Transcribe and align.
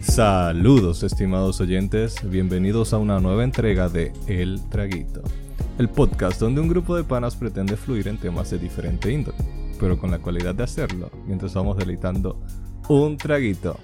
Saludos 0.00 1.02
estimados 1.02 1.60
oyentes, 1.60 2.16
bienvenidos 2.28 2.92
a 2.92 2.98
una 2.98 3.18
nueva 3.20 3.44
entrega 3.44 3.88
de 3.88 4.12
El 4.26 4.60
Traguito, 4.68 5.22
el 5.78 5.88
podcast 5.88 6.40
donde 6.40 6.60
un 6.60 6.68
grupo 6.68 6.96
de 6.96 7.04
panas 7.04 7.36
pretende 7.36 7.76
fluir 7.76 8.08
en 8.08 8.18
temas 8.18 8.50
de 8.50 8.58
diferente 8.58 9.10
índole, 9.10 9.38
pero 9.80 9.98
con 9.98 10.10
la 10.10 10.18
cualidad 10.18 10.54
de 10.54 10.64
hacerlo 10.64 11.10
mientras 11.26 11.54
vamos 11.54 11.76
deleitando 11.76 12.38
un 12.88 13.16
traguito. 13.16 13.78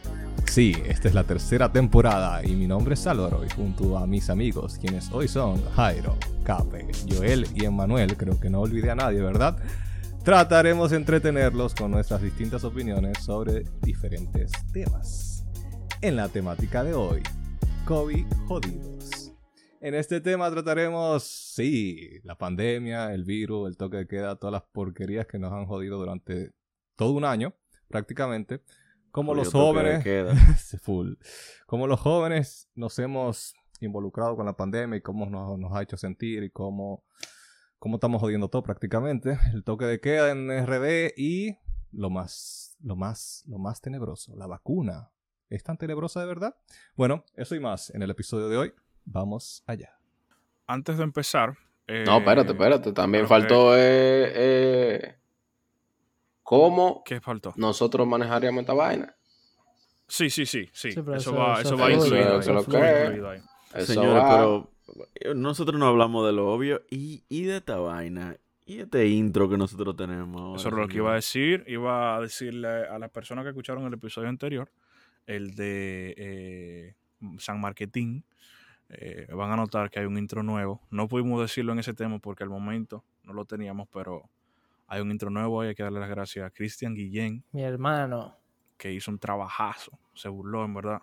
Sí, 0.47 0.75
esta 0.87 1.09
es 1.09 1.15
la 1.15 1.25
tercera 1.25 1.71
temporada 1.71 2.45
y 2.45 2.57
mi 2.57 2.67
nombre 2.67 2.95
es 2.95 3.07
Álvaro 3.07 3.45
y 3.45 3.51
junto 3.51 3.97
a 3.97 4.07
mis 4.07 4.31
amigos, 4.31 4.79
quienes 4.79 5.11
hoy 5.13 5.29
son 5.29 5.63
Jairo, 5.77 6.17
Cape, 6.45 6.89
Joel 7.11 7.47
y 7.55 7.65
Emmanuel, 7.65 8.17
creo 8.17 8.39
que 8.39 8.51
no 8.51 8.61
olvidé 8.61 8.91
a 8.91 8.95
nadie, 8.95 9.21
¿verdad? 9.21 9.57
Trataremos 10.29 10.91
de 10.91 10.99
entretenerlos 10.99 11.75
con 11.75 11.91
nuestras 11.91 12.21
distintas 12.21 12.63
opiniones 12.63 13.17
sobre 13.25 13.65
diferentes 13.81 14.53
temas 14.75 15.47
en 16.03 16.17
la 16.17 16.29
temática 16.29 16.85
de 16.85 16.93
hoy, 16.93 17.23
COVID 17.87 18.27
jodidos. 18.47 19.33
En 19.81 19.95
este 19.95 20.21
tema 20.21 20.51
trataremos, 20.51 21.23
sí, 21.23 22.21
la 22.25 22.37
pandemia, 22.37 23.15
el 23.15 23.25
virus, 23.25 23.71
el 23.71 23.79
toque 23.79 23.97
de 23.97 24.07
queda, 24.07 24.37
todas 24.37 24.53
las 24.53 24.65
porquerías 24.71 25.27
que 25.27 25.39
nos 25.39 25.51
han 25.51 25.65
jodido 25.65 25.97
durante 25.97 26.53
todo 26.95 27.13
un 27.13 27.25
año, 27.25 27.55
prácticamente. 27.89 28.61
Como 29.11 29.35
los 29.35 29.51
jóvenes, 29.51 30.05
full, 30.83 31.15
como 31.65 31.87
los 31.87 32.01
jóvenes 32.01 32.69
nos 32.75 32.99
hemos 32.99 33.55
involucrado 33.81 34.37
con 34.37 34.45
la 34.45 34.53
pandemia 34.53 34.99
y 34.99 35.01
cómo 35.01 35.25
nos, 35.25 35.59
nos 35.59 35.73
ha 35.73 35.83
hecho 35.83 35.97
sentir 35.97 36.43
y 36.43 36.51
cómo, 36.51 37.03
cómo 37.79 37.97
estamos 37.97 38.21
jodiendo 38.21 38.49
todo 38.49 38.63
prácticamente. 38.63 39.39
El 39.53 39.65
toque 39.65 39.85
de 39.85 40.01
queda 40.01 40.31
en 40.31 40.49
RD 40.67 41.15
y 41.17 41.57
lo 41.93 42.11
más, 42.11 42.77
lo 42.83 42.97
más, 42.97 43.45
lo 43.47 43.59
más 43.59 43.81
tenebroso, 43.81 44.35
la 44.37 44.47
vacuna. 44.47 45.11
¿Es 45.51 45.63
tan 45.63 45.79
tenebrosa 45.79 46.21
de 46.21 46.27
verdad? 46.27 46.57
Bueno, 46.95 47.25
eso 47.35 47.55
y 47.55 47.61
más 47.61 47.91
en 47.91 48.03
el 48.03 48.11
episodio 48.11 48.49
de 48.49 48.57
hoy. 48.59 48.75
Vamos 49.07 49.65
allá. 49.67 49.99
Antes 50.67 50.99
de 50.99 51.05
empezar. 51.05 51.57
Eh, 51.87 52.05
no, 52.07 52.19
espérate, 52.19 52.53
espérate. 52.53 52.93
También 52.93 53.27
faltó. 53.27 53.75
Eh, 53.75 54.33
eh, 54.35 55.15
¿Cómo 56.43 57.03
¿Qué 57.05 57.21
faltó? 57.21 57.55
nosotros 57.57 58.07
manejaríamos 58.07 58.61
esta 58.61 58.75
vaina? 58.75 59.15
Sí, 60.07 60.29
sí, 60.29 60.45
sí. 60.45 60.69
sí. 60.73 60.89
eso, 60.89 61.35
va, 61.35 61.61
eso, 61.61 61.77
va 61.77 61.91
incluido. 61.91 62.41
Eso, 62.41 63.93
Señores, 63.93 64.25
pero 64.29 64.71
nosotros 65.35 65.79
no 65.79 65.87
hablamos 65.87 66.27
de 66.27 66.33
lo 66.33 66.53
obvio 66.53 66.83
y, 66.91 67.23
y 67.29 67.45
de 67.45 67.59
esta 67.59 67.77
vaina. 67.77 68.37
Y 68.67 68.81
este 68.81 69.07
intro 69.07 69.49
que 69.49 69.57
nosotros 69.57 69.97
tenemos. 69.97 70.61
Eso 70.61 70.69
es 70.69 70.75
lo 70.75 70.87
que 70.87 70.99
iba 70.99 71.13
a 71.13 71.15
decir. 71.15 71.65
Iba 71.67 72.17
a 72.17 72.21
decirle 72.21 72.87
a 72.87 72.99
las 72.99 73.11
personas 73.11 73.45
que 73.45 73.49
escucharon 73.49 73.87
el 73.87 73.95
episodio 73.95 74.29
anterior 74.29 74.71
el 75.29 75.55
de 75.55 76.15
eh, 76.17 76.95
San 77.39 77.61
Marquetín. 77.61 78.25
Eh, 78.89 79.29
van 79.33 79.53
a 79.53 79.57
notar 79.57 79.91
que 79.91 80.01
hay 80.01 80.07
un 80.07 80.19
intro 80.19 80.43
nuevo. 80.43 80.81
No 80.91 81.07
pudimos 81.07 81.41
decirlo 81.41 81.73
en 81.73 81.79
ese 81.79 81.95
tema 81.95 82.19
porque 82.19 82.43
al 82.43 82.51
momento 82.51 83.05
no 83.23 83.35
lo 83.35 83.45
teníamos, 83.45 83.87
pero 83.93 84.29
hay 84.87 85.03
un 85.03 85.11
intro 85.11 85.31
nuevo 85.31 85.63
y 85.63 85.69
hay 85.69 85.75
que 85.75 85.83
darle 85.83 86.01
las 86.01 86.09
gracias 86.09 86.47
a 86.47 86.51
Cristian 86.51 86.95
Guillén. 86.95 87.45
Mi 87.53 87.63
hermano. 87.63 88.37
Que 88.79 88.93
hizo 88.93 89.11
un 89.11 89.19
trabajazo. 89.19 89.99
Se 90.15 90.29
burló, 90.29 90.65
en 90.65 90.75
verdad. 90.75 91.03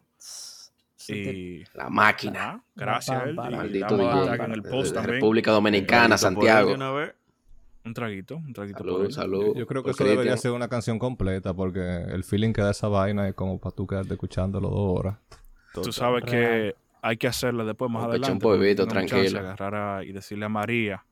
Y 1.08 1.64
la 1.74 1.90
máquina. 1.90 2.64
gracias 2.76 3.22
a 3.22 3.24
él. 3.26 3.36
Maldito 3.36 4.00
en 4.34 4.52
el 4.52 4.64
post 4.64 4.96
República 4.96 5.52
Dominicana, 5.52 6.18
Santiago. 6.18 6.76
Un 7.86 7.94
traguito, 7.94 8.38
un 8.38 8.52
traguito 8.52 8.80
salud, 8.80 9.12
salud. 9.12 9.56
Yo 9.56 9.68
creo 9.68 9.84
que 9.84 9.92
eso 9.92 10.04
debería 10.04 10.36
ser 10.38 10.52
una 10.52 10.68
canción 10.68 10.98
completa 10.98 11.54
porque 11.54 11.80
el 11.80 12.24
feeling 12.24 12.52
que 12.52 12.64
da 12.64 12.72
esa 12.72 12.88
vaina 12.88 13.28
es 13.28 13.36
como 13.36 13.60
para 13.60 13.76
tú 13.76 13.86
quedarte 13.86 14.14
escuchándolo 14.14 14.70
dos 14.70 15.00
horas. 15.00 15.18
Tú 15.72 15.92
sabes 15.92 16.24
que 16.24 16.76
hay 17.02 17.18
que 17.18 17.28
hacerlo 17.28 17.64
después 17.64 17.92
más 17.92 18.06
adelante. 18.06 18.32
Un 18.32 18.40
polvito, 18.40 18.88
tranquilo. 18.88 19.40
Agarrar 19.40 20.04
y 20.04 20.14
decirle 20.14 20.46
a 20.46 20.50
María, 20.50 21.06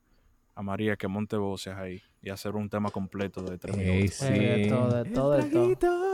a 0.55 0.63
María 0.63 0.95
que 0.95 1.07
monte 1.07 1.37
voces 1.37 1.75
ahí 1.75 2.01
y 2.23 2.31
hacer 2.31 2.55
un 2.55 2.69
tema 2.69 2.89
completo 2.89 3.43
de 3.43 3.59
tres 3.59 3.77
minutos. 3.77 4.15
Sí. 4.15 4.33
de 4.33 4.67
todo, 4.67 5.03
de 5.03 5.09
todo, 5.11 5.31
de 5.37 5.75
todo. 5.75 6.12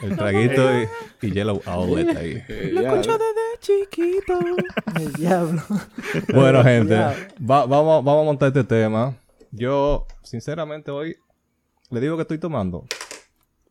El 0.00 0.16
traguito 0.16 0.62
y, 0.80 0.88
y 1.26 1.32
Yellow 1.32 1.60
Outlet 1.66 2.16
ahí. 2.16 2.42
Lo 2.72 2.80
escucho 2.80 3.18
desde 3.18 3.60
chiquito. 3.60 4.40
El 4.96 5.12
diablo. 5.12 5.62
Bueno, 6.32 6.64
gente, 6.64 6.96
vamos, 7.38 7.68
vamos 7.68 8.22
a 8.22 8.24
montar 8.24 8.48
este 8.48 8.64
tema. 8.64 9.16
Yo, 9.50 10.06
sinceramente, 10.22 10.90
hoy 10.90 11.16
le 11.90 12.00
digo 12.00 12.16
que 12.16 12.22
estoy 12.22 12.38
tomando 12.38 12.86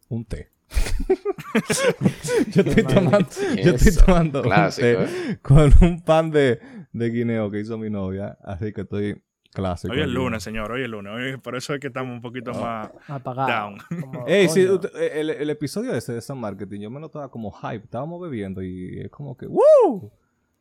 un 0.10 0.26
té. 0.26 0.52
yo, 2.50 2.62
estoy 2.62 2.84
tomando, 2.84 3.28
yo 3.64 3.72
estoy 3.74 4.06
tomando 4.06 4.44
un 4.44 4.70
té 4.76 4.94
¿eh? 4.94 5.40
con 5.42 5.74
un 5.82 6.02
pan 6.02 6.30
de, 6.30 6.60
de, 6.94 7.10
guineo 7.10 7.50
que 7.50 7.60
hizo 7.60 7.78
mi 7.78 7.90
novia. 7.90 8.38
Así 8.44 8.72
que 8.72 8.82
estoy 8.82 9.22
clásico. 9.54 9.94
Hoy 9.94 10.02
es 10.02 10.08
lunes, 10.08 10.44
señor. 10.44 10.72
Hoy 10.72 10.84
es 10.84 10.90
lunes. 10.90 11.14
Hoy, 11.14 11.38
por 11.38 11.56
eso 11.56 11.74
es 11.74 11.80
que 11.80 11.88
estamos 11.88 12.14
un 12.14 12.22
poquito 12.22 12.54
más 12.54 12.90
down. 13.24 13.78
Ey, 14.28 14.50
sí, 14.50 14.68
el, 14.96 15.30
el, 15.30 15.50
episodio 15.50 15.94
ese 15.94 16.14
de 16.14 16.22
San 16.22 16.38
Marketing, 16.38 16.82
yo 16.82 16.90
me 16.90 17.00
notaba 17.00 17.30
como 17.30 17.52
hype. 17.52 17.84
Estábamos 17.84 18.22
bebiendo 18.22 18.62
y 18.62 19.00
es 19.00 19.12
como 19.12 19.36
que 19.38 19.48
¡Woo! 19.48 20.12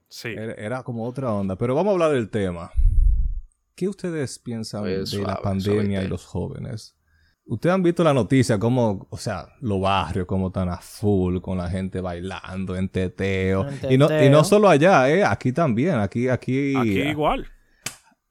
Sí. 0.08 0.34
era 0.36 0.82
como 0.82 1.06
otra 1.06 1.32
onda. 1.32 1.56
Pero 1.56 1.74
vamos 1.74 1.90
a 1.90 1.94
hablar 1.94 2.12
del 2.12 2.28
tema. 2.28 2.70
¿Qué 3.74 3.88
ustedes 3.88 4.38
piensan 4.38 4.84
de 4.84 5.22
la 5.24 5.40
pandemia 5.40 6.02
y 6.02 6.08
los 6.08 6.26
jóvenes? 6.26 6.96
Ustedes 7.46 7.74
han 7.74 7.82
visto 7.82 8.04
la 8.04 8.14
noticia, 8.14 8.58
como, 8.58 9.08
o 9.10 9.16
sea, 9.16 9.48
los 9.60 9.80
barrios 9.80 10.26
como 10.26 10.48
están 10.48 10.68
a 10.68 10.76
full, 10.76 11.40
con 11.40 11.58
la 11.58 11.68
gente 11.68 12.00
bailando 12.00 12.76
en 12.76 12.88
teteo. 12.88 13.66
Y, 13.88 13.98
no, 13.98 14.22
y 14.22 14.28
no 14.28 14.44
solo 14.44 14.68
allá, 14.68 15.10
¿eh? 15.10 15.24
Aquí 15.24 15.50
también, 15.50 15.96
aquí, 15.96 16.28
aquí. 16.28 16.76
Aquí 16.76 17.00
igual. 17.00 17.48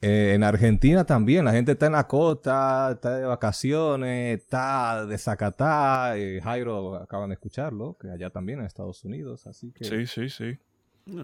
Eh, 0.01 0.33
en 0.33 0.43
Argentina 0.43 1.03
también, 1.03 1.43
la 1.43 1.51
gente 1.51 1.73
está 1.73 1.87
en 1.87 1.91
la 1.91 2.07
costa, 2.07 2.91
está 2.93 3.17
de 3.17 3.25
vacaciones, 3.25 4.39
está 4.39 5.05
de 5.05 5.17
Zacatá. 5.17 6.17
Eh, 6.17 6.39
Jairo 6.41 6.95
acaban 6.95 7.29
de 7.29 7.33
escucharlo, 7.33 7.97
que 7.99 8.09
allá 8.09 8.29
también 8.29 8.59
en 8.59 8.65
Estados 8.65 9.03
Unidos, 9.03 9.45
así 9.45 9.71
que... 9.71 9.83
Sí, 9.83 10.07
sí, 10.07 10.29
sí. 10.29 10.57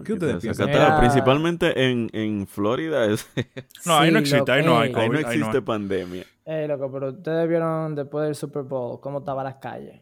¿Qué 0.04 0.12
ustedes 0.12 0.42
piensan? 0.42 0.68
Principalmente 0.98 1.90
en, 1.90 2.10
en 2.12 2.46
Florida. 2.46 3.06
Es... 3.06 3.28
no, 3.86 3.96
ahí 3.96 4.10
no 4.10 4.18
existe, 4.18 4.50
ahí 4.50 4.64
no 4.64 4.78
hay 4.78 4.92
Ahí 4.94 5.08
no 5.08 5.18
existe 5.18 5.62
pandemia. 5.62 6.24
Eh, 6.44 6.66
loco, 6.68 6.90
pero 6.92 7.10
ustedes 7.10 7.48
vieron 7.48 7.94
después 7.94 8.26
del 8.26 8.34
Super 8.34 8.62
Bowl 8.62 9.00
cómo 9.00 9.20
estaban 9.20 9.44
las 9.44 9.56
calles. 9.56 10.00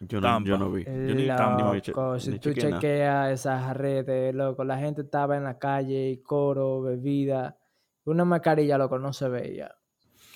Yo 0.00 0.20
no, 0.20 0.44
yo 0.44 0.56
no 0.56 0.70
vi. 0.70 0.84
Yo 0.84 0.92
ni, 0.92 1.26
loco, 1.26 2.20
si 2.20 2.38
tú 2.38 2.52
chequeas 2.52 3.32
esas 3.32 3.76
redes, 3.76 4.34
loco, 4.34 4.64
la 4.64 4.78
gente 4.78 5.02
estaba 5.02 5.36
en 5.36 5.44
la 5.44 5.58
calle, 5.58 6.10
y 6.10 6.18
coro, 6.18 6.82
bebida. 6.82 7.56
Una 8.10 8.24
mascarilla, 8.24 8.78
loco, 8.78 8.98
no 8.98 9.12
se 9.12 9.28
veía. 9.28 9.74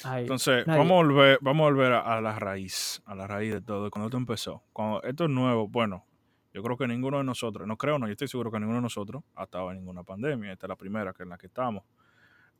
Entonces, 0.04 0.66
vamos 0.66 0.90
a 0.90 0.94
volver, 0.94 1.38
vamos 1.40 1.64
a, 1.64 1.70
volver 1.70 1.92
a, 1.92 2.20
la 2.20 2.38
raíz, 2.38 3.02
a 3.04 3.14
la 3.14 3.26
raíz 3.26 3.52
de 3.52 3.60
todo. 3.60 3.90
Cuando 3.90 4.08
esto 4.08 4.16
empezó, 4.16 4.62
cuando 4.72 5.02
esto 5.02 5.24
es 5.24 5.30
nuevo, 5.30 5.68
bueno, 5.68 6.04
yo 6.52 6.62
creo 6.62 6.76
que 6.76 6.86
ninguno 6.86 7.18
de 7.18 7.24
nosotros, 7.24 7.66
no 7.66 7.76
creo, 7.76 7.98
no, 7.98 8.06
yo 8.06 8.12
estoy 8.12 8.28
seguro 8.28 8.50
que 8.50 8.58
ninguno 8.58 8.78
de 8.78 8.82
nosotros 8.82 9.22
ha 9.36 9.44
estado 9.44 9.70
en 9.70 9.78
ninguna 9.78 10.02
pandemia. 10.02 10.52
Esta 10.52 10.66
es 10.66 10.68
la 10.68 10.76
primera 10.76 11.12
que 11.12 11.22
en 11.22 11.28
la 11.28 11.38
que 11.38 11.46
estamos. 11.46 11.84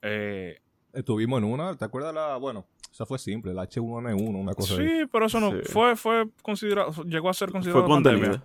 Eh, 0.03 0.61
Estuvimos 0.93 1.39
en 1.39 1.45
una, 1.45 1.75
¿te 1.75 1.85
acuerdas 1.85 2.15
la, 2.15 2.37
bueno, 2.37 2.67
esa 2.91 3.07
fue 3.07 3.19
simple, 3.19 3.55
la 3.55 3.67
H1N1, 3.67 4.39
una 4.39 4.55
cosa 4.55 4.77
Sí, 4.77 5.07
pero 5.11 5.25
eso 5.25 5.41
no, 5.41 5.53
fue, 5.65 5.97
fue 5.97 6.29
considerado, 6.43 7.03
llegó 7.05 7.31
a 7.31 7.35
ser 7.35 7.51
considerado 7.51 7.87
fue 7.87 7.95
pandemia. 7.95 8.43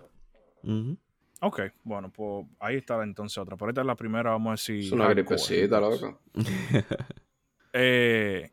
Ok, 1.40 1.60
bueno, 1.84 2.10
pues 2.10 2.46
ahí 2.58 2.76
está 2.76 3.00
entonces 3.02 3.38
otra. 3.38 3.56
Pero 3.56 3.70
esta 3.70 3.82
es 3.82 3.86
la 3.86 3.94
primera, 3.94 4.30
vamos 4.30 4.48
a 4.48 4.52
decir. 4.52 4.86
Es 4.86 4.92
una 4.92 5.08
gripecita, 5.08 5.80
loco. 5.80 6.20
eh, 7.72 8.50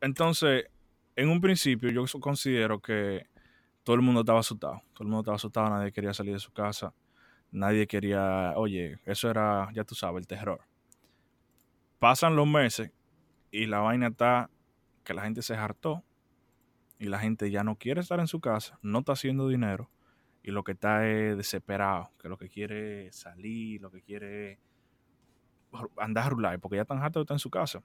entonces, 0.00 0.64
en 1.14 1.28
un 1.28 1.40
principio, 1.40 1.90
yo 1.90 2.04
considero 2.20 2.80
que 2.80 3.26
todo 3.84 3.94
el 3.94 4.02
mundo 4.02 4.20
estaba 4.20 4.40
asustado. 4.40 4.82
Todo 4.92 5.04
el 5.04 5.08
mundo 5.08 5.20
estaba 5.20 5.36
asustado, 5.36 5.70
nadie 5.70 5.92
quería 5.92 6.12
salir 6.12 6.32
de 6.32 6.40
su 6.40 6.52
casa. 6.52 6.92
Nadie 7.52 7.86
quería, 7.86 8.52
oye, 8.56 8.98
eso 9.06 9.30
era, 9.30 9.70
ya 9.72 9.84
tú 9.84 9.94
sabes, 9.94 10.20
el 10.20 10.26
terror. 10.26 10.60
Pasan 11.98 12.36
los 12.36 12.46
meses 12.46 12.90
y 13.50 13.66
la 13.66 13.78
vaina 13.78 14.08
está 14.08 14.50
que 15.04 15.14
la 15.14 15.22
gente 15.22 15.40
se 15.40 15.54
hartó 15.54 16.02
y 16.98 17.06
la 17.06 17.18
gente 17.20 17.50
ya 17.50 17.64
no 17.64 17.76
quiere 17.76 18.00
estar 18.00 18.20
en 18.20 18.26
su 18.26 18.40
casa, 18.40 18.78
no 18.82 18.98
está 18.98 19.12
haciendo 19.12 19.48
dinero 19.48 19.88
y 20.48 20.50
lo 20.50 20.64
que 20.64 20.72
está 20.72 21.06
es 21.06 21.36
desesperado, 21.36 22.10
que 22.18 22.26
lo 22.26 22.38
que 22.38 22.48
quiere 22.48 23.08
es 23.08 23.16
salir, 23.16 23.82
lo 23.82 23.90
que 23.90 24.00
quiere 24.00 24.52
es 24.52 24.58
andar 25.98 26.24
a 26.24 26.30
rular, 26.30 26.58
porque 26.58 26.76
ya 26.76 26.82
están 26.82 27.02
hartos 27.02 27.20
de 27.20 27.24
estar 27.24 27.34
en 27.34 27.38
su 27.38 27.50
casa. 27.50 27.82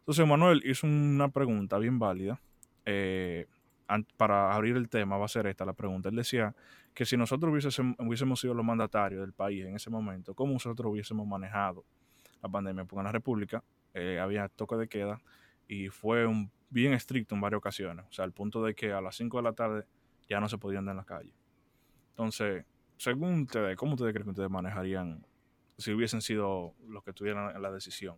Entonces 0.00 0.26
Manuel 0.26 0.62
hizo 0.64 0.84
una 0.88 1.28
pregunta 1.28 1.78
bien 1.78 2.00
válida. 2.00 2.40
Eh, 2.86 3.46
para 4.16 4.52
abrir 4.52 4.76
el 4.76 4.88
tema, 4.88 5.16
va 5.16 5.26
a 5.26 5.28
ser 5.28 5.46
esta 5.46 5.64
la 5.64 5.74
pregunta. 5.74 6.08
Él 6.08 6.16
decía 6.16 6.56
que 6.92 7.04
si 7.04 7.16
nosotros 7.16 7.52
hubiésemos, 7.52 8.40
sido 8.40 8.52
los 8.52 8.64
mandatarios 8.64 9.20
del 9.20 9.32
país 9.32 9.64
en 9.64 9.76
ese 9.76 9.88
momento, 9.88 10.34
¿cómo 10.34 10.54
nosotros 10.54 10.90
hubiésemos 10.90 11.24
manejado 11.24 11.84
la 12.42 12.48
pandemia? 12.48 12.84
Porque 12.84 12.98
en 12.98 13.04
la 13.04 13.12
República 13.12 13.62
eh, 13.94 14.18
había 14.18 14.48
toque 14.48 14.74
de 14.74 14.88
queda 14.88 15.20
y 15.68 15.88
fue 15.88 16.26
bien 16.68 16.94
estricto 16.94 17.36
en 17.36 17.40
varias 17.40 17.58
ocasiones. 17.58 18.06
O 18.08 18.12
sea, 18.12 18.24
al 18.24 18.32
punto 18.32 18.60
de 18.64 18.74
que 18.74 18.92
a 18.92 19.00
las 19.00 19.14
5 19.14 19.36
de 19.36 19.42
la 19.44 19.52
tarde 19.52 19.84
ya 20.28 20.40
no 20.40 20.48
se 20.48 20.58
podía 20.58 20.80
andar 20.80 20.94
en 20.94 20.96
la 20.96 21.04
calle. 21.04 21.32
Entonces, 22.12 22.64
según 22.96 23.42
ustedes, 23.42 23.76
¿cómo 23.76 23.94
ustedes 23.94 24.12
creen 24.12 24.24
que 24.24 24.30
ustedes 24.30 24.50
manejarían 24.50 25.26
si 25.78 25.92
hubiesen 25.92 26.20
sido 26.20 26.74
los 26.86 27.02
que 27.02 27.12
tuvieran 27.12 27.60
la 27.60 27.72
decisión 27.72 28.16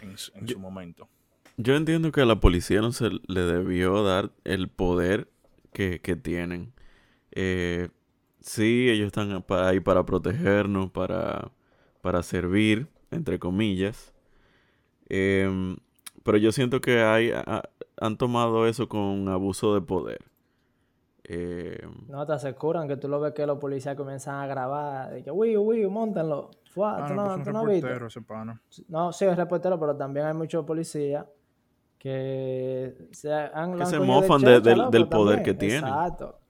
en, 0.00 0.16
su 0.16 0.58
momento? 0.58 1.08
Yo 1.56 1.76
entiendo 1.76 2.12
que 2.12 2.22
a 2.22 2.24
la 2.24 2.40
policía 2.40 2.80
no 2.80 2.92
se 2.92 3.10
le 3.26 3.40
debió 3.40 4.02
dar 4.02 4.32
el 4.44 4.68
poder 4.68 5.28
que, 5.72 5.98
tienen. 6.22 6.72
Eh, 7.32 7.88
sí, 8.40 8.88
ellos 8.88 9.08
están 9.08 9.44
ahí 9.48 9.80
para 9.80 10.06
protegernos, 10.06 10.90
para, 10.90 11.50
para 12.00 12.22
servir, 12.22 12.88
entre 13.10 13.38
comillas. 13.38 14.14
Em, 15.08 15.76
pero 16.22 16.38
yo 16.38 16.52
siento 16.52 16.80
que 16.80 17.02
hay, 17.02 17.32
han 18.00 18.16
tomado 18.16 18.66
eso 18.66 18.88
con 18.88 19.28
abuso 19.28 19.74
de 19.74 19.80
poder. 19.80 20.29
Eh, 21.32 21.78
no, 22.08 22.26
te 22.26 22.32
aseguran 22.32 22.88
que 22.88 22.96
tú 22.96 23.06
lo 23.06 23.20
ves 23.20 23.32
que 23.32 23.46
los 23.46 23.56
policías 23.58 23.94
comienzan 23.94 24.34
a 24.34 24.48
grabar. 24.48 25.12
De 25.12 25.22
que, 25.22 25.30
uy, 25.30 25.56
uy, 25.56 25.86
montenlo. 25.86 26.50
Ah, 26.76 27.06
no, 27.08 27.36
no, 27.36 27.44
tú 27.44 27.52
no 27.52 27.64
reportero, 27.64 28.08
ese 28.08 28.20
No, 28.88 29.12
sí, 29.12 29.26
es 29.26 29.36
reportero, 29.36 29.78
pero 29.78 29.94
también 29.96 30.26
hay 30.26 30.34
muchos 30.34 30.64
policías 30.64 31.24
que 31.98 32.96
se, 33.12 33.32
han, 33.32 33.78
que 33.78 33.86
se 33.86 34.00
mofan 34.00 34.40
del 34.40 35.08
poder 35.08 35.44
que 35.44 35.54
tienen. 35.54 35.84
Exacto. 35.84 36.40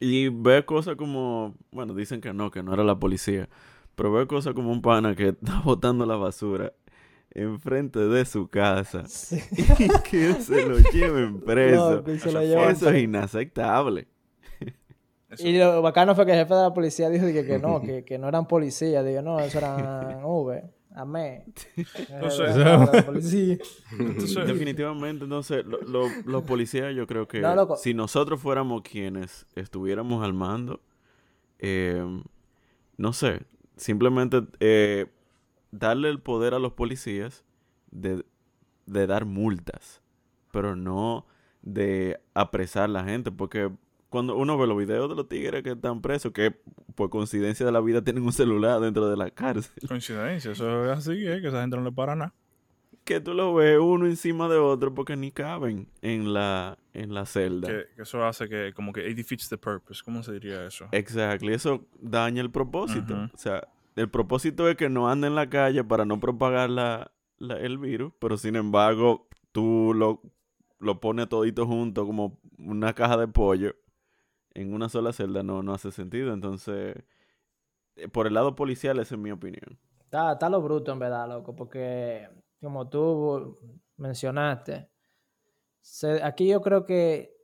Y 0.00 0.28
ve 0.28 0.66
cosas 0.66 0.96
como, 0.96 1.54
bueno, 1.70 1.94
dicen 1.94 2.20
que 2.20 2.34
no, 2.34 2.50
que 2.50 2.62
no 2.62 2.74
era 2.74 2.84
la 2.84 2.98
policía, 2.98 3.48
pero 3.94 4.12
ve 4.12 4.26
cosas 4.26 4.52
como 4.52 4.70
un 4.70 4.82
pana 4.82 5.14
que 5.14 5.28
está 5.40 5.62
botando 5.64 6.04
la 6.04 6.16
basura 6.16 6.74
enfrente 7.30 8.00
de 8.00 8.24
su 8.26 8.48
casa 8.48 9.04
y 9.56 9.88
que 10.10 10.34
se 10.34 10.66
lo 10.66 10.78
lleven 10.78 11.40
preso. 11.44 12.04
Eso 12.06 12.90
es 12.90 13.02
inaceptable. 13.02 14.08
Y 15.38 15.58
lo 15.58 15.82
bacano 15.82 16.14
fue 16.14 16.24
que 16.24 16.32
el 16.32 16.38
jefe 16.38 16.54
de 16.54 16.62
la 16.62 16.72
policía 16.74 17.10
dijo 17.10 17.26
que, 17.26 17.44
que 17.44 17.58
no, 17.58 17.80
que, 17.80 18.04
que, 18.04 18.18
no 18.18 18.28
eran 18.28 18.46
policías. 18.46 19.04
Digo, 19.04 19.22
no, 19.22 19.40
eso 19.40 19.58
eran 19.58 20.20
V. 20.24 20.62
Amé. 20.96 21.44
Entonces, 22.08 22.56
definitivamente, 24.46 25.24
entonces, 25.24 25.62
los 25.66 26.42
policías, 26.44 26.94
yo 26.94 27.06
creo 27.06 27.28
que 27.28 27.44
si 27.76 27.92
nosotros 27.92 28.40
fuéramos 28.40 28.80
quienes 28.80 29.46
estuviéramos 29.54 30.24
al 30.24 30.32
mando, 30.32 30.80
eh, 31.58 32.02
no 32.96 33.12
sé, 33.12 33.42
simplemente 33.76 34.40
eh, 34.60 35.04
darle 35.70 36.08
el 36.08 36.20
poder 36.20 36.54
a 36.54 36.58
los 36.58 36.72
policías 36.72 37.44
de, 37.90 38.24
de 38.86 39.06
dar 39.06 39.26
multas, 39.26 40.00
pero 40.50 40.76
no 40.76 41.26
de 41.60 42.20
apresar 42.32 42.84
a 42.84 42.88
la 42.88 43.04
gente, 43.04 43.30
porque 43.30 43.70
cuando 44.08 44.36
uno 44.36 44.56
ve 44.56 44.66
los 44.66 44.78
videos 44.78 45.08
de 45.08 45.16
los 45.16 45.28
tigres 45.28 45.62
que 45.62 45.72
están 45.72 46.00
presos, 46.00 46.32
que 46.32 46.54
por 46.94 47.10
coincidencia 47.10 47.66
de 47.66 47.72
la 47.72 47.80
vida 47.80 48.02
tienen 48.02 48.24
un 48.24 48.32
celular 48.32 48.80
dentro 48.80 49.08
de 49.08 49.16
la 49.16 49.30
cárcel. 49.30 49.72
Coincidencia, 49.88 50.52
eso 50.52 50.84
es 50.84 50.98
así, 50.98 51.26
¿eh? 51.26 51.40
que 51.40 51.48
esa 51.48 51.60
gente 51.60 51.76
no 51.76 51.82
le 51.82 51.92
para 51.92 52.14
nada. 52.14 52.34
Que 53.04 53.20
tú 53.20 53.34
lo 53.34 53.54
ves 53.54 53.78
uno 53.78 54.06
encima 54.06 54.48
de 54.48 54.56
otro 54.56 54.92
porque 54.92 55.16
ni 55.16 55.30
caben 55.30 55.88
en 56.02 56.32
la, 56.32 56.76
en 56.92 57.14
la 57.14 57.24
celda. 57.24 57.68
Que, 57.68 58.02
eso 58.02 58.24
hace 58.24 58.48
que, 58.48 58.72
como 58.74 58.92
que 58.92 59.08
it 59.08 59.16
defeats 59.16 59.48
the 59.48 59.58
purpose. 59.58 60.02
¿Cómo 60.04 60.22
se 60.22 60.32
diría 60.32 60.66
eso? 60.66 60.88
Exacto, 60.90 61.48
eso 61.48 61.86
daña 62.00 62.42
el 62.42 62.50
propósito. 62.50 63.30
O 63.32 63.38
sea, 63.38 63.68
el 63.94 64.08
propósito 64.08 64.68
es 64.68 64.76
que 64.76 64.88
no 64.88 65.08
anden 65.08 65.32
en 65.32 65.36
la 65.36 65.48
calle 65.48 65.84
para 65.84 66.04
no 66.04 66.18
propagar 66.18 66.68
la, 66.68 67.12
el 67.38 67.78
virus, 67.78 68.12
pero 68.18 68.36
sin 68.36 68.56
embargo, 68.56 69.28
tú 69.52 69.92
lo, 69.94 70.20
lo 70.80 71.00
pones 71.00 71.28
todito 71.28 71.64
junto 71.64 72.06
como 72.06 72.40
una 72.58 72.92
caja 72.92 73.16
de 73.16 73.28
pollo 73.28 73.74
en 74.56 74.72
una 74.72 74.88
sola 74.88 75.12
celda, 75.12 75.42
no, 75.42 75.62
no 75.62 75.74
hace 75.74 75.92
sentido. 75.92 76.32
Entonces, 76.32 76.96
eh, 77.96 78.08
por 78.08 78.26
el 78.26 78.34
lado 78.34 78.54
policial, 78.54 78.98
esa 78.98 79.14
es 79.14 79.20
mi 79.20 79.30
opinión. 79.30 79.78
Está, 80.00 80.32
está 80.32 80.48
lo 80.48 80.62
bruto, 80.62 80.92
en 80.92 80.98
verdad, 80.98 81.28
loco, 81.28 81.54
porque 81.54 82.26
como 82.60 82.88
tú 82.88 83.58
mencionaste, 83.98 84.88
aquí 86.22 86.48
yo 86.48 86.62
creo 86.62 86.86
que 86.86 87.36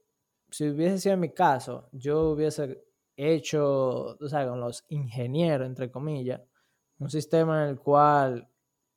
si 0.50 0.70
hubiese 0.70 0.98
sido 0.98 1.14
en 1.14 1.20
mi 1.20 1.34
caso, 1.34 1.88
yo 1.92 2.30
hubiese 2.30 2.82
hecho, 3.14 4.16
tú 4.18 4.28
sabes, 4.28 4.48
con 4.48 4.60
los 4.60 4.84
ingenieros, 4.88 5.66
entre 5.66 5.90
comillas, 5.90 6.40
un 6.98 7.10
sistema 7.10 7.64
en 7.64 7.70
el 7.70 7.78
cual 7.78 8.48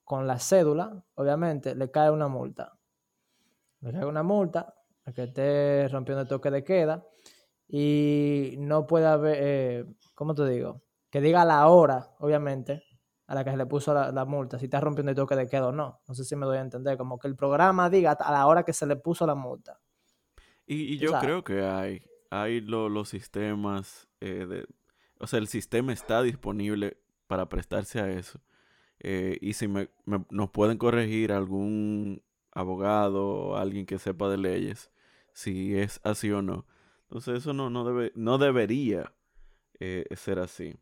con 0.05 0.25
la 0.25 0.39
cédula, 0.39 1.03
obviamente, 1.15 1.75
le 1.75 1.91
cae 1.91 2.11
una 2.11 2.29
multa. 2.29 2.77
Le 3.81 3.91
cae 3.91 4.05
una 4.05 4.23
multa, 4.23 4.73
a 5.03 5.11
que 5.11 5.23
esté 5.23 5.87
rompiendo 5.89 6.21
el 6.21 6.27
toque 6.27 6.49
de 6.49 6.63
queda, 6.63 7.05
y 7.67 8.55
no 8.59 8.85
puede 8.87 9.07
haber, 9.07 9.37
eh, 9.39 9.85
¿cómo 10.13 10.35
te 10.35 10.47
digo? 10.47 10.81
Que 11.09 11.21
diga 11.21 11.45
la 11.45 11.67
hora, 11.67 12.11
obviamente, 12.19 12.83
a 13.27 13.35
la 13.35 13.43
que 13.43 13.51
se 13.51 13.57
le 13.57 13.65
puso 13.65 13.93
la, 13.93 14.25
multa, 14.25 14.59
si 14.59 14.65
está 14.65 14.79
rompiendo 14.79 15.11
el 15.11 15.15
toque 15.15 15.35
de 15.35 15.47
queda 15.47 15.67
o 15.67 15.71
no. 15.71 16.01
No 16.07 16.13
sé 16.13 16.23
si 16.23 16.35
me 16.35 16.45
doy 16.45 16.57
a 16.57 16.61
entender, 16.61 16.97
como 16.97 17.17
que 17.17 17.27
el 17.27 17.35
programa 17.35 17.89
diga 17.89 18.11
a 18.11 18.31
la 18.31 18.45
hora 18.45 18.63
que 18.63 18.73
se 18.73 18.85
le 18.85 18.95
puso 18.95 19.25
la 19.25 19.35
multa. 19.35 19.79
Y, 20.67 20.97
yo 20.97 21.17
creo 21.19 21.43
que 21.43 21.63
hay, 21.63 22.03
hay 22.29 22.61
los 22.61 23.09
sistemas, 23.09 24.07
eh, 24.19 24.45
de, 24.47 24.67
o 25.19 25.27
sea, 25.27 25.39
el 25.39 25.47
sistema 25.47 25.93
está 25.93 26.21
disponible 26.21 26.97
para 27.27 27.49
prestarse 27.49 27.99
a 27.99 28.09
eso. 28.09 28.39
Eh, 28.99 29.37
y 29.41 29.53
si 29.53 29.67
me, 29.67 29.89
nos 30.05 30.49
pueden 30.51 30.77
corregir 30.77 31.31
algún 31.31 32.23
abogado 32.51 33.27
o 33.27 33.55
alguien 33.55 33.85
que 33.85 33.99
sepa 33.99 34.29
de 34.29 34.37
leyes, 34.37 34.91
si 35.33 35.77
es 35.77 35.99
así 36.03 36.31
o 36.31 36.41
no. 36.41 36.65
Entonces 37.15 37.43
eso 37.43 37.53
no, 37.53 37.69
no, 37.69 37.85
debe, 37.85 38.11
no 38.15 38.37
debería 38.37 39.13
eh, 39.79 40.03
ser 40.17 40.37
así. 40.37 40.75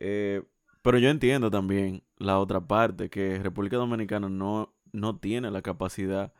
Eh, 0.00 0.42
pero 0.82 0.98
yo 0.98 1.08
entiendo 1.08 1.52
también 1.52 2.02
la 2.16 2.40
otra 2.40 2.66
parte, 2.66 3.10
que 3.10 3.38
República 3.38 3.76
Dominicana 3.76 4.28
no, 4.28 4.74
no 4.90 5.20
tiene 5.20 5.52
la 5.52 5.62
capacidad 5.62 6.32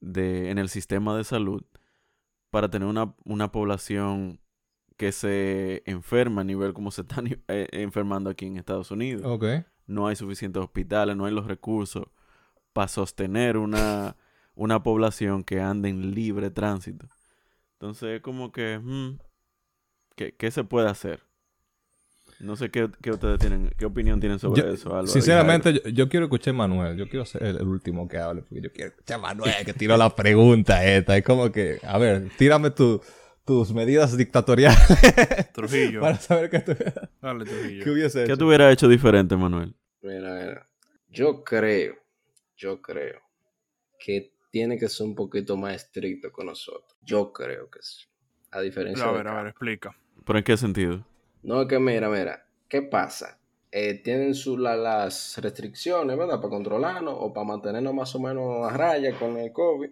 de, 0.00 0.50
en 0.50 0.58
el 0.58 0.68
sistema 0.68 1.16
de 1.16 1.24
salud 1.24 1.64
para 2.50 2.68
tener 2.68 2.86
una, 2.86 3.14
una 3.24 3.50
población 3.50 4.40
que 4.98 5.10
se 5.12 5.82
enferma 5.86 6.42
a 6.42 6.44
nivel 6.44 6.74
como 6.74 6.90
se 6.90 7.00
están 7.00 7.28
eh, 7.48 7.68
enfermando 7.72 8.28
aquí 8.28 8.44
en 8.44 8.58
Estados 8.58 8.90
Unidos. 8.90 9.24
No 9.86 10.06
hay 10.06 10.16
suficientes 10.16 10.62
hospitales, 10.62 11.16
no 11.16 11.24
hay 11.24 11.32
los 11.32 11.46
recursos 11.46 12.04
para 12.74 12.88
sostener 12.88 13.56
una, 13.56 14.18
una 14.54 14.82
población 14.82 15.44
que 15.44 15.62
ande 15.62 15.88
en 15.88 16.14
libre 16.14 16.50
tránsito. 16.50 17.08
Entonces, 17.80 18.20
como 18.22 18.50
que, 18.50 18.76
hmm, 18.76 19.18
¿qué, 20.16 20.50
se 20.50 20.64
puede 20.64 20.88
hacer? 20.88 21.20
No 22.40 22.56
sé 22.56 22.70
qué, 22.70 22.84
ustedes 22.84 23.38
tienen, 23.38 23.70
qué 23.78 23.86
opinión 23.86 24.18
tienen 24.18 24.40
sobre 24.40 24.72
eso. 24.72 25.06
sinceramente, 25.06 25.80
yo, 25.92 26.08
quiero 26.08 26.26
escuchar 26.26 26.54
a 26.54 26.56
Manuel. 26.56 26.96
Yo 26.96 27.08
quiero 27.08 27.24
ser 27.24 27.44
el, 27.44 27.62
último 27.62 28.08
que 28.08 28.18
hable, 28.18 28.42
porque 28.42 28.62
yo 28.62 28.72
quiero 28.72 28.90
escuchar 28.90 29.18
a 29.18 29.22
Manuel 29.22 29.54
que 29.64 29.74
tira 29.74 29.96
la 29.96 30.14
pregunta 30.14 30.84
esta. 30.84 31.16
Es 31.16 31.24
como 31.24 31.52
que, 31.52 31.78
a 31.84 31.98
ver, 31.98 32.30
tírame 32.36 32.72
tus 32.72 33.72
medidas 33.72 34.16
dictatoriales. 34.16 34.80
Trujillo. 35.54 36.00
para 36.00 36.16
saber 36.18 36.50
qué, 36.50 36.64
Dale, 37.22 37.44
Trujillo. 37.44 37.84
¿Qué 37.84 37.90
hubiese 37.90 38.24
¿Qué 38.24 38.36
tú 38.36 38.48
hubieras 38.48 38.72
hecho 38.72 38.88
diferente, 38.88 39.36
Manuel? 39.36 39.76
Mira, 40.02 40.34
mira. 40.34 40.68
Yo 41.10 41.44
creo, 41.44 41.94
yo 42.56 42.82
creo 42.82 43.20
que 44.00 44.32
tiene 44.50 44.78
que 44.78 44.88
ser 44.88 45.06
un 45.06 45.14
poquito 45.14 45.56
más 45.56 45.74
estricto 45.74 46.32
con 46.32 46.46
nosotros. 46.46 46.96
Yo 47.02 47.32
creo 47.32 47.70
que 47.70 47.80
sí. 47.82 48.06
A 48.50 48.60
diferencia 48.60 49.04
a 49.04 49.12
ver, 49.12 49.28
a 49.28 49.34
ver, 49.34 49.46
explica. 49.48 49.96
¿Pero 50.24 50.38
en 50.38 50.44
qué 50.44 50.56
sentido? 50.56 51.04
No, 51.42 51.62
es 51.62 51.68
que 51.68 51.78
mira, 51.78 52.08
mira, 52.08 52.46
¿qué 52.68 52.82
pasa? 52.82 53.38
Eh, 53.70 53.94
tienen 54.02 54.34
su, 54.34 54.56
las 54.56 55.36
restricciones, 55.38 56.16
¿verdad? 56.16 56.40
Para 56.40 56.48
controlarnos 56.48 57.14
o 57.18 57.32
para 57.32 57.46
mantenernos 57.46 57.92
más 57.92 58.14
o 58.14 58.20
menos 58.20 58.70
a 58.70 58.76
raya 58.76 59.18
con 59.18 59.36
el 59.36 59.52
COVID. 59.52 59.90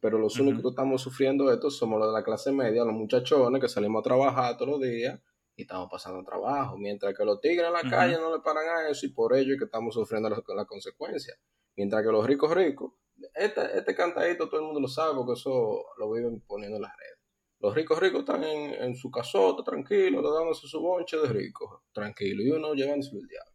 Pero 0.00 0.18
los 0.18 0.38
únicos 0.38 0.62
que 0.62 0.68
estamos 0.68 1.00
sufriendo 1.02 1.52
esto 1.52 1.70
somos 1.70 1.98
los 1.98 2.08
de 2.08 2.12
la 2.12 2.24
clase 2.24 2.52
media, 2.52 2.84
los 2.84 2.94
muchachones 2.94 3.60
que 3.60 3.68
salimos 3.68 4.00
a 4.00 4.02
trabajar 4.02 4.56
todos 4.56 4.72
los 4.72 4.80
días 4.80 5.18
y 5.56 5.62
estamos 5.62 5.88
pasando 5.90 6.22
trabajo. 6.22 6.76
Mientras 6.76 7.14
que 7.16 7.24
los 7.24 7.40
tigres 7.40 7.66
en 7.66 7.72
la 7.72 7.90
calle 7.90 8.16
no 8.18 8.36
le 8.36 8.42
paran 8.42 8.64
a 8.68 8.88
eso 8.90 9.06
y 9.06 9.10
por 9.10 9.34
ello 9.34 9.54
es 9.54 9.58
que 9.58 9.64
estamos 9.64 9.94
sufriendo 9.94 10.28
las 10.28 10.42
la 10.46 10.64
consecuencias. 10.64 11.38
Mientras 11.76 12.02
que 12.04 12.12
los 12.12 12.26
ricos 12.26 12.54
ricos 12.54 12.92
este, 13.36 13.78
este 13.78 13.94
cantadito 13.94 14.48
todo 14.48 14.60
el 14.60 14.66
mundo 14.66 14.80
lo 14.80 14.88
sabe 14.88 15.14
porque 15.14 15.34
eso 15.34 15.84
lo 15.98 16.10
viven 16.10 16.40
poniendo 16.46 16.76
en 16.76 16.82
las 16.82 16.96
redes. 16.96 17.18
Los 17.58 17.74
ricos 17.74 17.98
ricos 17.98 18.20
están 18.20 18.44
en, 18.44 18.94
su 18.96 19.10
casota, 19.10 19.62
tranquilos, 19.64 20.22
dándose 20.22 20.66
su 20.66 20.80
bonche 20.80 21.16
de 21.16 21.28
ricos, 21.28 21.80
tranquilo, 21.92 22.42
y 22.42 22.50
uno 22.50 22.74
llevándose 22.74 23.16
el 23.16 23.26
diablo. 23.26 23.52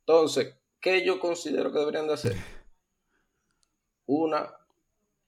Entonces, 0.00 0.56
¿qué 0.80 1.04
yo 1.04 1.20
considero 1.20 1.70
que 1.70 1.78
deberían 1.78 2.06
de 2.06 2.14
hacer? 2.14 2.36
Una, 4.06 4.52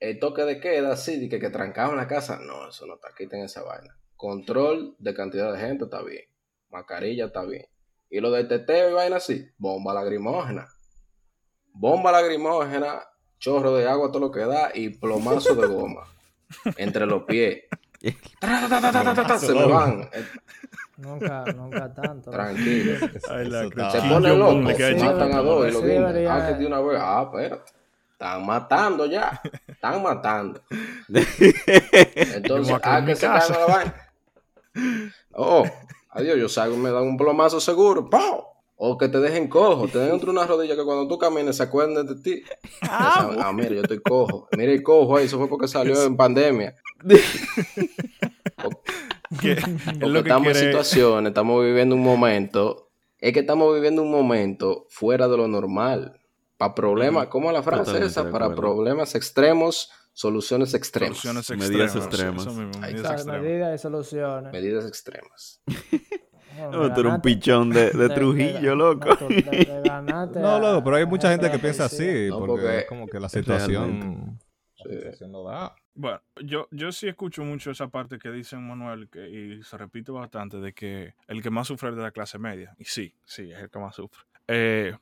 el 0.01 0.19
toque 0.19 0.43
de 0.43 0.59
queda, 0.59 0.93
así, 0.93 1.21
de 1.21 1.29
que, 1.29 1.39
que 1.39 1.51
trancaban 1.51 1.97
la 1.97 2.09
casa, 2.09 2.41
no, 2.41 2.69
eso 2.69 2.87
no 2.87 2.95
está, 2.95 3.09
quiten 3.17 3.43
esa 3.43 3.63
vaina. 3.63 3.97
Control 4.17 4.97
de 4.99 5.15
cantidad 5.15 5.53
de 5.53 5.61
gente 5.61 5.85
está 5.85 6.03
bien, 6.03 6.25
mascarilla 6.71 7.27
está 7.27 7.45
bien. 7.45 7.67
Y 8.09 8.21
lo 8.21 8.31
de 8.31 8.45
teteo 8.45 8.91
y 8.91 8.95
vaina 8.95 9.17
así, 9.17 9.47
bomba 9.59 9.93
lagrimógena. 9.95 10.67
Bomba 11.75 12.11
lagrimógena 12.11 13.03
chorro 13.43 13.75
de 13.75 13.89
agua 13.89 14.13
todo 14.13 14.21
lo 14.21 14.31
que 14.31 14.41
da 14.41 14.71
y 14.73 14.91
plomazo 14.91 15.57
de 15.57 15.67
goma 15.67 16.05
entre 16.77 17.07
los 17.07 17.25
pies. 17.25 17.65
Se 18.01 19.53
me 19.53 19.67
van. 19.67 20.09
Nunca, 20.97 21.45
nunca 21.53 21.93
tanto. 21.93 22.31
Tranquilo. 22.31 23.09
Ay, 23.29 23.49
la. 23.49 23.91
Se 23.91 24.01
pone 24.03 24.37
loco. 24.37 24.71
sí. 24.71 24.95
Matan 24.95 25.33
a 25.35 25.41
dos 25.43 25.69
y 25.69 25.73
lo 25.73 26.31
Ah, 26.31 26.47
que 26.47 26.55
de 26.55 26.67
una 26.67 26.81
vez. 26.81 27.01
Ah, 27.03 27.23
espérate. 27.27 27.73
Están 28.13 28.47
matando 28.47 29.07
ya. 29.07 29.41
Están 29.67 30.03
matando. 30.03 30.63
Entonces, 31.09 32.77
ah, 32.85 33.03
que 33.05 33.17
se 33.17 33.27
caen 33.27 33.53
la 33.53 33.67
vaina. 33.67 33.95
Oh, 35.33 35.65
adiós, 36.11 36.39
yo 36.39 36.49
salgo 36.49 36.77
y 36.77 36.79
me 36.79 36.91
dan 36.93 37.03
un 37.03 37.17
plomazo 37.17 37.59
seguro. 37.59 38.09
¡Pau! 38.09 38.52
O 38.85 38.99
que 38.99 39.09
te 39.09 39.21
dejen 39.21 39.47
cojo, 39.49 39.87
te 39.87 39.99
den 39.99 40.11
entre 40.15 40.31
una 40.31 40.45
rodilla 40.45 40.75
que 40.75 40.83
cuando 40.85 41.07
tú 41.07 41.17
camines 41.17 41.57
se 41.57 41.63
acuerden 41.63 42.05
de 42.05 42.17
ti. 42.17 42.43
Ah, 42.83 43.31
ah, 43.39 43.53
mira, 43.53 43.69
yo 43.71 43.83
estoy 43.83 44.01
cojo. 44.01 44.49
Mira 44.57 44.73
el 44.73 44.83
cojo 44.83 45.17
ahí, 45.17 45.27
eso 45.27 45.39
fue 45.39 45.49
porque 45.49 45.69
salió 45.69 46.03
en 46.03 46.17
pandemia. 46.17 46.75
Es 49.43 49.65
Porque 49.65 50.07
lo 50.07 50.23
que 50.23 50.29
estamos 50.29 50.49
en 50.49 50.55
situaciones, 50.57 51.31
estamos 51.31 51.65
viviendo 51.65 51.95
un 51.95 52.03
momento. 52.03 52.91
Es 53.19 53.33
que 53.33 53.41
estamos 53.41 53.73
viviendo 53.75 54.03
un 54.03 54.11
momento 54.11 54.87
fuera 54.91 55.27
de 55.29 55.37
lo 55.37 55.49
normal. 55.49 56.21
Para 56.59 56.75
problemas, 56.75 57.29
¿cómo 57.29 57.49
es 57.49 57.55
la 57.55 57.63
frase 57.63 57.85
Totalmente 57.85 58.11
esa? 58.11 58.25
de 58.25 58.31
Para 58.31 58.55
problemas 58.55 59.15
extremos, 59.15 59.91
soluciones 60.13 60.75
extremas. 60.75 61.19
Soluciones 61.19 61.69
Medidas 61.69 61.97
extremas. 61.97 62.47
extremas. 62.47 62.47
Eso 62.47 62.53
mismo, 62.53 62.85
Ahí 62.85 62.93
medidas 62.93 63.13
extremas. 63.13 63.43
medidas 63.43 63.75
y 63.75 63.83
soluciones. 63.83 64.53
Medidas 64.53 64.87
extremas. 64.87 65.63
No, 66.71 66.93
tú 66.95 67.01
eres 67.01 67.13
un 67.13 67.21
pichón 67.21 67.71
de, 67.71 67.91
de 67.91 68.09
Trujillo, 68.15 68.75
loco. 68.75 69.09
no, 70.35 70.59
loco, 70.59 70.85
pero 70.85 70.97
hay 70.97 71.07
mucha 71.07 71.31
gente 71.31 71.51
que 71.51 71.59
piensa 71.59 71.87
así, 71.87 72.29
No, 72.29 72.39
porque, 72.39 72.53
porque- 72.63 72.79
es 72.79 72.85
como 72.87 73.07
que 73.07 73.21
la 73.21 73.29
situación, 73.29 74.01
Realmente. 74.01 74.45
la 74.85 74.91
situación 74.95 75.33
no 75.33 75.43
da. 75.45 75.75
Bueno, 75.95 76.21
yo, 76.43 76.69
yo 76.71 76.91
sí 76.91 77.07
escucho 77.09 77.45
mucho 77.45 77.71
esa 77.71 77.89
parte 77.89 78.19
que 78.19 78.31
dice 78.31 78.57
Manuel, 78.57 79.09
que, 79.11 79.29
y 79.29 79.63
se 79.63 79.77
repite 79.77 80.11
bastante, 80.11 80.59
de 80.59 80.73
que 80.73 81.15
el 81.29 81.43
que 81.43 81.51
más 81.51 81.67
sufre 81.69 81.91
es 81.91 81.97
de 81.97 82.03
la 82.03 82.11
clase 82.11 82.39
media. 82.39 82.75
Y 82.79 82.85
sí, 82.85 83.15
sí, 83.25 83.51
es 83.53 83.59
el 83.59 83.69
que 83.71 83.79
más 83.79 83.95
sufre. 83.95 84.23
Eh, 84.49 84.97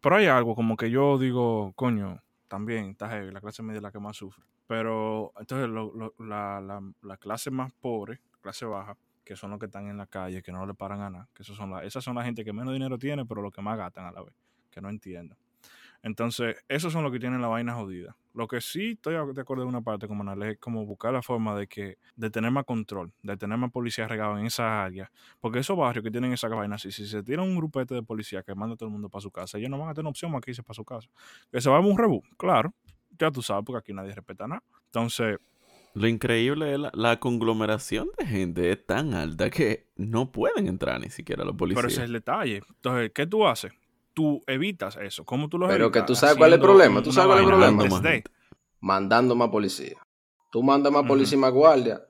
pero 0.00 0.16
hay 0.16 0.26
algo 0.26 0.54
como 0.54 0.76
que 0.76 0.88
yo 0.90 1.18
digo, 1.18 1.72
coño, 1.74 2.22
también 2.48 2.90
está 2.90 3.08
heavy, 3.08 3.32
la 3.32 3.40
clase 3.40 3.62
media 3.62 3.78
es 3.78 3.82
la 3.82 3.90
que 3.90 3.98
más 3.98 4.16
sufre. 4.16 4.44
Pero 4.68 5.32
entonces 5.38 5.68
lo- 5.68 5.92
lo- 5.94 6.14
la, 6.24 6.60
la- 6.60 6.82
la 7.02 7.16
clase 7.16 7.50
más 7.50 7.72
pobre, 7.80 8.20
clase 8.40 8.64
baja, 8.66 8.96
que 9.26 9.34
son 9.34 9.50
los 9.50 9.58
que 9.58 9.66
están 9.66 9.88
en 9.88 9.96
la 9.98 10.06
calle, 10.06 10.40
que 10.40 10.52
no 10.52 10.64
le 10.64 10.72
paran 10.72 11.00
a 11.00 11.10
nada, 11.10 11.28
que 11.34 11.42
esos 11.42 11.56
son 11.56 11.74
esas 11.82 12.04
son 12.04 12.14
la 12.14 12.22
gente 12.24 12.44
que 12.44 12.52
menos 12.52 12.72
dinero 12.72 12.96
tiene, 12.96 13.26
pero 13.26 13.42
los 13.42 13.52
que 13.52 13.60
más 13.60 13.76
gastan 13.76 14.06
a 14.06 14.12
la 14.12 14.22
vez, 14.22 14.32
que 14.70 14.80
no 14.80 14.88
entienden. 14.88 15.36
Entonces, 16.02 16.64
esos 16.68 16.92
son 16.92 17.02
los 17.02 17.10
que 17.10 17.18
tienen 17.18 17.42
la 17.42 17.48
vaina 17.48 17.74
jodida. 17.74 18.16
Lo 18.32 18.46
que 18.46 18.60
sí 18.60 18.92
estoy 18.92 19.14
de 19.14 19.40
acuerdo 19.40 19.64
en 19.64 19.70
una 19.70 19.80
parte 19.80 20.06
como 20.06 20.22
Manuel, 20.22 20.52
es 20.52 20.58
como 20.58 20.86
buscar 20.86 21.12
la 21.12 21.22
forma 21.22 21.56
de 21.56 21.66
que, 21.66 21.98
de 22.14 22.30
tener 22.30 22.52
más 22.52 22.64
control, 22.64 23.12
de 23.24 23.36
tener 23.36 23.58
más 23.58 23.72
policías 23.72 24.08
regados 24.08 24.38
en 24.38 24.46
esa 24.46 24.84
área. 24.84 25.10
Porque 25.40 25.58
esos 25.58 25.76
barrios 25.76 26.04
que 26.04 26.12
tienen 26.12 26.32
esa 26.32 26.46
vaina, 26.46 26.78
si, 26.78 26.92
si 26.92 27.08
se 27.08 27.24
tiene 27.24 27.42
un 27.42 27.56
grupete 27.56 27.94
de 27.96 28.04
policías 28.04 28.44
que 28.44 28.54
manda 28.54 28.74
a 28.74 28.76
todo 28.76 28.88
el 28.88 28.92
mundo 28.92 29.08
para 29.08 29.22
su 29.22 29.32
casa, 29.32 29.58
ellos 29.58 29.70
no 29.70 29.78
van 29.78 29.88
a 29.88 29.94
tener 29.94 30.08
opción 30.08 30.30
más 30.30 30.40
que 30.42 30.52
irse 30.52 30.62
para 30.62 30.74
su 30.74 30.84
casa. 30.84 31.08
Que 31.50 31.60
se 31.60 31.68
va 31.68 31.78
a 31.78 31.80
un 31.80 31.98
rebú, 31.98 32.22
claro, 32.36 32.72
ya 33.18 33.32
tú 33.32 33.42
sabes, 33.42 33.64
porque 33.64 33.78
aquí 33.78 33.92
nadie 33.92 34.14
respeta 34.14 34.46
nada. 34.46 34.62
Entonces, 34.84 35.38
Lo 35.96 36.06
increíble 36.08 36.74
es 36.74 36.78
la, 36.78 36.90
la 36.94 37.18
conglomeración 37.18 38.08
de 38.18 38.26
gente 38.26 38.70
es 38.70 38.84
tan 38.86 39.14
alta 39.14 39.48
que 39.50 39.86
no 39.96 40.30
pueden 40.30 40.66
entrar 40.68 41.00
ni 41.00 41.08
siquiera 41.10 41.44
los 41.44 41.56
policías. 41.56 41.78
pero 41.82 41.88
ese 41.88 42.00
es 42.02 42.06
el 42.06 42.12
detalle. 42.12 42.62
Entonces, 42.68 43.10
¿qué 43.14 43.26
tú 43.26 43.46
haces? 43.46 43.72
Tú 44.12 44.42
evitas 44.46 44.96
eso. 44.96 45.24
¿Cómo 45.24 45.48
tú 45.48 45.58
lo 45.58 45.66
Pero 45.68 45.86
evitas? 45.86 46.02
que 46.02 46.06
tú 46.06 46.14
sabes 46.14 46.36
cuál 46.36 46.50
es 46.50 46.54
el 46.56 46.60
problema, 46.62 47.02
tú 47.02 47.12
sabes 47.12 47.26
cuál 47.28 47.38
es 47.38 47.44
el 47.44 47.48
problema. 47.50 47.82
antes 47.84 48.02
Más. 48.02 48.22
Mandando 48.80 49.34
más 49.34 49.48
policía. 49.48 49.96
Tú 50.50 50.62
mandas 50.62 50.92
más 50.92 51.04
policía 51.06 51.36
y 51.36 51.40
más 51.40 51.52
guardia. 51.52 52.02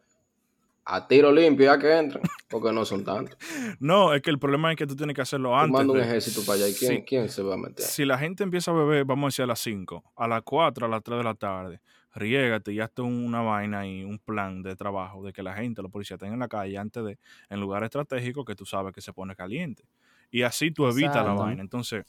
A 0.84 1.06
tiro 1.08 1.32
limpio 1.32 1.66
ya 1.66 1.78
que 1.78 1.96
entran. 1.98 2.22
Porque 2.48 2.72
no 2.72 2.84
son 2.84 3.04
tantos. 3.04 3.36
No, 3.80 4.14
es 4.14 4.22
que 4.22 4.30
el 4.30 4.38
problema 4.38 4.70
es 4.70 4.76
que 4.76 4.86
tú 4.86 4.94
tienes 4.94 5.14
que 5.16 5.22
hacerlo 5.22 5.48
Tú 5.50 5.54
antes. 5.56 5.72
mandas 5.72 5.94
un 5.94 6.00
de- 6.00 6.06
ejército 6.06 6.42
para 6.46 6.58
allá. 6.58 6.68
¿Y 6.68 6.74
quién, 6.74 6.92
Sí. 6.98 7.04
quién 7.06 7.28
se 7.28 7.42
va 7.42 7.54
a 7.54 7.56
meter? 7.56 7.84
Si 7.84 8.04
la 8.04 8.18
gente 8.18 8.44
empieza 8.44 8.70
a 8.70 8.74
beber, 8.74 9.04
vamos 9.04 9.24
a 9.24 9.28
decir 9.28 9.42
a 9.42 9.46
las 9.46 9.58
5, 9.60 10.04
a 10.16 10.28
las 10.28 10.42
4, 10.42 10.86
a 10.86 10.88
las 10.88 11.02
3 11.02 11.18
de 11.18 11.24
la 11.24 11.34
tarde, 11.34 11.80
riégate 12.16 12.72
y 12.72 12.80
hazte 12.80 13.02
un- 13.02 13.24
una 13.24 13.42
vaina 13.42 13.86
y 13.86 14.04
un 14.04 14.18
plan 14.18 14.62
de 14.62 14.76
trabajo 14.76 15.22
de 15.24 15.32
que 15.32 15.42
la 15.42 15.54
gente, 15.54 15.82
los 15.82 15.90
policías 15.92 16.16
estén 16.18 16.32
en 16.34 16.40
la 16.40 16.48
calle 16.48 16.78
antes 16.78 17.04
de, 17.04 17.18
en 17.50 17.60
lugares 17.60 17.86
estratégicos 17.88 18.44
que 18.44 18.54
tú 18.56 18.64
sabes 18.66 18.92
que 18.94 19.00
se 19.00 19.12
pone 19.12 19.36
caliente. 19.36 19.84
Y 20.30 20.42
así 20.42 20.70
tú 20.72 20.86
evitas 20.88 21.24
la 21.24 21.34
vaina. 21.34 21.62
Entonces, 21.62 22.04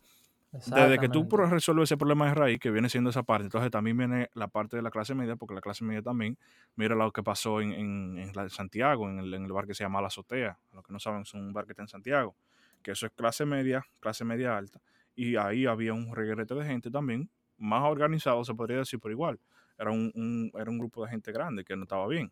desde 0.65 0.99
que 0.99 1.07
tú 1.09 1.27
resuelves 1.29 1.83
ese 1.89 1.97
problema 1.97 2.27
de 2.27 2.33
raíz, 2.35 2.59
que 2.59 2.71
viene 2.71 2.89
siendo 2.89 3.09
esa 3.09 3.23
parte, 3.23 3.45
entonces 3.45 3.71
también 3.71 3.97
viene 3.97 4.29
la 4.33 4.47
parte 4.49 4.75
de 4.77 4.81
la 4.81 4.91
clase 4.91 5.15
media, 5.15 5.35
porque 5.37 5.55
la 5.55 5.61
clase 5.61 5.83
media 5.85 6.01
también, 6.01 6.37
mira 6.75 6.95
lo 6.95 7.11
que 7.11 7.23
pasó 7.23 7.61
en, 7.61 7.73
en- 7.73 8.49
Santiago, 8.49 9.09
en 9.09 9.19
el, 9.19 9.33
en 9.33 9.45
el 9.45 9.51
bar 9.53 9.67
que 9.67 9.73
se 9.73 9.83
llama 9.83 10.01
La 10.01 10.07
Azotea. 10.07 10.59
Los 10.73 10.83
que 10.83 10.91
no 10.93 10.99
saben, 10.99 11.21
es 11.21 11.33
un 11.33 11.53
bar 11.53 11.65
que 11.65 11.71
está 11.73 11.83
en 11.83 11.87
Santiago, 11.87 12.35
que 12.81 12.91
eso 12.91 13.05
es 13.05 13.11
clase 13.13 13.45
media, 13.45 13.85
clase 13.99 14.25
media 14.25 14.57
alta. 14.57 14.81
Y 15.15 15.35
ahí 15.37 15.65
había 15.65 15.93
un 15.93 16.13
reguerete 16.15 16.53
de 16.55 16.65
gente 16.65 16.91
también, 16.91 17.29
más 17.57 17.83
organizado, 17.83 18.43
se 18.43 18.53
podría 18.53 18.77
decir, 18.79 18.99
pero 18.99 19.13
igual. 19.13 19.39
Era 19.77 19.91
un, 19.91 20.11
un- 20.15 20.51
era 20.59 20.69
un 20.69 20.77
grupo 20.79 21.03
de 21.05 21.11
gente 21.11 21.31
grande 21.31 21.63
que 21.63 21.75
no 21.75 21.83
estaba 21.83 22.07
bien. 22.07 22.31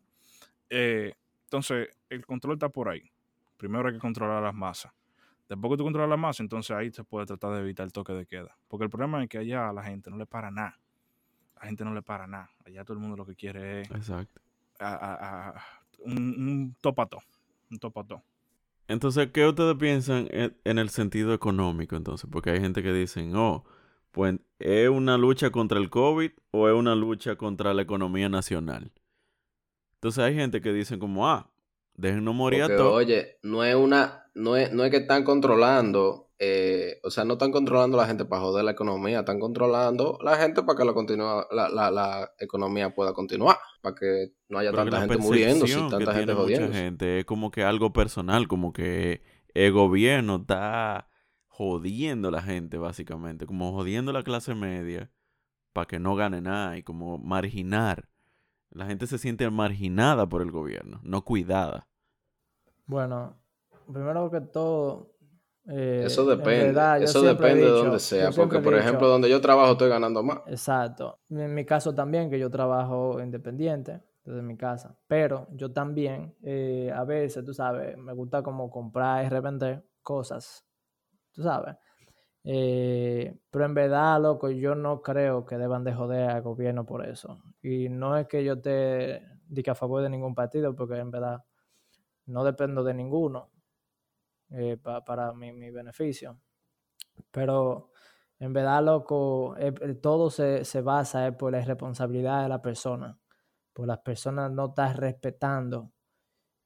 Eh, 0.70 1.14
entonces, 1.44 1.88
el 2.08 2.26
control 2.26 2.54
está 2.54 2.68
por 2.68 2.88
ahí. 2.88 3.10
Primero 3.56 3.88
hay 3.88 3.94
que 3.94 4.00
controlar 4.00 4.42
las 4.42 4.54
masas. 4.54 4.92
Después 5.48 5.70
que 5.70 5.76
tú 5.76 5.84
controlas 5.84 6.10
la 6.10 6.16
masa, 6.16 6.42
entonces 6.42 6.76
ahí 6.76 6.90
se 6.90 7.04
puede 7.04 7.24
tratar 7.26 7.52
de 7.54 7.60
evitar 7.60 7.86
el 7.86 7.92
toque 7.92 8.12
de 8.12 8.26
queda. 8.26 8.56
Porque 8.66 8.84
el 8.84 8.90
problema 8.90 9.22
es 9.22 9.28
que 9.28 9.38
allá 9.38 9.68
a 9.68 9.72
la 9.72 9.82
gente 9.84 10.10
no 10.10 10.16
le 10.16 10.26
para 10.26 10.50
nada. 10.50 10.76
La 11.60 11.68
gente 11.68 11.84
no 11.84 11.94
le 11.94 12.02
para 12.02 12.26
nada. 12.26 12.50
Allá 12.64 12.84
todo 12.84 12.94
el 12.94 13.00
mundo 13.00 13.16
lo 13.16 13.24
que 13.24 13.36
quiere 13.36 13.82
es 13.82 13.90
Exacto. 13.92 14.40
a- 14.80 14.94
a- 14.94 15.48
a- 15.50 15.62
un, 16.00 16.16
un 16.16 16.76
topato. 16.80 17.22
Un 17.70 17.78
topato. 17.78 18.22
Entonces, 18.88 19.30
¿qué 19.32 19.46
ustedes 19.46 19.76
piensan 19.76 20.28
en, 20.30 20.56
en 20.64 20.78
el 20.78 20.90
sentido 20.90 21.32
económico 21.32 21.96
entonces? 21.96 22.28
Porque 22.30 22.50
hay 22.50 22.60
gente 22.60 22.82
que 22.82 22.92
dicen, 22.92 23.34
oh, 23.36 23.64
pues 24.16 24.34
¿es 24.58 24.88
una 24.88 25.18
lucha 25.18 25.50
contra 25.50 25.78
el 25.78 25.90
COVID 25.90 26.30
o 26.50 26.68
es 26.68 26.74
una 26.74 26.94
lucha 26.94 27.36
contra 27.36 27.74
la 27.74 27.82
economía 27.82 28.30
nacional? 28.30 28.90
Entonces 29.96 30.24
hay 30.24 30.34
gente 30.34 30.62
que 30.62 30.72
dicen 30.72 30.98
como, 30.98 31.28
ah, 31.28 31.50
déjennos 31.94 32.34
morir 32.34 32.62
a 32.62 32.66
Porque, 32.68 32.78
todos. 32.78 32.94
oye, 32.94 33.36
no 33.42 33.62
es 33.62 33.74
una, 33.74 34.24
no 34.34 34.56
es, 34.56 34.72
no 34.72 34.84
es 34.84 34.90
que 34.90 34.96
están 34.96 35.22
controlando, 35.22 36.30
eh, 36.38 36.98
o 37.04 37.10
sea, 37.10 37.26
no 37.26 37.34
están 37.34 37.52
controlando 37.52 37.98
la 37.98 38.06
gente 38.06 38.24
para 38.24 38.40
joder 38.40 38.64
la 38.64 38.70
economía, 38.70 39.18
están 39.18 39.38
controlando 39.38 40.18
la 40.22 40.36
gente 40.38 40.62
para 40.62 40.78
que 40.78 40.84
la, 40.86 40.94
continúa, 40.94 41.46
la, 41.50 41.68
la, 41.68 41.90
la 41.90 42.32
economía 42.38 42.94
pueda 42.94 43.12
continuar, 43.12 43.58
para 43.82 43.94
que 43.96 44.32
no 44.48 44.58
haya 44.58 44.70
Pero 44.70 44.84
tanta 44.84 45.00
gente 45.00 45.18
que 45.18 45.74
tanta 45.90 46.14
gente 46.14 46.32
tiene 46.32 46.40
mucha 46.40 46.42
jodiéndose. 46.42 46.72
gente 46.72 47.18
es 47.18 47.24
como 47.26 47.50
que 47.50 47.64
algo 47.64 47.92
personal, 47.92 48.48
como 48.48 48.72
que 48.72 49.20
el 49.52 49.72
gobierno 49.72 50.36
está 50.36 51.10
jodiendo 51.56 52.28
a 52.28 52.30
la 52.30 52.42
gente, 52.42 52.76
básicamente, 52.76 53.46
como 53.46 53.72
jodiendo 53.72 54.10
a 54.10 54.14
la 54.14 54.22
clase 54.22 54.54
media 54.54 55.10
para 55.72 55.86
que 55.86 55.98
no 55.98 56.14
gane 56.14 56.42
nada 56.42 56.76
y 56.76 56.82
como 56.82 57.16
marginar. 57.16 58.08
La 58.70 58.84
gente 58.86 59.06
se 59.06 59.16
siente 59.16 59.48
marginada 59.48 60.28
por 60.28 60.42
el 60.42 60.50
gobierno, 60.50 61.00
no 61.02 61.24
cuidada. 61.24 61.88
Bueno, 62.86 63.36
primero 63.90 64.30
que 64.30 64.40
todo. 64.42 65.12
eh, 65.68 66.02
Eso 66.04 66.30
en 66.30 66.38
depende, 66.38 66.64
verdad, 66.66 67.02
eso 67.02 67.22
depende 67.22 67.64
de 67.64 67.70
donde 67.70 67.98
sea, 68.00 68.30
porque 68.30 68.58
por 68.58 68.74
dicho- 68.74 68.76
ejemplo 68.84 69.08
donde 69.08 69.30
yo 69.30 69.40
trabajo 69.40 69.72
estoy 69.72 69.88
ganando 69.88 70.22
más. 70.22 70.40
Exacto. 70.46 71.18
En 71.30 71.54
mi 71.54 71.64
caso 71.64 71.94
también, 71.94 72.28
que 72.30 72.38
yo 72.38 72.50
trabajo 72.50 73.18
independiente 73.22 74.02
desde 74.24 74.42
mi 74.42 74.56
casa. 74.58 74.96
Pero 75.08 75.48
yo 75.52 75.72
también, 75.72 76.34
eh, 76.42 76.92
a 76.94 77.04
veces, 77.04 77.44
tú 77.44 77.54
sabes, 77.54 77.96
me 77.96 78.12
gusta 78.12 78.42
como 78.42 78.70
comprar 78.70 79.24
y 79.24 79.28
revender 79.30 79.84
cosas. 80.02 80.64
Tú 81.36 81.42
sabes. 81.44 81.76
Eh, 82.44 83.38
pero 83.50 83.66
en 83.66 83.74
verdad, 83.74 84.20
loco, 84.22 84.50
yo 84.50 84.74
no 84.76 85.02
creo 85.02 85.46
que 85.46 85.58
deban 85.58 85.84
de 85.84 85.94
joder 85.94 86.30
al 86.30 86.42
gobierno 86.42 86.86
por 86.86 87.06
eso. 87.06 87.42
Y 87.62 87.88
no 87.90 88.16
es 88.18 88.28
que 88.28 88.44
yo 88.44 88.60
te 88.60 89.22
diga 89.48 89.72
a 89.72 89.76
favor 89.76 90.02
de 90.02 90.10
ningún 90.10 90.34
partido, 90.34 90.76
porque 90.76 90.96
en 90.98 91.10
verdad 91.12 91.44
no 92.26 92.44
dependo 92.44 92.84
de 92.84 92.94
ninguno 92.94 93.50
eh, 94.50 94.76
pa- 94.76 95.04
para 95.04 95.32
mi, 95.32 95.52
mi 95.52 95.70
beneficio. 95.70 96.40
Pero 97.30 97.90
en 98.38 98.52
verdad, 98.52 98.84
loco, 98.84 99.56
eh, 99.58 99.72
todo 100.02 100.30
se, 100.30 100.64
se 100.64 100.82
basa 100.82 101.36
por 101.36 101.52
la 101.52 101.60
irresponsabilidad 101.62 102.44
de 102.44 102.48
la 102.48 102.62
persona. 102.62 103.18
Por 103.74 103.88
las 103.88 104.00
personas 104.00 104.50
no 104.52 104.66
estar 104.68 104.98
respetando 105.00 105.92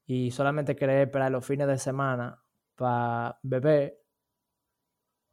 y 0.07 0.31
solamente 0.31 0.75
querer 0.77 1.07
esperar 1.07 1.31
los 1.31 1.45
fines 1.45 1.67
de 1.67 1.79
semana 1.79 2.43
para 2.75 3.39
beber. 3.43 4.00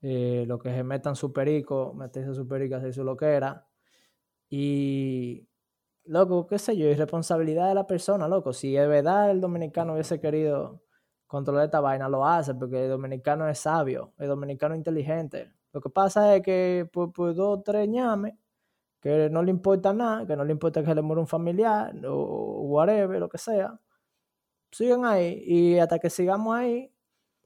Eh, 0.03 0.45
lo 0.47 0.59
que 0.59 0.71
se 0.71 0.85
metan 0.85 1.17
su 1.17 1.33
perico, 1.33 1.95
meterse 1.95 2.35
su 2.35 2.47
perico, 2.47 2.77
hacer 2.77 2.93
su 2.95 3.05
loquera. 3.05 3.67
Y, 4.51 5.49
loco, 6.05 6.47
qué 6.47 6.59
sé 6.59 6.77
yo, 6.77 6.87
irresponsabilidad 6.89 7.69
de 7.69 7.75
la 7.75 7.87
persona, 7.87 8.29
loco. 8.29 8.53
Si 8.53 8.73
de 8.73 8.87
verdad 8.87 9.31
el 9.31 9.41
dominicano 9.41 9.95
hubiese 9.95 10.21
querido 10.21 10.83
controlar 11.27 11.67
esta 11.67 11.81
vaina, 11.81 12.09
lo 12.09 12.27
hace, 12.27 12.55
porque 12.55 12.85
el 12.85 12.91
dominicano 12.91 13.49
es 13.49 13.59
sabio, 13.61 14.15
el 14.19 14.29
dominicano 14.29 14.75
es 14.75 14.79
inteligente. 14.79 15.53
Lo 15.73 15.81
que 15.81 15.91
pasa 15.91 16.35
es 16.37 16.43
que 16.43 16.89
por, 16.93 17.13
por 17.13 17.35
dos 17.35 17.59
o 17.59 17.63
tres 17.63 17.89
ñames, 17.89 18.35
que 19.01 19.31
no 19.31 19.43
le 19.43 19.51
importa 19.51 19.93
nada, 19.93 20.27
que 20.27 20.37
no 20.37 20.45
le 20.45 20.53
importa 20.53 20.83
que 20.83 20.95
le 20.95 21.03
muera 21.03 21.21
un 21.21 21.29
familiar 21.29 21.95
o 22.07 22.63
whatever, 22.63 23.21
lo 23.21 23.29
que 23.29 23.39
sea, 23.39 23.79
sigan 24.71 25.05
ahí 25.05 25.43
y 25.47 25.79
hasta 25.79 25.99
que 25.99 26.11
sigamos 26.11 26.57
ahí, 26.57 26.93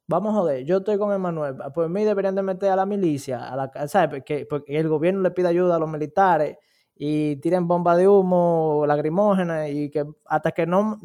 vamos 0.06 0.34
a 0.34 0.38
joder. 0.38 0.64
Yo 0.64 0.78
estoy 0.78 0.98
con 0.98 1.12
Emanuel, 1.12 1.56
pues 1.74 1.88
mí 1.88 2.04
deberían 2.04 2.34
de 2.34 2.42
meter 2.42 2.70
a 2.70 2.76
la 2.76 2.86
milicia, 2.86 3.48
a 3.48 3.56
la, 3.56 3.88
¿sabes? 3.88 4.10
Porque, 4.10 4.46
porque 4.48 4.78
el 4.78 4.88
gobierno 4.88 5.20
le 5.22 5.30
pide 5.30 5.48
ayuda 5.48 5.76
a 5.76 5.78
los 5.78 5.88
militares 5.88 6.58
y 6.94 7.36
tiren 7.36 7.66
bomba 7.66 7.96
de 7.96 8.06
humo, 8.06 8.84
lacrimógenas 8.86 9.70
y 9.70 9.90
que 9.90 10.04
hasta 10.26 10.52
que 10.52 10.66
no, 10.66 10.98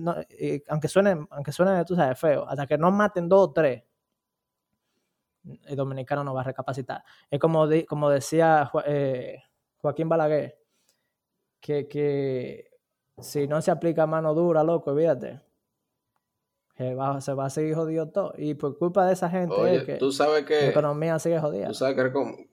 aunque 0.68 0.88
suene, 0.88 1.26
aunque 1.32 1.52
suene, 1.52 1.84
tú 1.86 1.96
sabes, 1.96 2.20
feo, 2.20 2.48
hasta 2.48 2.68
que 2.68 2.78
no 2.78 2.92
maten 2.92 3.30
dos 3.30 3.50
o 3.50 3.54
tres, 3.54 3.84
el 5.66 5.76
dominicano 5.76 6.24
no 6.24 6.34
va 6.34 6.42
a 6.42 6.44
recapacitar. 6.46 7.04
Es 7.30 7.40
como, 7.40 7.68
como 7.88 8.10
decía 8.10 8.70
eh, 8.86 9.42
Joaquín 9.78 10.10
Balaguer, 10.10 10.58
que, 11.60 11.88
que 11.88 12.70
si 13.20 13.48
no 13.48 13.62
se 13.62 13.72
aplica 13.72 14.06
mano 14.06 14.34
dura, 14.34 14.64
loco, 14.64 14.96
fíjate, 14.96 15.42
se 16.78 16.94
va, 16.94 17.20
se 17.22 17.34
va 17.34 17.46
a 17.48 17.50
seguir 17.50 17.74
jodido 17.74 18.10
todo. 18.10 18.34
Y 18.38 18.54
por 18.54 18.78
culpa 18.78 19.08
de 19.08 19.14
esa 19.14 19.30
gente 19.30 19.76
es 19.76 19.84
que 19.84 19.96
tú 19.96 20.12
sabes 20.12 20.46
que 20.46 20.62
la 20.62 20.68
economía 20.68 21.18
sigue 21.18 21.40
jodida. 21.40 21.68
Tú 21.68 21.74
sabes 21.74 21.96
que, 21.96 22.50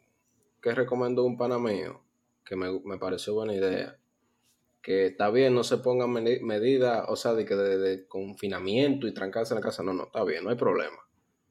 que 0.62 0.74
recomendó 0.74 1.24
un 1.24 1.36
pana 1.36 1.58
mío, 1.58 2.00
que 2.42 2.56
me, 2.56 2.80
me, 2.84 2.96
pareció 2.96 3.34
buena 3.34 3.52
idea. 3.52 3.98
Que 4.80 5.06
está 5.06 5.30
bien, 5.30 5.54
no 5.54 5.62
se 5.62 5.78
pongan 5.78 6.10
medidas, 6.12 7.04
o 7.08 7.16
sea, 7.16 7.34
de, 7.34 7.44
que 7.44 7.54
de, 7.54 8.06
confinamiento 8.06 9.06
y 9.06 9.14
trancarse 9.14 9.52
en 9.54 9.60
la 9.60 9.64
casa. 9.64 9.82
No, 9.82 9.92
no, 9.92 10.04
está 10.04 10.24
bien, 10.24 10.42
no 10.42 10.50
hay 10.50 10.56
problema. 10.56 11.06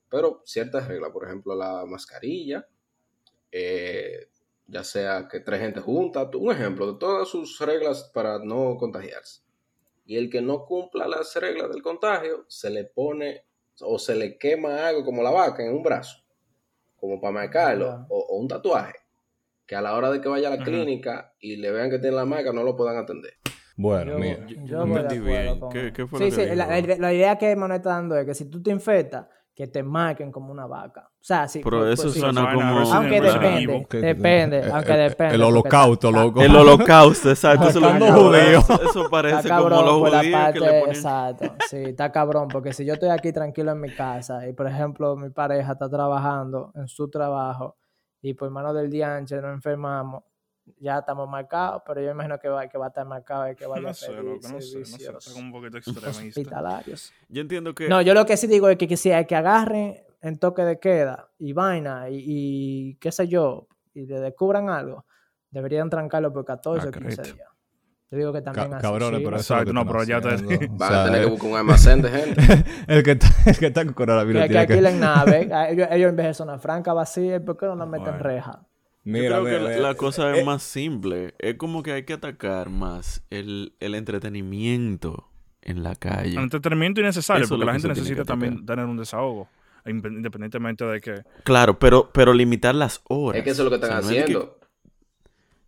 Pero 0.09 0.41
ciertas 0.43 0.87
reglas, 0.87 1.11
por 1.11 1.25
ejemplo, 1.25 1.55
la 1.55 1.85
mascarilla, 1.85 2.67
eh, 3.51 4.29
ya 4.65 4.83
sea 4.83 5.27
que 5.27 5.41
tres 5.41 5.59
gente 5.59 5.79
junta, 5.79 6.29
un 6.35 6.51
ejemplo 6.51 6.91
de 6.91 6.99
todas 6.99 7.27
sus 7.27 7.59
reglas 7.59 8.09
para 8.13 8.39
no 8.39 8.77
contagiarse. 8.77 9.42
Y 10.05 10.17
el 10.17 10.29
que 10.29 10.41
no 10.41 10.65
cumpla 10.65 11.07
las 11.07 11.35
reglas 11.35 11.69
del 11.69 11.81
contagio, 11.81 12.45
se 12.47 12.69
le 12.69 12.83
pone 12.85 13.45
o 13.81 13.97
se 13.97 14.15
le 14.15 14.37
quema 14.37 14.87
algo 14.87 15.03
como 15.03 15.23
la 15.23 15.31
vaca 15.31 15.63
en 15.63 15.73
un 15.73 15.83
brazo, 15.83 16.17
como 16.95 17.19
para 17.19 17.33
marcarlo, 17.33 18.05
o, 18.09 18.37
un 18.37 18.47
tatuaje, 18.47 18.95
que 19.65 19.75
a 19.75 19.81
la 19.81 19.95
hora 19.95 20.11
de 20.11 20.21
que 20.21 20.29
vaya 20.29 20.49
a 20.49 20.55
la 20.55 20.63
clínica 20.63 21.33
y 21.39 21.55
le 21.55 21.71
vean 21.71 21.89
que 21.89 21.99
tiene 21.99 22.15
la 22.15 22.25
marca, 22.25 22.51
no 22.51 22.63
lo 22.63 22.75
puedan 22.75 22.97
atender. 22.97 23.33
Bueno, 23.75 24.19
mira, 24.19 24.45
yo, 24.47 24.85
me 24.85 25.01
entendí 25.01 25.25
bien. 25.25 25.59
¿Qué, 25.71 26.05
fue 26.05 26.19
sí, 26.19 26.31
sí, 26.31 26.55
la, 26.55 27.13
idea 27.13 27.37
que 27.37 27.55
Manuel 27.55 27.79
está 27.79 27.91
dando 27.91 28.15
es 28.17 28.25
que 28.25 28.35
si 28.35 28.49
tú 28.49 28.61
te 28.61 28.69
infectas, 28.69 29.27
que 29.55 29.67
te 29.67 29.83
marquen 29.83 30.31
como 30.31 30.51
una 30.51 30.65
vaca. 30.65 31.09
O 31.11 31.23
sea, 31.23 31.47
sí. 31.47 31.61
Pero 31.63 31.87
eso 31.87 32.09
suena 32.09 32.53
como... 32.53 32.79
Aunque 32.79 33.21
depende, 33.21 33.87
depende, 33.91 34.59
eh, 34.59 34.71
aunque 34.73 34.93
eh, 34.93 35.09
depende. 35.09 35.35
El 35.35 35.43
holocausto, 35.43 36.11
loco. 36.11 36.41
El 36.41 36.55
holocausto, 36.55 37.29
exacto. 37.29 37.69
Eso, 37.69 37.79
lo 37.79 38.35
eso 38.35 39.09
parece 39.11 39.49
como 39.49 39.69
los 39.69 40.09
judíos 40.09 40.51
que 40.53 40.59
le 40.59 40.79
ponen... 40.79 40.95
Exacto, 40.95 41.55
sí, 41.69 41.77
está 41.77 42.11
cabrón. 42.11 42.47
Porque 42.47 42.73
si 42.73 42.83
yo 42.83 42.93
estoy 42.93 43.09
aquí 43.09 43.31
tranquilo 43.31 43.71
en 43.71 43.81
mi 43.81 43.93
casa 43.93 44.47
y, 44.47 44.53
por 44.53 44.67
ejemplo, 44.67 45.15
mi 45.15 45.29
pareja 45.29 45.73
está 45.73 45.87
trabajando 45.87 46.71
en 46.75 46.87
su 46.87 47.09
trabajo 47.09 47.77
y 48.21 48.33
por 48.33 48.49
mano 48.49 48.73
del 48.73 48.89
día 48.89 49.15
antes 49.15 49.39
nos 49.41 49.53
enfermamos, 49.53 50.23
ya 50.79 50.99
estamos 50.99 51.29
marcados, 51.29 51.81
pero 51.85 52.01
yo 52.01 52.11
imagino 52.11 52.39
que 52.39 52.47
va, 52.47 52.67
que 52.67 52.77
va 52.77 52.85
a 52.85 52.87
estar 52.89 53.05
marcado 53.05 53.51
y 53.51 53.55
que 53.55 53.65
vaya 53.65 53.89
a 53.89 53.93
pedir 53.93 54.23
no 54.23 54.33
no 54.35 54.61
sé, 54.61 54.79
no 54.79 55.21
sé, 55.21 55.39
un 55.39 55.51
poquito 55.51 55.77
hospitalarios. 55.77 57.13
Yo 57.29 57.41
entiendo 57.41 57.73
que... 57.73 57.87
No, 57.87 58.01
yo 58.01 58.13
lo 58.13 58.25
que 58.25 58.37
sí 58.37 58.47
digo 58.47 58.69
es 58.69 58.77
que, 58.77 58.87
que 58.87 58.97
si 58.97 59.11
hay 59.11 59.25
que 59.25 59.35
agarren 59.35 60.01
en 60.21 60.37
toque 60.37 60.63
de 60.63 60.79
queda 60.79 61.29
y 61.37 61.53
vaina 61.53 62.09
y, 62.09 62.23
y 62.25 62.95
qué 62.95 63.11
sé 63.11 63.27
yo, 63.27 63.67
y 63.93 64.05
le 64.05 64.19
descubran 64.19 64.69
algo, 64.69 65.05
deberían 65.51 65.89
trancarlo 65.89 66.31
por 66.31 66.45
14 66.45 66.87
o 66.87 66.91
15 66.91 67.21
días. 67.21 67.47
Yo 68.09 68.17
digo 68.17 68.33
que 68.33 68.41
también 68.41 68.69
Ca 68.69 68.77
así. 68.77 68.83
Cabrones, 68.83 69.21
pero 69.23 69.37
eso 69.37 69.65
no, 69.65 69.87
pero 69.87 70.03
ya 70.03 70.21
te... 70.21 70.67
Van 70.69 70.93
a 70.93 71.05
tener 71.05 71.23
que 71.23 71.29
buscar 71.31 71.49
un 71.49 71.57
almacén 71.57 72.01
de 72.01 72.09
gente. 72.09 72.63
el, 72.87 73.03
que 73.03 73.11
está, 73.11 73.27
el 73.47 73.57
que 73.57 73.65
está 73.65 73.83
con 73.83 73.93
coronavirus. 73.95 74.43
Que, 74.43 74.49
que 74.49 74.57
alquilen 74.59 74.99
nave, 74.99 75.49
ellos, 75.71 75.87
ellos 75.89 76.09
en 76.09 76.15
vez 76.15 76.27
de 76.27 76.33
zona 76.35 76.59
franca 76.59 76.93
vacía, 76.93 77.43
¿por 77.43 77.57
qué 77.57 77.65
no 77.65 77.75
la 77.75 77.87
meten 77.87 78.19
reja? 78.19 78.67
Mira, 79.03 79.37
Yo 79.37 79.43
creo 79.43 79.67
que 79.67 79.79
la, 79.79 79.95
cosa 79.95 80.33
es 80.33 80.41
eh, 80.41 80.45
más 80.45 80.63
simple. 80.63 81.33
Es 81.39 81.55
como 81.55 81.83
que 81.83 81.91
hay 81.91 82.03
que 82.03 82.13
atacar 82.13 82.69
más 82.69 83.25
el, 83.29 83.75
el 83.81 83.95
entretenimiento 83.95 85.29
en 85.61 85.83
la 85.83 85.95
calle. 85.95 86.31
El 86.31 86.43
entretenimiento 86.43 87.01
innecesario, 87.01 87.47
porque 87.47 87.65
la 87.65 87.73
gente 87.73 87.89
necesita 87.89 88.23
también 88.23 88.65
tener 88.65 88.85
un 88.85 88.95
desahogo, 88.95 89.49
independientemente 89.85 90.85
de 90.85 91.01
que... 91.01 91.23
Claro, 91.43 91.79
pero, 91.79 92.11
pero 92.13 92.33
limitar 92.33 92.75
las 92.75 93.01
horas. 93.09 93.39
Es 93.39 93.43
que 93.43 93.49
eso 93.49 93.63
es 93.63 93.65
lo 93.65 93.69
que 93.69 93.83
están 93.83 94.03
haciendo. 94.03 94.57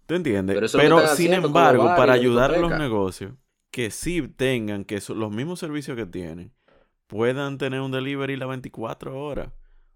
¿Tú 0.06 0.15
entiendes? 0.15 0.71
Pero, 0.74 1.06
sin 1.08 1.34
embargo, 1.34 1.86
para 1.98 2.13
ayudar 2.13 2.54
a 2.54 2.58
los 2.58 2.71
negocios, 2.71 3.34
que 3.69 3.91
sí 3.91 4.21
tengan, 4.21 4.86
que 4.86 5.02
los 5.10 5.32
mismos 5.32 5.60
servicios 5.60 5.98
que 5.98 6.06
tienen, 6.06 6.54
puedan 7.08 7.58
tener 7.58 7.82
un 7.82 7.91
delivery 7.91 8.38
las 8.38 8.48
24 8.48 9.19
horas. 9.19 9.50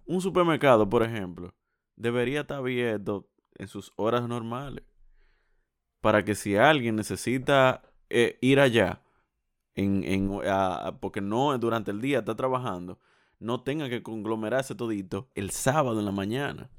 Un 0.06 0.21
supermercado, 0.21 0.89
por 0.89 1.04
ejemplo 1.04 1.54
debería 2.00 2.42
estar 2.42 2.58
abierto 2.58 3.30
en 3.56 3.68
sus 3.68 3.94
horas 3.96 4.28
normales. 4.28 4.84
Para 6.02 6.26
que 6.26 6.34
si 6.34 6.56
alguien 6.56 6.96
necesita 6.96 7.84
eh, 8.10 8.40
ir 8.42 8.60
allá, 8.60 9.04
porque 11.00 11.22
no 11.22 11.58
durante 11.60 11.92
el 11.92 12.02
día 12.02 12.20
está 12.20 12.36
trabajando, 12.36 13.00
no 13.38 13.62
tenga 13.62 13.90
que 13.90 14.02
conglomerarse 14.02 14.76
todito 14.76 15.30
el 15.36 15.52
sábado 15.52 16.00
en 16.00 16.06
la 16.06 16.12
mañana. 16.12 16.72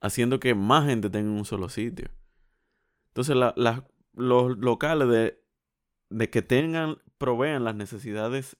Haciendo 0.00 0.40
que 0.40 0.54
más 0.54 0.86
gente 0.86 1.10
tenga 1.10 1.30
un 1.30 1.44
solo 1.44 1.68
sitio. 1.68 2.10
Entonces, 3.08 3.36
los 4.14 4.58
locales 4.58 5.08
de, 5.08 5.44
de 6.08 6.30
que 6.30 6.40
tengan, 6.40 6.96
provean 7.18 7.64
las 7.64 7.74
necesidades 7.74 8.56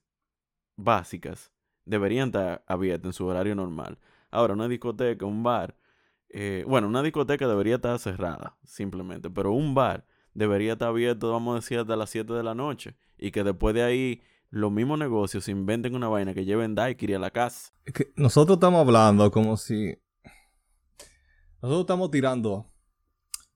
básicas, 0.77 1.53
deberían 1.87 2.29
estar 2.29 2.63
abiertos 2.67 3.09
en 3.09 3.13
su 3.15 3.27
horario 3.27 3.55
normal. 3.55 3.99
Ahora, 4.31 4.55
una 4.55 4.69
discoteca, 4.69 5.27
un 5.27 5.43
bar, 5.43 5.77
eh, 6.29 6.65
bueno, 6.67 6.87
una 6.87 7.03
discoteca 7.03 7.49
debería 7.49 7.77
estar 7.77 7.99
cerrada, 7.99 8.57
simplemente, 8.65 9.31
pero 9.31 9.53
un 9.53 9.75
bar 9.75 10.07
debería 10.35 10.75
estar 10.75 10.89
abierto, 10.89 11.33
vamos 11.33 11.53
a 11.53 11.57
decir, 11.57 11.79
hasta 11.79 11.97
las 11.97 12.11
7 12.11 12.33
de 12.33 12.43
la 12.43 12.55
noche. 12.55 12.97
Y 13.19 13.33
que 13.33 13.43
después 13.43 13.75
de 13.75 13.83
ahí 13.83 14.23
los 14.51 14.73
mismos 14.73 14.99
negocios 14.99 15.49
inventen 15.49 15.95
una 15.95 16.09
vaina 16.09 16.35
que 16.35 16.45
lleven 16.45 16.75
daiquiri 16.75 17.15
a 17.15 17.19
la 17.19 17.31
casa. 17.31 17.73
Nosotros 18.17 18.57
estamos 18.57 18.81
hablando 18.81 19.31
como 19.31 19.57
si... 19.57 19.97
Nosotros 21.63 21.83
estamos 21.83 22.11
tirando 22.11 22.73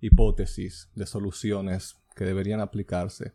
hipótesis 0.01 0.91
de 0.95 1.07
soluciones 1.07 1.97
que 2.15 2.25
deberían 2.25 2.61
aplicarse. 2.61 3.35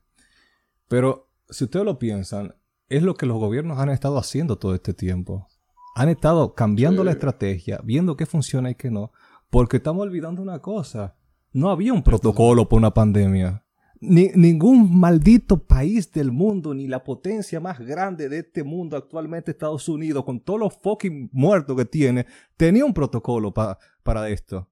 Pero 0.88 1.32
si 1.50 1.64
ustedes 1.64 1.86
lo 1.86 1.98
piensan, 1.98 2.56
es 2.88 3.04
lo 3.04 3.16
que 3.16 3.26
los 3.26 3.38
gobiernos 3.40 3.80
han 3.80 3.90
estado 3.90 4.18
haciendo 4.18 4.58
todo 4.58 4.76
este 4.76 4.94
tiempo 4.94 5.48
han 5.96 6.10
estado 6.10 6.54
cambiando 6.54 7.04
la 7.04 7.12
estrategia, 7.12 7.80
viendo 7.84 8.16
qué 8.16 8.26
funciona 8.26 8.72
y 8.72 8.76
qué 8.76 8.90
no, 8.90 9.12
porque 9.50 9.78
estamos 9.78 10.04
olvidando 10.04 10.42
una 10.42 10.60
cosa. 10.60 11.16
No 11.52 11.70
había 11.70 11.94
un 11.94 12.04
protocolo 12.04 12.68
para 12.68 12.78
una 12.78 12.94
pandemia. 12.94 13.64
Ni, 14.02 14.30
ningún 14.36 14.98
maldito 14.98 15.66
país 15.66 16.12
del 16.12 16.32
mundo, 16.32 16.74
ni 16.74 16.88
la 16.88 17.04
potencia 17.04 17.60
más 17.60 17.80
grande 17.80 18.30
de 18.30 18.40
este 18.40 18.64
mundo 18.64 18.96
actualmente, 18.96 19.52
Estados 19.52 19.90
Unidos, 19.90 20.24
con 20.24 20.40
todos 20.40 20.60
los 20.60 20.78
fucking 20.78 21.30
muertos 21.34 21.76
que 21.76 21.86
tiene, 21.86 22.26
tenía 22.56 22.86
un 22.86 22.94
protocolo 22.94 23.54
para 23.54 24.30
esto. 24.30 24.70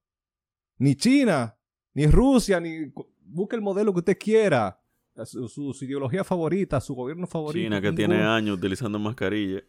Ni 0.78 0.94
China, 0.94 1.56
ni 1.94 2.06
Rusia, 2.06 2.60
ni... 2.60 2.92
Busque 3.30 3.56
el 3.56 3.62
modelo 3.62 3.92
que 3.92 3.98
usted 3.98 4.18
quiera. 4.18 4.80
Su, 5.24 5.76
ideología 5.82 6.24
favorita, 6.24 6.80
su 6.80 6.94
gobierno 6.94 7.26
favorito. 7.26 7.62
China 7.62 7.80
que 7.82 7.92
tiene 7.92 8.22
años 8.22 8.56
utilizando 8.56 8.98
mascarilla 8.98 9.62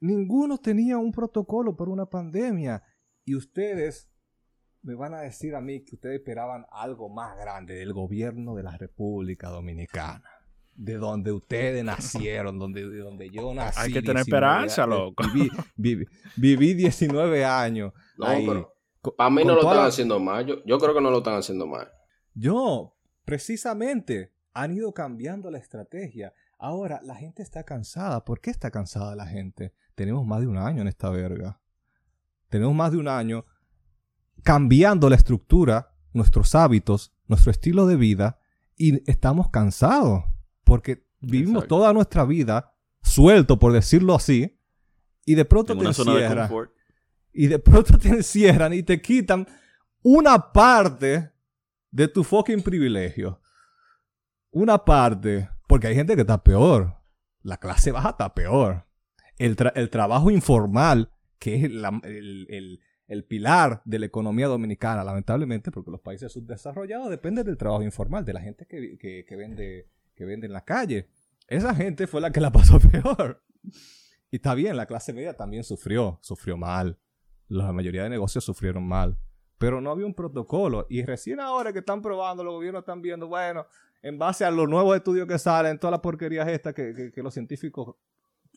ninguno 0.00 0.58
tenía 0.58 0.98
un 0.98 1.12
protocolo 1.12 1.76
para 1.76 1.90
una 1.90 2.06
pandemia. 2.06 2.82
Y 3.24 3.34
ustedes 3.34 4.10
me 4.82 4.94
van 4.94 5.14
a 5.14 5.20
decir 5.20 5.54
a 5.54 5.60
mí 5.60 5.84
que 5.84 5.96
ustedes 5.96 6.20
esperaban 6.20 6.64
algo 6.70 7.08
más 7.08 7.36
grande 7.36 7.74
del 7.74 7.92
gobierno 7.92 8.54
de 8.54 8.62
la 8.62 8.76
República 8.76 9.48
Dominicana. 9.48 10.24
De 10.74 10.94
donde 10.94 11.32
ustedes 11.32 11.84
nacieron, 11.84 12.58
donde, 12.58 12.88
de 12.88 12.98
donde 12.98 13.30
yo 13.30 13.52
nací. 13.52 13.80
Hay 13.80 13.92
que 13.92 14.00
tener 14.00 14.18
esperanza, 14.18 14.86
loco. 14.86 15.24
Viví, 15.76 16.74
19 16.74 17.44
años. 17.44 17.92
No, 18.16 18.70
para 19.16 19.30
mí 19.30 19.44
no 19.44 19.54
lo 19.54 19.60
están 19.60 19.86
haciendo 19.86 20.20
mal. 20.20 20.46
Yo, 20.46 20.64
yo 20.64 20.78
creo 20.78 20.94
que 20.94 21.00
no 21.00 21.10
lo 21.10 21.18
están 21.18 21.34
haciendo 21.34 21.66
mal. 21.66 21.90
Yo, 22.34 22.96
precisamente, 23.24 24.32
han 24.52 24.72
ido 24.72 24.92
cambiando 24.92 25.50
la 25.50 25.58
estrategia. 25.58 26.32
Ahora, 26.58 27.00
la 27.04 27.14
gente 27.14 27.42
está 27.42 27.62
cansada. 27.62 28.24
¿Por 28.24 28.40
qué 28.40 28.50
está 28.50 28.70
cansada 28.70 29.14
la 29.14 29.26
gente? 29.26 29.72
Tenemos 29.94 30.26
más 30.26 30.40
de 30.40 30.48
un 30.48 30.58
año 30.58 30.82
en 30.82 30.88
esta 30.88 31.08
verga. 31.10 31.60
Tenemos 32.48 32.74
más 32.74 32.92
de 32.92 32.98
un 32.98 33.08
año 33.08 33.44
cambiando 34.42 35.08
la 35.08 35.16
estructura, 35.16 35.94
nuestros 36.12 36.54
hábitos, 36.54 37.14
nuestro 37.26 37.50
estilo 37.50 37.86
de 37.86 37.96
vida 37.96 38.38
y 38.76 39.08
estamos 39.10 39.50
cansados 39.50 40.24
porque 40.64 41.06
vivimos 41.20 41.66
toda 41.66 41.92
nuestra 41.92 42.24
vida 42.24 42.74
suelto, 43.02 43.58
por 43.58 43.72
decirlo 43.72 44.14
así, 44.14 44.58
y 45.24 45.34
de 45.34 45.44
pronto 45.44 45.76
te 45.76 45.84
encierran. 45.84 46.50
Y 47.32 47.46
de 47.46 47.58
pronto 47.58 47.98
te 47.98 48.08
encierran 48.08 48.72
y 48.72 48.82
te 48.82 49.00
quitan 49.00 49.46
una 50.02 50.52
parte 50.52 51.30
de 51.90 52.08
tu 52.08 52.24
fucking 52.24 52.62
privilegio. 52.62 53.40
Una 54.50 54.78
parte 54.78 55.48
porque 55.68 55.86
hay 55.86 55.94
gente 55.94 56.16
que 56.16 56.22
está 56.22 56.42
peor. 56.42 56.96
la 57.42 57.58
clase 57.58 57.92
baja 57.92 58.10
está 58.10 58.34
peor. 58.34 58.86
El, 59.36 59.56
el 59.76 59.90
trabajo 59.90 60.32
informal, 60.32 61.12
que 61.38 61.54
es 61.54 61.64
el, 61.64 62.80
el, 63.06 63.24
pilar 63.24 63.82
de 63.84 64.00
la 64.00 64.06
economía 64.06 64.48
dominicana, 64.48 65.04
lamentablemente, 65.04 65.70
porque 65.70 65.92
los 65.92 66.00
países 66.00 66.32
subdesarrollados 66.32 67.10
dependen 67.10 67.46
del 67.46 67.56
trabajo 67.56 67.84
informal, 67.84 68.24
de 68.24 68.32
la 68.32 68.40
gente 68.40 68.66
que, 68.66 68.98
que, 68.98 69.24
que, 69.24 69.36
vende, 69.36 69.88
que 70.16 70.24
vende 70.24 70.48
en 70.48 70.52
la 70.52 70.64
calle. 70.64 71.08
Esa 71.46 71.74
gente 71.74 72.08
fue 72.08 72.20
la 72.20 72.32
que 72.32 72.40
la 72.40 72.50
pasó 72.50 72.80
peor. 72.90 73.44
Y 74.30 74.36
está 74.36 74.54
bien, 74.54 74.76
la 74.76 74.86
clase 74.86 75.12
media 75.12 75.36
también 75.36 75.62
sufrió, 75.64 76.18
sufrió 76.22 76.56
mal. 76.56 76.98
La 77.46 77.72
mayoría 77.72 78.02
de 78.02 78.10
negocios 78.10 78.42
sufrieron 78.42 78.88
mal. 78.88 79.18
Pero 79.58 79.80
no 79.80 79.90
había 79.90 80.06
un 80.06 80.14
protocolo. 80.14 80.86
Y 80.88 81.02
recién 81.02 81.40
ahora 81.40 81.72
que 81.72 81.80
están 81.80 82.00
probando, 82.00 82.42
los 82.42 82.54
gobiernos 82.54 82.80
están 82.80 83.02
viendo, 83.02 83.28
bueno, 83.28 83.66
en 84.02 84.18
base 84.18 84.44
a 84.44 84.50
los 84.50 84.68
nuevos 84.68 84.96
estudios 84.96 85.26
que 85.26 85.38
salen, 85.38 85.78
todas 85.78 85.92
las 85.92 86.00
porquerías 86.00 86.48
estas 86.48 86.74
que, 86.74 87.10
que, 87.14 87.22
los 87.22 87.34
científicos 87.34 87.96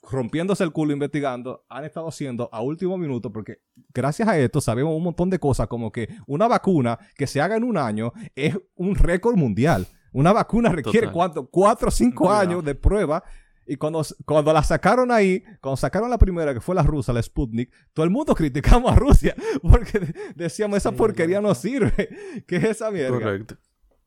rompiéndose 0.04 0.64
el 0.64 0.72
culo 0.72 0.94
investigando, 0.94 1.64
han 1.70 1.86
estado 1.86 2.08
haciendo 2.08 2.50
a 2.52 2.62
último 2.62 2.98
minuto, 2.98 3.32
porque 3.32 3.62
gracias 3.94 4.28
a 4.28 4.38
esto 4.38 4.60
sabemos 4.60 4.96
un 4.96 5.04
montón 5.04 5.30
de 5.30 5.40
cosas, 5.40 5.68
como 5.68 5.92
que 5.92 6.10
una 6.26 6.48
vacuna 6.48 6.98
que 7.16 7.28
se 7.28 7.40
haga 7.40 7.56
en 7.56 7.64
un 7.64 7.78
año 7.78 8.12
es 8.36 8.58
un 8.76 8.96
récord 8.96 9.36
mundial. 9.36 9.88
Una 10.14 10.34
vacuna 10.34 10.70
requiere 10.70 11.12
cuánto, 11.12 11.48
cuatro 11.48 11.88
o 11.88 11.92
cinco 11.92 12.32
años 12.32 12.66
de 12.66 12.76
prueba 12.76 13.24
y 13.66 13.78
cuando, 13.78 14.04
cuando 14.26 14.52
la 14.52 14.64
sacaron 14.64 15.12
ahí, 15.12 15.44
cuando 15.62 15.78
sacaron 15.78 16.10
la 16.10 16.18
primera, 16.18 16.54
que 16.54 16.60
fue 16.60 16.76
la 16.76 16.84
rusa, 16.84 17.14
la 17.14 17.22
Sputnik, 17.22 17.72
todo 17.94 18.04
el 18.04 18.10
mundo 18.10 18.36
criticamos 18.36 18.92
a 18.92 18.96
Rusia 18.96 19.36
porque 19.62 20.14
decíamos, 20.36 20.78
esa 20.78 20.92
porquería 20.92 21.40
no 21.40 21.54
sirve. 21.56 22.10
¿Qué 22.48 22.58
es 22.58 22.64
esa 22.66 22.92
mierda? 22.92 23.12
Correcto. 23.12 23.56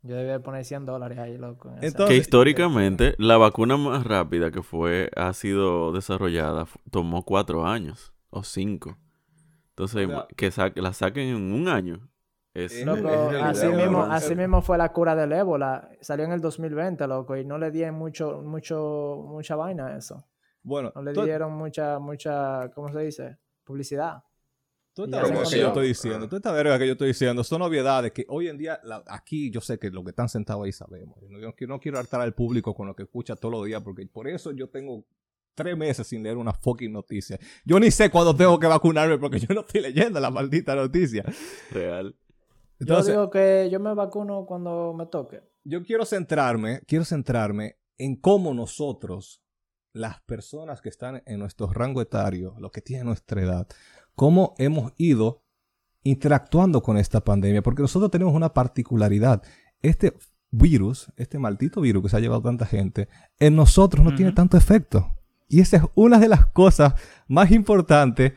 Yo 0.04 0.16
debía 0.16 0.38
poner 0.38 0.66
100 0.66 0.84
dólares 0.84 1.18
ahí, 1.18 1.38
loco. 1.38 1.74
que 2.06 2.16
históricamente 2.16 3.14
la 3.16 3.38
vacuna 3.38 3.78
más 3.78 4.04
rápida 4.04 4.50
que 4.50 4.62
fue, 4.62 5.10
ha 5.16 5.32
sido 5.32 5.92
desarrollada, 5.92 6.66
tomó 6.90 7.24
cuatro 7.24 7.66
años 7.66 8.12
o 8.28 8.44
cinco. 8.44 8.98
Entonces, 9.70 10.06
que 10.36 10.52
la 10.76 10.92
saquen 10.92 11.28
en 11.28 11.52
un 11.52 11.68
año 11.68 12.06
así, 12.54 12.84
mismo, 13.66 14.02
así 14.02 14.34
mismo 14.36 14.60
fue 14.60 14.76
la 14.76 14.92
cura 14.92 15.16
del 15.16 15.32
ébola. 15.32 15.88
Salió 16.02 16.26
en 16.26 16.32
el 16.32 16.40
2020, 16.42 17.06
loco, 17.08 17.34
y 17.38 17.46
no 17.46 17.56
le 17.56 17.70
dieron 17.70 17.94
mucho, 17.94 18.42
mucho, 18.42 19.24
mucha 19.26 19.56
vaina 19.56 19.86
a 19.86 19.96
eso. 19.96 20.22
Bueno, 20.62 20.92
no 20.94 21.02
le 21.02 21.12
dieron 21.14 21.52
mucha, 21.54 21.98
mucha, 21.98 22.70
¿cómo 22.74 22.92
se 22.92 23.00
dice? 23.00 23.38
Publicidad. 23.64 24.22
Tú 24.94 25.04
esta 25.04 25.22
verga 25.22 25.42
que 25.50 25.58
yo 25.58 25.66
estoy 25.68 25.88
diciendo, 25.88 26.28
tú 26.28 26.36
esta 26.36 26.52
verga 26.52 26.78
que 26.78 26.86
yo 26.86 26.92
estoy 26.92 27.08
diciendo, 27.08 27.42
son 27.42 27.62
obviedades 27.62 28.12
que 28.12 28.24
hoy 28.28 28.48
en 28.48 28.56
día, 28.56 28.80
aquí 29.06 29.50
yo 29.50 29.60
sé 29.60 29.78
que 29.78 29.90
lo 29.90 30.04
que 30.04 30.10
están 30.10 30.28
sentados 30.28 30.64
ahí 30.64 30.72
sabemos. 30.72 31.18
Yo 31.28 31.66
no, 31.66 31.80
quiero 31.80 31.98
hartar 31.98 32.20
al 32.20 32.34
público 32.34 32.74
con 32.74 32.86
lo 32.86 32.94
que 32.94 33.02
escucha 33.02 33.34
todos 33.34 33.52
los 33.52 33.66
días, 33.66 33.82
porque 33.82 34.06
por 34.06 34.28
eso 34.28 34.52
yo 34.52 34.68
tengo 34.68 35.04
tres 35.54 35.76
meses 35.76 36.06
sin 36.06 36.22
leer 36.22 36.36
una 36.36 36.52
fucking 36.52 36.92
noticia. 36.92 37.38
Yo 37.64 37.80
ni 37.80 37.90
sé 37.90 38.10
cuándo 38.10 38.34
tengo 38.34 38.58
que 38.58 38.66
vacunarme 38.66 39.18
porque 39.18 39.40
yo 39.40 39.52
no 39.54 39.62
estoy 39.62 39.80
leyendo 39.80 40.20
la 40.20 40.30
maldita 40.30 40.74
noticia. 40.74 41.24
Real 41.70 42.14
yo 42.78 43.02
digo 43.02 43.30
que 43.30 43.68
yo 43.70 43.80
me 43.80 43.94
vacuno 43.94 44.44
cuando 44.46 44.92
me 44.94 45.06
toque. 45.06 45.42
Yo 45.64 45.82
quiero 45.82 46.04
centrarme, 46.04 46.82
quiero 46.86 47.04
centrarme 47.04 47.78
en 47.98 48.16
cómo 48.16 48.52
nosotros, 48.54 49.42
las 49.92 50.20
personas 50.22 50.80
que 50.80 50.88
están 50.88 51.22
en 51.26 51.38
nuestro 51.38 51.72
rango 51.72 52.02
etario, 52.02 52.56
los 52.58 52.72
que 52.72 52.80
tienen 52.80 53.06
nuestra 53.06 53.42
edad, 53.42 53.68
cómo 54.14 54.54
hemos 54.58 54.92
ido 54.96 55.42
interactuando 56.02 56.82
con 56.82 56.96
esta 56.98 57.22
pandemia, 57.22 57.62
porque 57.62 57.82
nosotros 57.82 58.10
tenemos 58.10 58.34
una 58.34 58.52
particularidad. 58.52 59.42
Este 59.80 60.14
virus, 60.50 61.10
este 61.16 61.38
maldito 61.38 61.80
virus 61.80 62.02
que 62.02 62.08
se 62.08 62.16
ha 62.16 62.20
llevado 62.20 62.42
tanta 62.42 62.66
gente, 62.66 63.08
en 63.38 63.56
nosotros 63.56 64.04
no 64.04 64.14
tiene 64.14 64.32
tanto 64.32 64.56
efecto. 64.56 65.14
Y 65.48 65.60
esa 65.60 65.78
es 65.78 65.82
una 65.94 66.18
de 66.18 66.28
las 66.28 66.46
cosas 66.46 66.94
más 67.26 67.50
importantes 67.50 68.32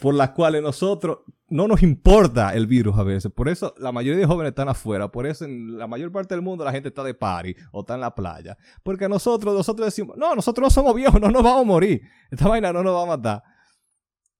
por 0.00 0.14
las 0.14 0.30
cuales 0.30 0.62
nosotros 0.62 1.18
no 1.48 1.68
nos 1.68 1.82
importa 1.82 2.54
el 2.54 2.66
virus 2.66 2.98
a 2.98 3.02
veces. 3.02 3.30
Por 3.30 3.48
eso 3.48 3.74
la 3.78 3.92
mayoría 3.92 4.20
de 4.20 4.26
jóvenes 4.26 4.50
están 4.50 4.68
afuera. 4.68 5.12
Por 5.12 5.26
eso 5.26 5.44
en 5.44 5.78
la 5.78 5.86
mayor 5.86 6.10
parte 6.10 6.34
del 6.34 6.42
mundo 6.42 6.64
la 6.64 6.72
gente 6.72 6.88
está 6.88 7.04
de 7.04 7.14
party 7.14 7.54
o 7.72 7.80
está 7.80 7.94
en 7.94 8.00
la 8.00 8.14
playa. 8.14 8.56
Porque 8.82 9.08
nosotros, 9.08 9.54
nosotros 9.54 9.86
decimos, 9.86 10.16
no, 10.16 10.34
nosotros 10.34 10.64
no 10.66 10.70
somos 10.70 10.94
viejos, 10.94 11.20
no 11.20 11.30
nos 11.30 11.42
vamos 11.42 11.62
a 11.62 11.64
morir. 11.64 12.02
Esta 12.30 12.48
vaina 12.48 12.72
no 12.72 12.82
nos 12.82 12.96
va 12.96 13.02
a 13.02 13.16
matar. 13.16 13.42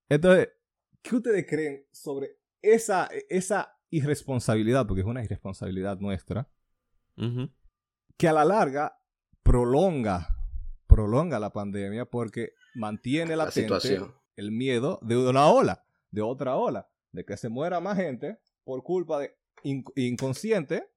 Entonces, 0.09 0.48
¿qué 1.02 1.16
ustedes 1.16 1.46
creen 1.46 1.86
sobre 1.92 2.38
esa, 2.60 3.08
esa 3.28 3.78
irresponsabilidad? 3.90 4.86
Porque 4.86 5.02
es 5.02 5.06
una 5.06 5.22
irresponsabilidad 5.22 5.98
nuestra. 5.98 6.48
Que 8.16 8.28
a 8.28 8.32
la 8.32 8.44
larga 8.44 8.98
prolonga, 9.42 10.28
prolonga 10.86 11.38
la 11.38 11.52
pandemia 11.52 12.06
porque 12.06 12.54
mantiene 12.74 13.36
la 13.36 13.50
situación 13.50 14.14
el 14.36 14.50
miedo 14.50 14.98
de 15.02 15.16
una 15.16 15.48
ola, 15.48 15.84
de 16.10 16.22
otra 16.22 16.56
ola, 16.56 16.88
de 17.12 17.24
que 17.24 17.36
se 17.36 17.48
muera 17.48 17.80
más 17.80 17.96
gente 17.96 18.38
por 18.64 18.82
culpa 18.82 19.20
de 19.20 19.36
inconsciente, 19.62 20.88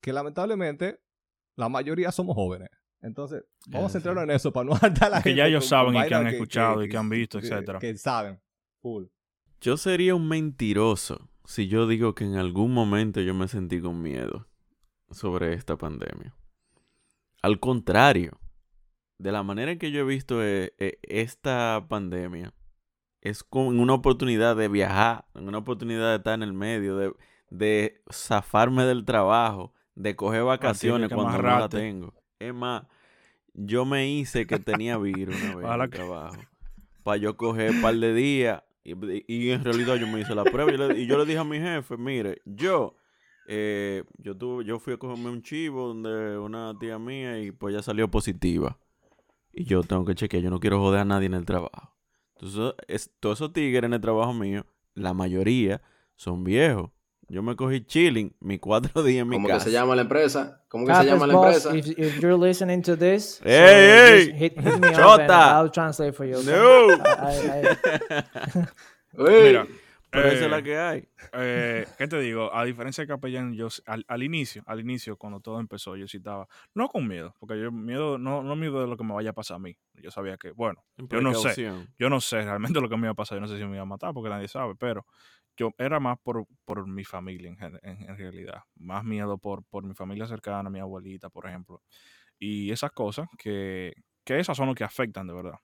que 0.00 0.12
lamentablemente 0.12 1.00
la 1.56 1.68
mayoría 1.68 2.12
somos 2.12 2.34
jóvenes. 2.34 2.70
Entonces, 3.00 3.44
vamos 3.68 3.90
a 3.90 3.92
centrarnos 3.92 4.24
en 4.24 4.30
eso 4.30 4.52
para 4.52 4.64
no 4.64 4.74
hartar 4.80 5.10
la 5.10 5.16
gente. 5.16 5.30
Que 5.30 5.36
ya 5.36 5.46
ellos 5.46 5.66
saben 5.66 5.94
y 5.94 6.08
que 6.08 6.14
han 6.14 6.26
escuchado 6.26 6.82
y 6.82 6.88
que 6.88 6.96
han 6.96 7.08
visto, 7.08 7.38
etcétera. 7.38 7.78
Que 7.78 7.96
saben. 7.96 8.40
Full. 8.80 9.04
Yo 9.64 9.78
sería 9.78 10.14
un 10.14 10.28
mentiroso 10.28 11.26
si 11.46 11.68
yo 11.68 11.86
digo 11.86 12.14
que 12.14 12.24
en 12.24 12.36
algún 12.36 12.74
momento 12.74 13.22
yo 13.22 13.32
me 13.32 13.48
sentí 13.48 13.80
con 13.80 14.02
miedo 14.02 14.46
sobre 15.10 15.54
esta 15.54 15.78
pandemia. 15.78 16.34
Al 17.40 17.58
contrario, 17.60 18.38
de 19.16 19.32
la 19.32 19.42
manera 19.42 19.72
en 19.72 19.78
que 19.78 19.90
yo 19.90 20.00
he 20.00 20.04
visto 20.04 20.44
eh, 20.44 20.74
eh, 20.76 20.98
esta 21.00 21.86
pandemia, 21.88 22.52
es 23.22 23.42
como 23.42 23.68
una 23.68 23.94
oportunidad 23.94 24.54
de 24.54 24.68
viajar, 24.68 25.24
una 25.32 25.56
oportunidad 25.56 26.10
de 26.10 26.16
estar 26.16 26.34
en 26.34 26.42
el 26.42 26.52
medio, 26.52 26.98
de, 26.98 27.14
de 27.48 28.02
zafarme 28.12 28.84
del 28.84 29.06
trabajo, 29.06 29.72
de 29.94 30.14
coger 30.14 30.42
vacaciones 30.42 31.08
cuando 31.08 31.40
no 31.40 31.58
la 31.60 31.70
tengo. 31.70 32.12
Es 32.38 32.52
más, 32.52 32.82
yo 33.54 33.86
me 33.86 34.10
hice 34.10 34.46
que 34.46 34.58
tenía 34.58 34.98
virus 34.98 35.42
una 35.42 35.56
vez 35.56 35.66
en 35.66 35.80
el 35.80 35.88
trabajo. 35.90 36.36
Para 37.02 37.16
yo 37.16 37.38
coger 37.38 37.70
un 37.70 37.80
par 37.80 37.94
de 37.94 38.12
días. 38.12 38.62
Y, 38.84 39.50
en 39.50 39.64
realidad 39.64 39.96
yo 39.96 40.06
me 40.06 40.20
hice 40.20 40.34
la 40.34 40.44
prueba. 40.44 40.94
Y, 40.94 41.06
yo 41.06 41.18
le 41.18 41.24
dije 41.24 41.38
a 41.38 41.44
mi 41.44 41.58
jefe, 41.58 41.96
mire, 41.96 42.42
yo, 42.44 42.96
eh, 43.48 44.04
yo, 44.18 44.36
tuve, 44.36 44.64
yo 44.64 44.78
fui 44.78 44.92
a 44.92 44.96
cogerme 44.98 45.30
un 45.30 45.42
chivo 45.42 45.88
donde 45.88 46.38
una 46.38 46.78
tía 46.78 46.98
mía 46.98 47.40
y 47.40 47.50
pues 47.50 47.74
ya 47.74 47.82
salió 47.82 48.10
positiva. 48.10 48.78
Y 49.52 49.64
yo 49.64 49.82
tengo 49.82 50.04
que 50.04 50.14
chequear, 50.14 50.42
yo 50.42 50.50
no 50.50 50.60
quiero 50.60 50.80
joder 50.80 51.00
a 51.00 51.04
nadie 51.04 51.26
en 51.26 51.34
el 51.34 51.46
trabajo. 51.46 51.94
Entonces, 52.34 53.10
todos 53.20 53.38
esos 53.38 53.52
tigres 53.52 53.84
en 53.84 53.94
el 53.94 54.00
trabajo 54.00 54.34
mío, 54.34 54.66
la 54.94 55.14
mayoría 55.14 55.80
son 56.14 56.44
viejos. 56.44 56.90
Yo 57.28 57.42
me 57.42 57.56
cogí 57.56 57.84
chilling 57.84 58.34
mis 58.40 58.60
cuatro 58.60 59.02
días 59.02 59.22
en 59.22 59.28
mi 59.28 59.36
¿Cómo 59.36 59.48
casa. 59.48 59.58
¿Cómo 59.58 59.64
que 59.64 59.70
se 59.70 59.72
llama 59.72 59.96
la 59.96 60.02
empresa? 60.02 60.62
¿Cómo 60.68 60.86
que 60.86 60.94
se 60.94 61.04
llama 61.04 61.26
la 61.26 61.34
empresa? 61.34 61.76
If, 61.76 61.98
if 61.98 62.20
you're 62.20 62.38
listening 62.38 62.82
to 62.82 62.96
this, 62.96 63.40
hey, 63.44 64.30
hey, 64.32 64.34
hit, 64.36 64.56
me 64.56 64.92
Chota. 64.92 65.58
I'll 65.58 65.70
translate 65.70 66.14
for 66.14 66.26
you. 66.26 66.42
No. 66.42 66.88
Mira, 69.16 69.64
pero 70.14 70.28
esa 70.28 70.44
es 70.44 70.50
la 70.50 70.58
eh, 70.58 70.62
que 70.62 70.78
hay. 70.78 71.08
Eh, 71.32 71.86
¿Qué 71.98 72.06
te 72.06 72.20
digo? 72.20 72.54
A 72.54 72.64
diferencia 72.64 73.02
de 73.02 73.08
Capellán, 73.08 73.54
yo 73.54 73.68
al, 73.86 74.22
inicio, 74.22 74.62
al 74.66 74.80
inicio, 74.80 75.16
cuando 75.16 75.40
todo 75.40 75.58
empezó, 75.58 75.96
yo 75.96 76.06
citaba, 76.06 76.46
no 76.74 76.88
con 76.88 77.08
miedo, 77.08 77.34
porque 77.40 77.60
yo 77.60 77.72
miedo, 77.72 78.18
no, 78.18 78.42
no 78.42 78.54
miedo 78.54 78.80
de 78.80 78.86
lo 78.86 78.96
que 78.96 79.04
me 79.04 79.12
vaya 79.12 79.30
a 79.30 79.32
pasar 79.32 79.56
a 79.56 79.58
mí. 79.58 79.76
Yo 79.94 80.10
sabía 80.10 80.36
que, 80.36 80.52
bueno, 80.52 80.84
yo 80.96 81.20
no 81.20 81.34
sé, 81.34 81.72
yo 81.98 82.08
no 82.08 82.20
sé 82.20 82.42
realmente 82.42 82.80
lo 82.80 82.88
que 82.88 82.96
me 82.96 83.06
iba 83.06 83.12
a 83.12 83.14
pasar, 83.14 83.36
yo 83.36 83.40
no 83.40 83.48
sé 83.48 83.56
si 83.56 83.64
me 83.64 83.72
iba 83.72 83.82
a 83.82 83.86
matar, 83.86 84.14
porque 84.14 84.30
nadie 84.30 84.46
sabe, 84.46 84.74
pero 84.76 85.04
yo 85.56 85.72
era 85.78 86.00
más 86.00 86.18
por, 86.18 86.46
por 86.64 86.86
mi 86.86 87.04
familia 87.04 87.50
en, 87.50 87.80
en, 87.82 88.16
realidad, 88.16 88.62
más 88.76 89.04
miedo 89.04 89.38
por, 89.38 89.64
por 89.64 89.84
mi 89.84 89.94
familia 89.94 90.26
cercana, 90.26 90.70
mi 90.70 90.80
abuelita, 90.80 91.30
por 91.30 91.46
ejemplo, 91.46 91.82
y 92.38 92.70
esas 92.70 92.92
cosas 92.92 93.28
que, 93.38 93.92
que 94.24 94.38
esas 94.38 94.56
son 94.56 94.68
lo 94.68 94.74
que 94.74 94.84
afectan 94.84 95.26
de 95.26 95.34
verdad. 95.34 95.58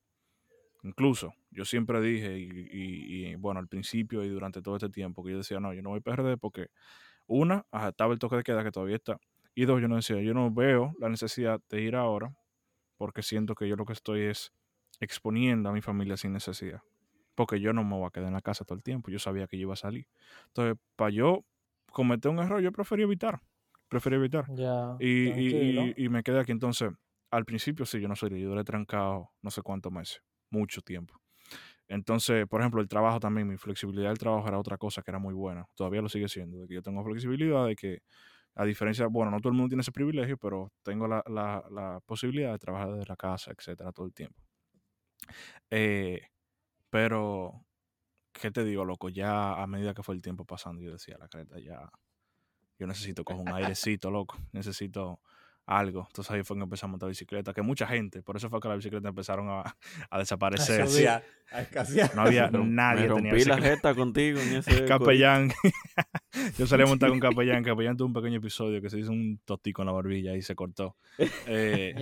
Incluso 0.82 1.34
yo 1.50 1.64
siempre 1.64 2.00
dije, 2.00 2.38
y, 2.38 3.34
bueno, 3.34 3.60
al 3.60 3.68
principio 3.68 4.24
y 4.24 4.28
durante 4.28 4.62
todo 4.62 4.76
este 4.76 4.88
tiempo, 4.88 5.22
que 5.22 5.32
yo 5.32 5.38
decía, 5.38 5.60
no, 5.60 5.74
yo 5.74 5.82
no 5.82 5.90
voy 5.90 5.98
a 5.98 6.02
PRD 6.02 6.36
porque, 6.38 6.68
una, 7.26 7.66
estaba 7.88 8.12
el 8.12 8.18
toque 8.18 8.36
de 8.36 8.42
queda 8.42 8.64
que 8.64 8.70
todavía 8.70 8.96
está, 8.96 9.18
y 9.54 9.64
dos, 9.64 9.80
yo 9.80 9.88
no 9.88 9.96
decía, 9.96 10.20
yo 10.22 10.32
no 10.32 10.50
veo 10.50 10.94
la 10.98 11.08
necesidad 11.08 11.60
de 11.68 11.82
ir 11.82 11.96
ahora 11.96 12.34
porque 12.96 13.22
siento 13.22 13.54
que 13.54 13.68
yo 13.68 13.76
lo 13.76 13.84
que 13.84 13.94
estoy 13.94 14.22
es 14.22 14.52
exponiendo 15.00 15.70
a 15.70 15.72
mi 15.72 15.80
familia 15.80 16.16
sin 16.16 16.32
necesidad. 16.32 16.82
Porque 17.40 17.58
yo 17.58 17.72
no 17.72 17.82
me 17.84 17.96
voy 17.96 18.06
a 18.06 18.10
quedar 18.10 18.28
en 18.28 18.34
la 18.34 18.42
casa 18.42 18.66
todo 18.66 18.76
el 18.76 18.82
tiempo, 18.82 19.10
yo 19.10 19.18
sabía 19.18 19.46
que 19.46 19.56
yo 19.56 19.62
iba 19.62 19.72
a 19.72 19.76
salir. 19.76 20.06
Entonces, 20.48 20.76
para 20.94 21.10
yo 21.10 21.46
cometer 21.90 22.30
un 22.30 22.38
error, 22.38 22.60
yo 22.60 22.70
preferí 22.70 23.02
evitar. 23.02 23.40
Preferí 23.88 24.16
evitar. 24.16 24.44
y, 25.00 25.94
y, 25.96 26.08
me 26.10 26.22
quedé 26.22 26.38
aquí. 26.38 26.52
Entonces, 26.52 26.90
al 27.30 27.46
principio 27.46 27.86
sí, 27.86 27.98
yo 27.98 28.08
no 28.08 28.14
soy, 28.14 28.38
yo 28.38 28.60
he 28.60 28.62
trancado 28.62 29.30
no 29.40 29.50
sé 29.50 29.62
cuántos 29.62 29.90
meses 29.90 30.22
mucho 30.50 30.82
tiempo. 30.82 31.18
Entonces, 31.88 32.46
por 32.46 32.60
ejemplo, 32.60 32.82
el 32.82 32.88
trabajo 32.88 33.20
también, 33.20 33.48
mi 33.48 33.56
flexibilidad 33.56 34.10
del 34.10 34.18
trabajo 34.18 34.46
era 34.46 34.58
otra 34.58 34.76
cosa 34.76 35.00
que 35.00 35.10
era 35.10 35.18
muy 35.18 35.32
buena. 35.32 35.64
Todavía 35.76 36.02
lo 36.02 36.10
sigue 36.10 36.28
siendo, 36.28 36.58
de 36.58 36.68
que 36.68 36.74
yo 36.74 36.82
tengo 36.82 37.02
flexibilidad, 37.02 37.64
de 37.64 37.74
que 37.74 38.02
a 38.54 38.66
diferencia, 38.66 39.06
bueno, 39.06 39.30
no 39.30 39.40
todo 39.40 39.48
el 39.48 39.56
mundo 39.56 39.70
tiene 39.70 39.80
ese 39.80 39.92
privilegio, 39.92 40.36
pero 40.36 40.70
tengo 40.82 41.08
la, 41.08 41.24
la, 41.26 41.64
la 41.70 42.00
posibilidad 42.04 42.52
de 42.52 42.58
trabajar 42.58 42.92
desde 42.92 43.06
la 43.08 43.16
casa, 43.16 43.50
etcétera, 43.50 43.92
todo 43.92 44.04
el 44.04 44.12
tiempo. 44.12 44.42
Eh, 45.70 46.20
pero, 46.90 47.64
¿qué 48.32 48.50
te 48.50 48.64
digo, 48.64 48.84
loco? 48.84 49.08
Ya 49.08 49.54
a 49.54 49.66
medida 49.66 49.94
que 49.94 50.02
fue 50.02 50.14
el 50.14 50.22
tiempo 50.22 50.44
pasando, 50.44 50.82
yo 50.82 50.92
decía, 50.92 51.16
la 51.18 51.28
careta 51.28 51.58
ya, 51.58 51.90
yo 52.78 52.86
necesito 52.86 53.24
coger 53.24 53.42
un 53.42 53.52
airecito, 53.52 54.10
loco. 54.10 54.36
Necesito 54.52 55.20
algo. 55.70 56.06
Entonces 56.08 56.30
ahí 56.32 56.42
fue 56.42 56.56
que 56.56 56.64
empezamos 56.64 56.90
a 56.90 56.92
montar 56.92 57.08
bicicleta, 57.08 57.52
que 57.52 57.62
mucha 57.62 57.86
gente, 57.86 58.22
por 58.22 58.36
eso 58.36 58.50
fue 58.50 58.60
que 58.60 58.68
las 58.68 58.78
bicicletas 58.78 59.08
empezaron 59.08 59.48
a, 59.48 59.76
a 60.10 60.18
desaparecer. 60.18 60.86
no 62.14 62.22
había 62.22 62.50
nadie. 62.50 63.02
Me 63.02 63.08
rompí 63.08 63.44
la 63.44 63.58
jeta 63.58 63.94
contigo 63.94 64.40
en 64.40 64.56
ese 64.56 64.84
capellán. 64.86 65.52
Yo 66.58 66.66
salí 66.66 66.82
a 66.82 66.86
montar 66.86 67.10
con 67.10 67.20
capellán. 67.20 67.62
Capellán 67.62 67.96
tuvo 67.96 68.08
un 68.08 68.14
pequeño 68.14 68.38
episodio 68.38 68.80
que 68.82 68.90
se 68.90 68.98
hizo 68.98 69.12
un 69.12 69.40
tostico 69.44 69.82
en 69.82 69.86
la 69.86 69.92
barbilla 69.92 70.34
y 70.34 70.42
se 70.42 70.54
cortó. 70.54 70.96
Eh, 71.46 71.94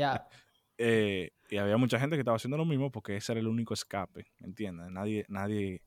eh, 0.79 1.33
y 1.51 1.57
había 1.57 1.77
mucha 1.77 1.99
gente 1.99 2.17
que 2.17 2.21
estaba 2.21 2.37
haciendo 2.37 2.57
lo 2.57 2.65
mismo 2.65 2.91
porque 2.91 3.17
ese 3.17 3.33
era 3.33 3.41
el 3.41 3.49
único 3.49 3.75
escape, 3.75 4.27
¿entiendes? 4.41 4.91
Nadie, 4.91 5.25
nadie, 5.29 5.83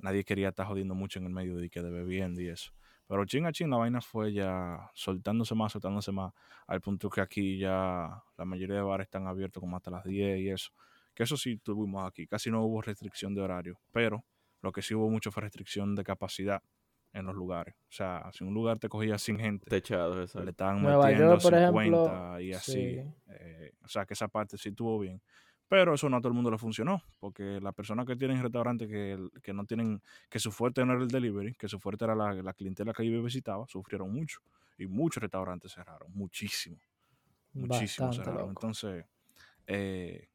nadie 0.00 0.24
quería 0.24 0.50
estar 0.50 0.66
jodiendo 0.66 0.94
mucho 0.94 1.18
en 1.18 1.26
el 1.26 1.32
medio 1.32 1.56
de 1.56 1.70
que 1.70 1.82
de 1.82 1.90
bebiendo 1.90 2.40
y 2.42 2.48
eso. 2.48 2.72
Pero 3.08 3.24
chin 3.24 3.46
a 3.46 3.52
chin 3.52 3.70
la 3.70 3.76
vaina 3.76 4.00
fue 4.00 4.32
ya 4.32 4.90
soltándose 4.94 5.54
más, 5.54 5.72
soltándose 5.72 6.12
más, 6.12 6.32
al 6.66 6.80
punto 6.80 7.08
que 7.08 7.20
aquí 7.20 7.58
ya 7.58 8.22
la 8.36 8.44
mayoría 8.44 8.76
de 8.76 8.82
bares 8.82 9.06
están 9.06 9.26
abiertos 9.26 9.60
como 9.60 9.76
hasta 9.76 9.90
las 9.90 10.04
10 10.04 10.40
y 10.40 10.50
eso. 10.50 10.72
Que 11.14 11.22
eso 11.22 11.36
sí 11.36 11.56
tuvimos 11.56 12.06
aquí, 12.06 12.26
casi 12.26 12.50
no 12.50 12.62
hubo 12.62 12.82
restricción 12.82 13.34
de 13.34 13.40
horario, 13.40 13.80
pero 13.92 14.24
lo 14.60 14.72
que 14.72 14.82
sí 14.82 14.94
hubo 14.94 15.08
mucho 15.08 15.30
fue 15.30 15.42
restricción 15.42 15.94
de 15.94 16.04
capacidad 16.04 16.62
en 17.16 17.26
los 17.26 17.34
lugares. 17.34 17.74
O 17.74 17.92
sea, 17.92 18.30
si 18.32 18.44
un 18.44 18.52
lugar 18.52 18.78
te 18.78 18.88
cogía 18.88 19.18
sin 19.18 19.38
gente, 19.38 19.64
Techado, 19.68 20.22
eso. 20.22 20.42
le 20.42 20.50
estaban 20.50 20.82
metiendo 20.82 21.40
50 21.40 22.42
y 22.42 22.52
así. 22.52 23.00
Eh, 23.28 23.72
o 23.82 23.88
sea, 23.88 24.04
que 24.04 24.14
esa 24.14 24.28
parte 24.28 24.58
sí 24.58 24.68
estuvo 24.68 24.98
bien. 24.98 25.20
Pero 25.68 25.94
eso 25.94 26.08
no 26.08 26.18
a 26.18 26.20
todo 26.20 26.28
el 26.28 26.34
mundo 26.34 26.50
le 26.50 26.58
funcionó, 26.58 27.02
porque 27.18 27.58
las 27.60 27.74
personas 27.74 28.06
que 28.06 28.14
tienen 28.14 28.40
restaurantes 28.40 28.88
que, 28.88 29.18
que 29.42 29.52
no 29.52 29.64
tienen, 29.64 30.00
que 30.28 30.38
su 30.38 30.52
fuerte 30.52 30.84
no 30.84 30.92
era 30.92 31.02
el 31.02 31.08
delivery, 31.08 31.54
que 31.54 31.66
su 31.66 31.80
fuerte 31.80 32.04
era 32.04 32.14
la, 32.14 32.34
la 32.34 32.52
clientela 32.52 32.92
que 32.92 33.10
yo 33.10 33.20
visitaba, 33.22 33.66
sufrieron 33.66 34.12
mucho. 34.12 34.40
Y 34.78 34.86
muchos 34.86 35.20
restaurantes 35.20 35.72
cerraron, 35.72 36.12
muchísimo. 36.12 36.76
Muchísimo 37.54 38.12
cerraron. 38.12 38.50
Entonces, 38.50 39.06
eh, 39.66 40.28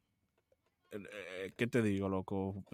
¿qué 1.56 1.66
te 1.66 1.82
digo, 1.82 2.08
loco? 2.08 2.64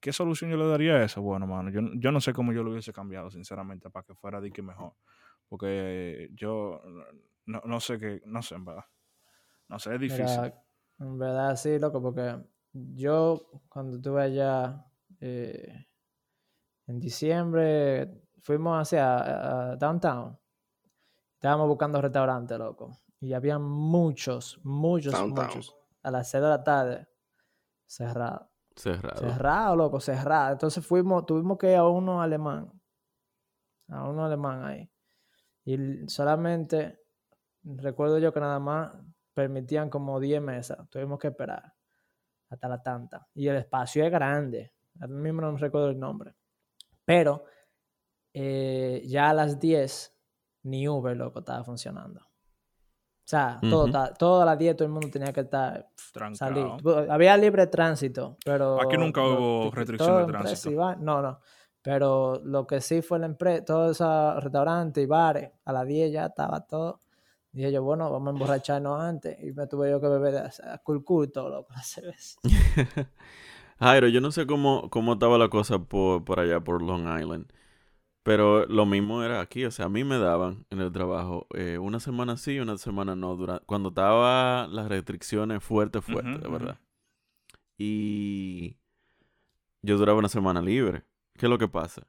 ¿Qué 0.00 0.12
solución 0.12 0.50
yo 0.50 0.56
le 0.56 0.66
daría 0.66 0.94
a 0.94 1.04
eso? 1.04 1.22
Bueno, 1.22 1.46
mano, 1.46 1.70
yo, 1.70 1.80
yo 1.94 2.12
no 2.12 2.20
sé 2.20 2.32
cómo 2.32 2.52
yo 2.52 2.62
lo 2.62 2.70
hubiese 2.70 2.92
cambiado, 2.92 3.30
sinceramente, 3.30 3.90
para 3.90 4.04
que 4.04 4.14
fuera 4.14 4.40
de 4.40 4.50
que 4.50 4.62
mejor. 4.62 4.94
Porque 5.48 6.28
yo 6.32 6.80
no, 7.46 7.62
no 7.64 7.80
sé 7.80 7.98
qué, 7.98 8.22
no 8.24 8.42
sé, 8.42 8.56
en 8.56 8.64
verdad. 8.64 8.84
No 9.68 9.78
sé, 9.78 9.94
es 9.94 10.00
difícil. 10.00 10.52
En 10.98 11.18
verdad, 11.18 11.56
sí, 11.56 11.78
loco, 11.78 12.00
porque 12.00 12.36
yo 12.72 13.50
cuando 13.68 13.96
estuve 13.96 14.22
allá 14.22 14.84
eh, 15.20 15.86
en 16.86 17.00
diciembre, 17.00 18.22
fuimos 18.42 18.80
hacia 18.80 19.76
downtown. 19.76 20.38
Estábamos 21.34 21.68
buscando 21.68 22.00
restaurantes, 22.00 22.58
loco. 22.58 22.92
Y 23.20 23.32
había 23.32 23.58
muchos, 23.58 24.60
muchos, 24.62 25.14
muchos. 25.28 25.76
A 26.02 26.10
las 26.10 26.30
6 26.30 26.42
de 26.42 26.48
la 26.48 26.62
tarde, 26.62 27.08
cerrado. 27.86 28.50
Cerrado. 28.74 29.20
Cerrado, 29.20 29.76
loco, 29.76 30.00
cerrado. 30.00 30.52
Entonces 30.52 30.84
fuimos, 30.84 31.24
tuvimos 31.24 31.56
que 31.58 31.72
ir 31.72 31.76
a 31.76 31.86
uno 31.86 32.20
alemán. 32.20 32.70
A 33.88 34.08
uno 34.08 34.24
alemán 34.24 34.64
ahí. 34.64 34.90
Y 35.64 36.08
solamente, 36.08 37.00
recuerdo 37.64 38.18
yo 38.18 38.32
que 38.32 38.40
nada 38.40 38.58
más 38.58 38.92
permitían 39.32 39.90
como 39.90 40.20
10 40.20 40.42
mesas. 40.42 40.88
Tuvimos 40.90 41.18
que 41.18 41.28
esperar 41.28 41.74
hasta 42.50 42.68
la 42.68 42.82
tanta. 42.82 43.28
Y 43.34 43.48
el 43.48 43.56
espacio 43.56 44.04
es 44.04 44.10
grande. 44.10 44.72
A 45.00 45.06
mí 45.06 45.14
mismo 45.14 45.40
no 45.40 45.52
me 45.52 45.58
recuerdo 45.58 45.90
el 45.90 45.98
nombre. 45.98 46.34
Pero 47.04 47.44
eh, 48.32 49.02
ya 49.06 49.30
a 49.30 49.34
las 49.34 49.58
10 49.58 50.14
ni 50.64 50.88
Uber, 50.88 51.16
loco, 51.16 51.38
estaba 51.38 51.64
funcionando. 51.64 52.25
O 53.26 53.28
sea, 53.28 53.58
toda 54.18 54.44
las 54.44 54.58
10 54.58 54.76
todo 54.76 54.86
el 54.86 54.92
mundo 54.92 55.08
tenía 55.10 55.32
que 55.32 55.40
estar 55.40 55.88
salir. 56.34 56.64
Había 57.10 57.36
libre 57.36 57.66
tránsito, 57.66 58.36
pero... 58.44 58.80
Aquí 58.80 58.96
nunca 58.96 59.20
hubo 59.22 59.70
restricción 59.72 60.26
de 60.26 60.32
tránsito. 60.32 60.94
no, 61.00 61.20
no. 61.20 61.40
Pero 61.82 62.40
lo 62.44 62.66
que 62.66 62.80
sí 62.80 63.02
fue 63.02 63.18
la 63.18 63.26
empresa, 63.26 63.64
todos 63.64 63.92
esos 63.92 64.42
restaurantes 64.42 65.02
y 65.04 65.06
bares, 65.06 65.50
a 65.64 65.72
las 65.72 65.86
10 65.86 66.12
ya 66.12 66.26
estaba 66.26 66.60
todo 66.66 67.00
Dije 67.56 67.72
yo, 67.72 67.82
bueno, 67.82 68.10
vamos 68.10 68.28
a 68.28 68.30
emborracharnos 68.32 69.00
antes. 69.00 69.42
Y 69.42 69.50
me 69.54 69.66
tuve 69.66 69.90
yo 69.90 69.98
que 69.98 70.08
beber 70.08 70.36
a 70.36 70.76
culcul 70.84 71.32
todo 71.32 71.48
lo 71.48 71.66
que 71.66 71.74
cerveza. 71.82 72.38
Jairo, 73.78 74.08
yo 74.08 74.20
no 74.20 74.30
sé 74.30 74.46
cómo, 74.46 74.90
cómo 74.90 75.14
estaba 75.14 75.38
la 75.38 75.48
cosa 75.48 75.78
por, 75.78 76.22
por 76.22 76.38
allá, 76.38 76.60
por 76.60 76.82
Long 76.82 77.18
Island. 77.18 77.50
Pero 78.26 78.66
lo 78.66 78.86
mismo 78.86 79.22
era 79.22 79.40
aquí. 79.40 79.64
O 79.66 79.70
sea, 79.70 79.84
a 79.84 79.88
mí 79.88 80.02
me 80.02 80.18
daban 80.18 80.66
en 80.70 80.80
el 80.80 80.90
trabajo 80.90 81.46
eh, 81.54 81.78
una 81.78 82.00
semana 82.00 82.36
sí 82.36 82.54
y 82.54 82.58
una 82.58 82.76
semana 82.76 83.14
no. 83.14 83.36
Durante, 83.36 83.64
cuando 83.66 83.90
estaba 83.90 84.66
las 84.66 84.88
restricciones 84.88 85.62
fuertes, 85.62 86.04
fuertes, 86.04 86.42
de 86.42 86.48
verdad. 86.48 86.80
Y 87.78 88.78
yo 89.80 89.96
duraba 89.96 90.18
una 90.18 90.28
semana 90.28 90.60
libre. 90.60 91.04
¿Qué 91.34 91.46
es 91.46 91.50
lo 91.50 91.56
que 91.56 91.68
pasa? 91.68 92.08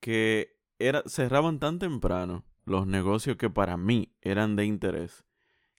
Que 0.00 0.56
era, 0.78 1.02
cerraban 1.04 1.58
tan 1.58 1.78
temprano 1.78 2.42
los 2.64 2.86
negocios 2.86 3.36
que 3.36 3.50
para 3.50 3.76
mí 3.76 4.14
eran 4.22 4.56
de 4.56 4.64
interés, 4.64 5.26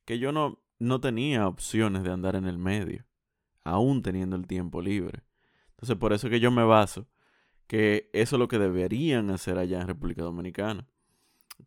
que 0.06 0.20
yo 0.20 0.32
no, 0.32 0.62
no 0.78 1.02
tenía 1.02 1.48
opciones 1.48 2.04
de 2.04 2.12
andar 2.12 2.36
en 2.36 2.46
el 2.46 2.60
medio, 2.60 3.08
aún 3.64 4.04
teniendo 4.04 4.36
el 4.36 4.46
tiempo 4.46 4.80
libre. 4.80 5.24
Entonces, 5.72 5.98
por 5.98 6.14
eso 6.14 6.30
que 6.30 6.40
yo 6.40 6.52
me 6.52 6.64
baso 6.64 7.08
que 7.72 8.10
eso 8.12 8.36
es 8.36 8.40
lo 8.42 8.50
que 8.50 8.60
deberían 8.60 9.30
hacer 9.30 9.58
allá 9.58 9.80
en 9.80 9.88
República 9.88 10.24
Dominicana, 10.24 10.86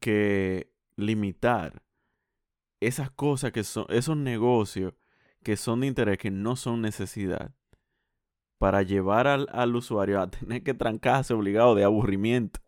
que 0.00 0.70
limitar 0.96 1.82
esas 2.78 3.10
cosas 3.10 3.52
que 3.52 3.64
son, 3.64 3.86
esos 3.88 4.14
negocios 4.14 4.92
que 5.42 5.56
son 5.56 5.80
de 5.80 5.86
interés, 5.86 6.18
que 6.18 6.30
no 6.30 6.56
son 6.56 6.82
necesidad, 6.82 7.54
para 8.58 8.82
llevar 8.82 9.26
al, 9.26 9.48
al 9.50 9.74
usuario 9.74 10.20
a 10.20 10.30
tener 10.30 10.62
que 10.62 10.74
trancarse 10.74 11.32
obligado 11.32 11.74
de 11.74 11.84
aburrimiento. 11.84 12.60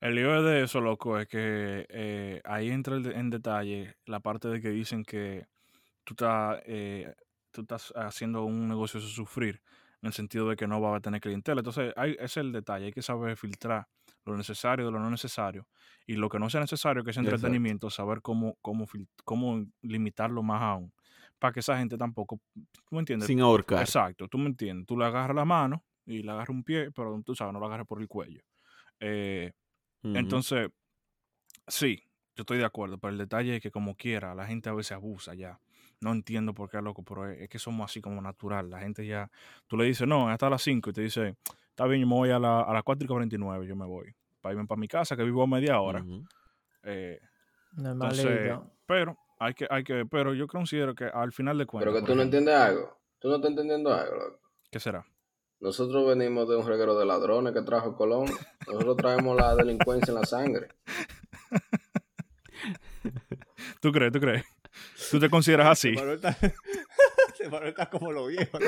El 0.00 0.16
lío 0.16 0.42
de 0.42 0.64
eso, 0.64 0.80
loco, 0.80 1.16
es 1.16 1.28
que 1.28 1.86
eh, 1.90 2.40
ahí 2.42 2.70
entra 2.70 2.96
en 2.96 3.30
detalle 3.30 3.98
la 4.04 4.18
parte 4.18 4.48
de 4.48 4.60
que 4.60 4.70
dicen 4.70 5.04
que 5.04 5.46
tú 6.02 6.14
estás, 6.14 6.60
eh, 6.66 7.14
tú 7.52 7.60
estás 7.60 7.92
haciendo 7.94 8.42
un 8.42 8.66
negocio 8.66 8.98
sufrir, 8.98 9.62
en 10.02 10.06
el 10.06 10.12
sentido 10.12 10.48
de 10.48 10.56
que 10.56 10.66
no 10.66 10.80
va 10.80 10.96
a 10.96 11.00
tener 11.00 11.20
clientela. 11.20 11.60
Entonces, 11.60 11.92
ese 11.96 12.24
es 12.24 12.36
el 12.38 12.52
detalle, 12.52 12.86
hay 12.86 12.92
que 12.92 13.02
saber 13.02 13.36
filtrar 13.36 13.86
lo 14.24 14.36
necesario 14.36 14.86
de 14.86 14.92
lo 14.92 14.98
no 14.98 15.10
necesario. 15.10 15.66
Y 16.06 16.14
lo 16.14 16.28
que 16.28 16.38
no 16.38 16.50
sea 16.50 16.60
necesario, 16.60 17.04
que 17.04 17.10
es 17.10 17.16
entretenimiento, 17.16 17.90
saber 17.90 18.20
cómo, 18.20 18.56
cómo, 18.60 18.86
cómo 19.24 19.66
limitarlo 19.82 20.42
más 20.42 20.62
aún. 20.62 20.92
Para 21.38 21.52
que 21.52 21.60
esa 21.60 21.78
gente 21.78 21.96
tampoco, 21.96 22.40
¿tú 22.54 22.82
me 22.90 23.00
entiendes? 23.00 23.26
Sin 23.26 23.40
ahorcar. 23.40 23.80
Exacto, 23.80 24.28
tú 24.28 24.38
me 24.38 24.46
entiendes. 24.46 24.86
Tú 24.86 24.96
le 24.96 25.04
agarras 25.06 25.34
la 25.34 25.44
mano 25.44 25.84
y 26.04 26.22
le 26.22 26.30
agarras 26.30 26.50
un 26.50 26.64
pie, 26.64 26.90
pero 26.90 27.20
tú 27.24 27.34
sabes, 27.34 27.52
no 27.52 27.60
lo 27.60 27.66
agarras 27.66 27.86
por 27.86 28.00
el 28.00 28.08
cuello. 28.08 28.42
Eh, 28.98 29.52
entonces, 30.02 30.70
sí, 31.66 32.02
yo 32.36 32.42
estoy 32.42 32.58
de 32.58 32.64
acuerdo, 32.64 32.98
pero 32.98 33.12
el 33.12 33.18
detalle 33.18 33.56
es 33.56 33.62
que 33.62 33.70
como 33.70 33.96
quiera, 33.96 34.34
la 34.34 34.46
gente 34.46 34.68
a 34.68 34.74
veces 34.74 34.92
abusa 34.92 35.34
ya. 35.34 35.60
No 36.00 36.12
entiendo 36.12 36.54
por 36.54 36.70
qué, 36.70 36.80
loco, 36.80 37.02
pero 37.02 37.28
es, 37.28 37.48
que 37.48 37.58
somos 37.58 37.90
así 37.90 38.00
como 38.00 38.22
natural. 38.22 38.70
La 38.70 38.80
gente 38.80 39.06
ya, 39.06 39.30
tú 39.66 39.76
le 39.76 39.84
dices, 39.84 40.08
no, 40.08 40.28
hasta 40.28 40.48
las 40.48 40.62
5 40.62 40.90
y 40.90 40.92
te 40.92 41.02
dice, 41.02 41.36
está 41.68 41.86
bien, 41.86 42.00
yo 42.00 42.06
me 42.06 42.14
voy 42.14 42.30
a, 42.30 42.38
la, 42.38 42.62
a 42.62 42.72
las 42.72 42.82
4 42.82 43.04
y 43.04 43.08
49, 43.08 43.66
yo 43.66 43.76
me 43.76 43.86
voy. 43.86 44.14
Para 44.40 44.54
irme 44.54 44.66
para 44.66 44.78
mi 44.78 44.88
casa, 44.88 45.16
que 45.16 45.24
vivo 45.24 45.42
a 45.42 45.46
media 45.46 45.80
hora. 45.80 46.04
eh, 46.84 47.20
entonces, 47.76 48.58
pero 48.86 49.16
hay 49.38 49.54
que, 49.54 49.66
hay 49.70 49.84
que, 49.84 50.06
pero 50.06 50.34
yo 50.34 50.46
considero 50.46 50.94
que 50.94 51.04
al 51.04 51.32
final 51.32 51.58
de 51.58 51.66
cuentas. 51.66 51.92
Pero 51.92 52.00
que 52.00 52.10
tú 52.10 52.16
no 52.16 52.22
entiendes 52.22 52.54
algo. 52.54 52.96
Tú 53.18 53.28
no 53.28 53.36
estás 53.36 53.50
entendiendo 53.50 53.92
algo, 53.92 54.16
loco. 54.16 54.40
¿Qué 54.70 54.80
será? 54.80 55.06
Nosotros 55.60 56.06
venimos 56.06 56.48
de 56.48 56.56
un 56.56 56.66
reguero 56.66 56.98
de 56.98 57.04
ladrones 57.04 57.52
que 57.52 57.60
trajo 57.60 57.94
Colón. 57.94 58.26
Nosotros 58.66 58.96
traemos 58.96 59.36
la 59.36 59.54
delincuencia 59.54 60.10
en 60.10 60.18
la 60.18 60.24
sangre. 60.24 60.68
¿Tú 63.80 63.92
crees? 63.92 64.10
¿Tú 64.10 64.20
crees? 64.20 64.42
¿Tú 65.10 65.18
te 65.18 65.30
consideras 65.30 65.68
así? 65.68 65.94
Se 67.36 67.44
está 67.68 67.86
como 67.86 68.12
lo 68.12 68.26
viejo. 68.26 68.58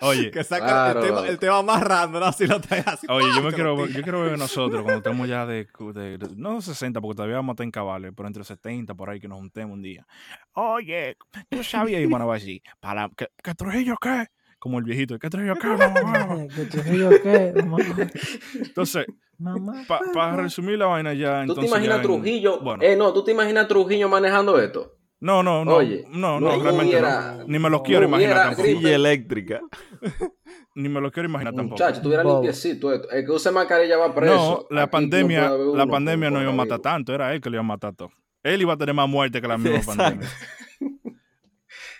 Oye, 0.00 0.30
que 0.30 0.44
saca 0.44 0.92
el, 0.92 1.00
tema, 1.00 1.26
el, 1.26 1.38
tema, 1.38 1.62
más 1.62 1.82
random, 1.82 2.22
¿no? 2.22 2.32
Si 2.32 2.46
lo 2.46 2.60
traes 2.60 2.86
así. 2.86 3.06
Oye, 3.08 3.26
yo 3.34 3.42
me 3.42 3.52
quiero, 3.52 3.86
yo 3.86 4.02
quiero 4.02 4.22
ver 4.22 4.38
nosotros 4.38 4.82
cuando 4.82 4.98
estemos 4.98 5.28
ya 5.28 5.46
de, 5.46 5.66
de, 5.94 6.18
no 6.36 6.60
60, 6.60 7.00
porque 7.00 7.16
todavía 7.16 7.36
vamos 7.36 7.52
a 7.52 7.54
estar 7.54 7.64
en 7.64 7.70
cabales, 7.70 8.12
pero 8.16 8.26
entre 8.26 8.44
70 8.44 8.94
por 8.94 9.10
ahí 9.10 9.20
que 9.20 9.28
nos 9.28 9.38
juntemos 9.38 9.74
un 9.74 9.82
día. 9.82 10.06
Oye, 10.52 11.16
yo 11.50 11.64
sabía, 11.64 12.00
y 12.00 12.06
bueno, 12.06 12.30
así, 12.32 12.62
para, 12.80 13.10
¿qué, 13.16 13.28
qué 13.42 13.54
Trujillo 13.54 13.96
qué? 14.00 14.26
como 14.58 14.78
el 14.78 14.84
viejito, 14.84 15.18
¿qué 15.18 15.28
acá, 15.28 15.76
mamá? 15.76 16.48
¿Qué 16.54 16.64
trajo 16.64 16.90
qué, 17.22 17.54
mamá? 19.38 19.80
Entonces, 19.80 20.08
para 20.14 20.36
resumir 20.36 20.78
la 20.78 20.86
vaina 20.86 21.14
ya, 21.14 21.44
¿Tú 21.46 21.54
te 21.54 21.66
imaginas 21.66 22.02
Trujillo? 22.02 22.60
Eh, 22.80 22.96
no, 22.96 23.12
¿tú 23.12 23.24
te 23.24 23.32
imaginas 23.32 23.68
Trujillo 23.68 24.08
manejando 24.08 24.58
esto? 24.60 24.94
No, 25.20 25.42
no, 25.42 25.64
no. 25.64 25.74
Oye, 25.76 26.04
no, 26.10 26.38
no 26.38 26.56
no, 26.56 26.62
realmente 26.62 26.92
hubiera- 26.96 27.36
no. 27.38 27.44
Ni 27.48 27.58
me 27.58 27.68
lo 27.70 27.82
quiero 27.82 28.02
no 28.02 28.08
imaginar 28.08 28.36
tampoco. 28.54 28.68
Silla 28.68 28.94
eléctrica. 28.94 29.60
Ni 30.76 30.88
me 30.88 31.00
lo 31.00 31.10
quiero 31.10 31.28
imaginar 31.28 31.54
tampoco. 31.54 31.82
Muchacho, 31.82 32.00
tuviera 32.00 32.22
Bobo. 32.22 32.36
limpiecito 32.36 32.92
esto. 32.92 33.10
El 33.10 33.24
que 33.26 33.32
use 33.32 33.50
mascarilla 33.50 33.96
va 33.96 34.14
preso. 34.14 34.66
No, 34.70 34.76
la 34.76 34.82
Aquí 34.84 34.92
pandemia, 34.92 35.48
no 35.48 35.74
la 35.74 35.86
pandemia 35.88 36.30
no 36.30 36.40
iba 36.40 36.52
a 36.52 36.54
matar 36.54 36.78
tanto, 36.78 37.12
era 37.12 37.34
él 37.34 37.40
que 37.40 37.50
lo 37.50 37.56
iba 37.56 37.60
a 37.62 37.66
matar 37.66 37.94
todo. 37.96 38.10
Él 38.44 38.62
iba 38.62 38.74
a 38.74 38.76
tener 38.76 38.94
más 38.94 39.08
muerte 39.08 39.40
que 39.40 39.48
la 39.48 39.58
misma 39.58 39.78
Exacto. 39.78 40.02
pandemia. 40.04 40.28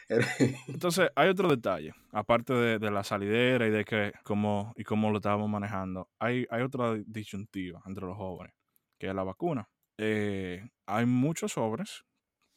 Entonces, 0.69 1.11
hay 1.15 1.29
otro 1.29 1.49
detalle, 1.49 1.93
aparte 2.13 2.55
de, 2.55 2.79
de 2.79 2.91
la 2.91 3.05
salidera 3.05 3.67
y 3.67 3.71
de 3.71 3.85
que 3.85 4.13
cómo, 4.25 4.73
y 4.77 4.85
cómo 4.85 5.11
lo 5.11 5.19
estábamos 5.19 5.51
manejando, 5.51 6.09
hay, 6.19 6.47
hay 6.51 6.63
otra 6.63 6.95
disyuntiva 7.07 7.83
entre 7.87 8.07
los 8.07 8.17
jóvenes, 8.17 8.55
que 8.99 9.09
es 9.09 9.15
la 9.15 9.25
vacuna. 9.25 9.69
Eh, 9.99 10.67
hay 10.87 11.07
muchos 11.07 11.59
hombres 11.59 12.05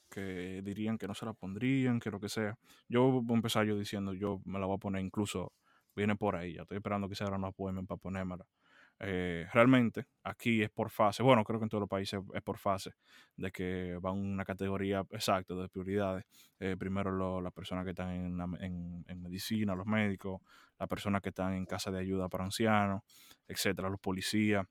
que 0.09 0.61
dirían 0.63 0.97
que 0.97 1.07
no 1.07 1.13
se 1.13 1.25
la 1.25 1.33
pondrían, 1.33 1.99
que 1.99 2.11
lo 2.11 2.19
que 2.19 2.29
sea. 2.29 2.57
Yo 2.87 3.21
voy 3.21 3.33
a 3.33 3.37
empezar 3.37 3.65
yo 3.65 3.77
diciendo, 3.77 4.13
yo 4.13 4.41
me 4.45 4.59
la 4.59 4.65
voy 4.65 4.75
a 4.75 4.79
poner, 4.79 5.03
incluso 5.03 5.53
viene 5.95 6.15
por 6.15 6.35
ahí, 6.35 6.53
ya 6.55 6.61
estoy 6.63 6.77
esperando 6.77 7.09
que 7.09 7.15
se 7.15 7.23
hagan 7.23 7.41
unos 7.41 7.55
poemas 7.55 7.85
para 7.87 7.97
ponérmela. 7.97 8.45
Eh, 9.03 9.47
realmente, 9.51 10.05
aquí 10.23 10.61
es 10.61 10.69
por 10.69 10.91
fase, 10.91 11.23
bueno, 11.23 11.43
creo 11.43 11.59
que 11.59 11.63
en 11.65 11.69
todos 11.69 11.81
los 11.81 11.89
países 11.89 12.19
es 12.35 12.41
por 12.43 12.59
fase, 12.59 12.91
de 13.35 13.51
que 13.51 13.97
va 13.97 14.11
una 14.11 14.45
categoría 14.45 15.03
exacta 15.09 15.55
de 15.55 15.69
prioridades. 15.69 16.23
Eh, 16.59 16.75
primero 16.77 17.41
las 17.41 17.51
personas 17.53 17.83
que 17.83 17.91
están 17.91 18.11
en, 18.11 19.03
en- 19.07 19.21
medicina, 19.23 19.73
los 19.75 19.87
médicos, 19.87 20.41
las 20.79 20.87
personas 20.87 21.21
que 21.21 21.29
están 21.29 21.53
en 21.53 21.65
casa 21.65 21.89
de 21.91 21.99
ayuda 21.99 22.29
para 22.29 22.43
ancianos, 22.43 23.01
etcétera, 23.47 23.89
los 23.89 23.99
policías, 23.99 24.65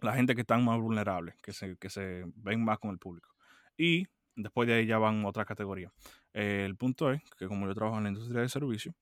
la 0.00 0.14
gente 0.14 0.34
que 0.34 0.42
están 0.42 0.64
más 0.64 0.78
vulnerables, 0.80 1.36
que 1.42 1.52
se, 1.52 1.76
que 1.76 1.90
se 1.90 2.24
ven 2.36 2.64
más 2.64 2.78
con 2.78 2.90
el 2.90 2.98
público. 2.98 3.30
Y 3.76 4.06
después 4.36 4.66
de 4.68 4.74
ahí 4.74 4.86
ya 4.86 4.98
van 4.98 5.24
otras 5.24 5.46
categorías. 5.46 5.92
Eh, 6.32 6.64
el 6.66 6.76
punto 6.76 7.12
es 7.12 7.22
que 7.38 7.46
como 7.48 7.66
yo 7.66 7.74
trabajo 7.74 7.98
en 7.98 8.04
la 8.04 8.10
industria 8.10 8.40
del 8.40 8.50
servicio, 8.50 8.94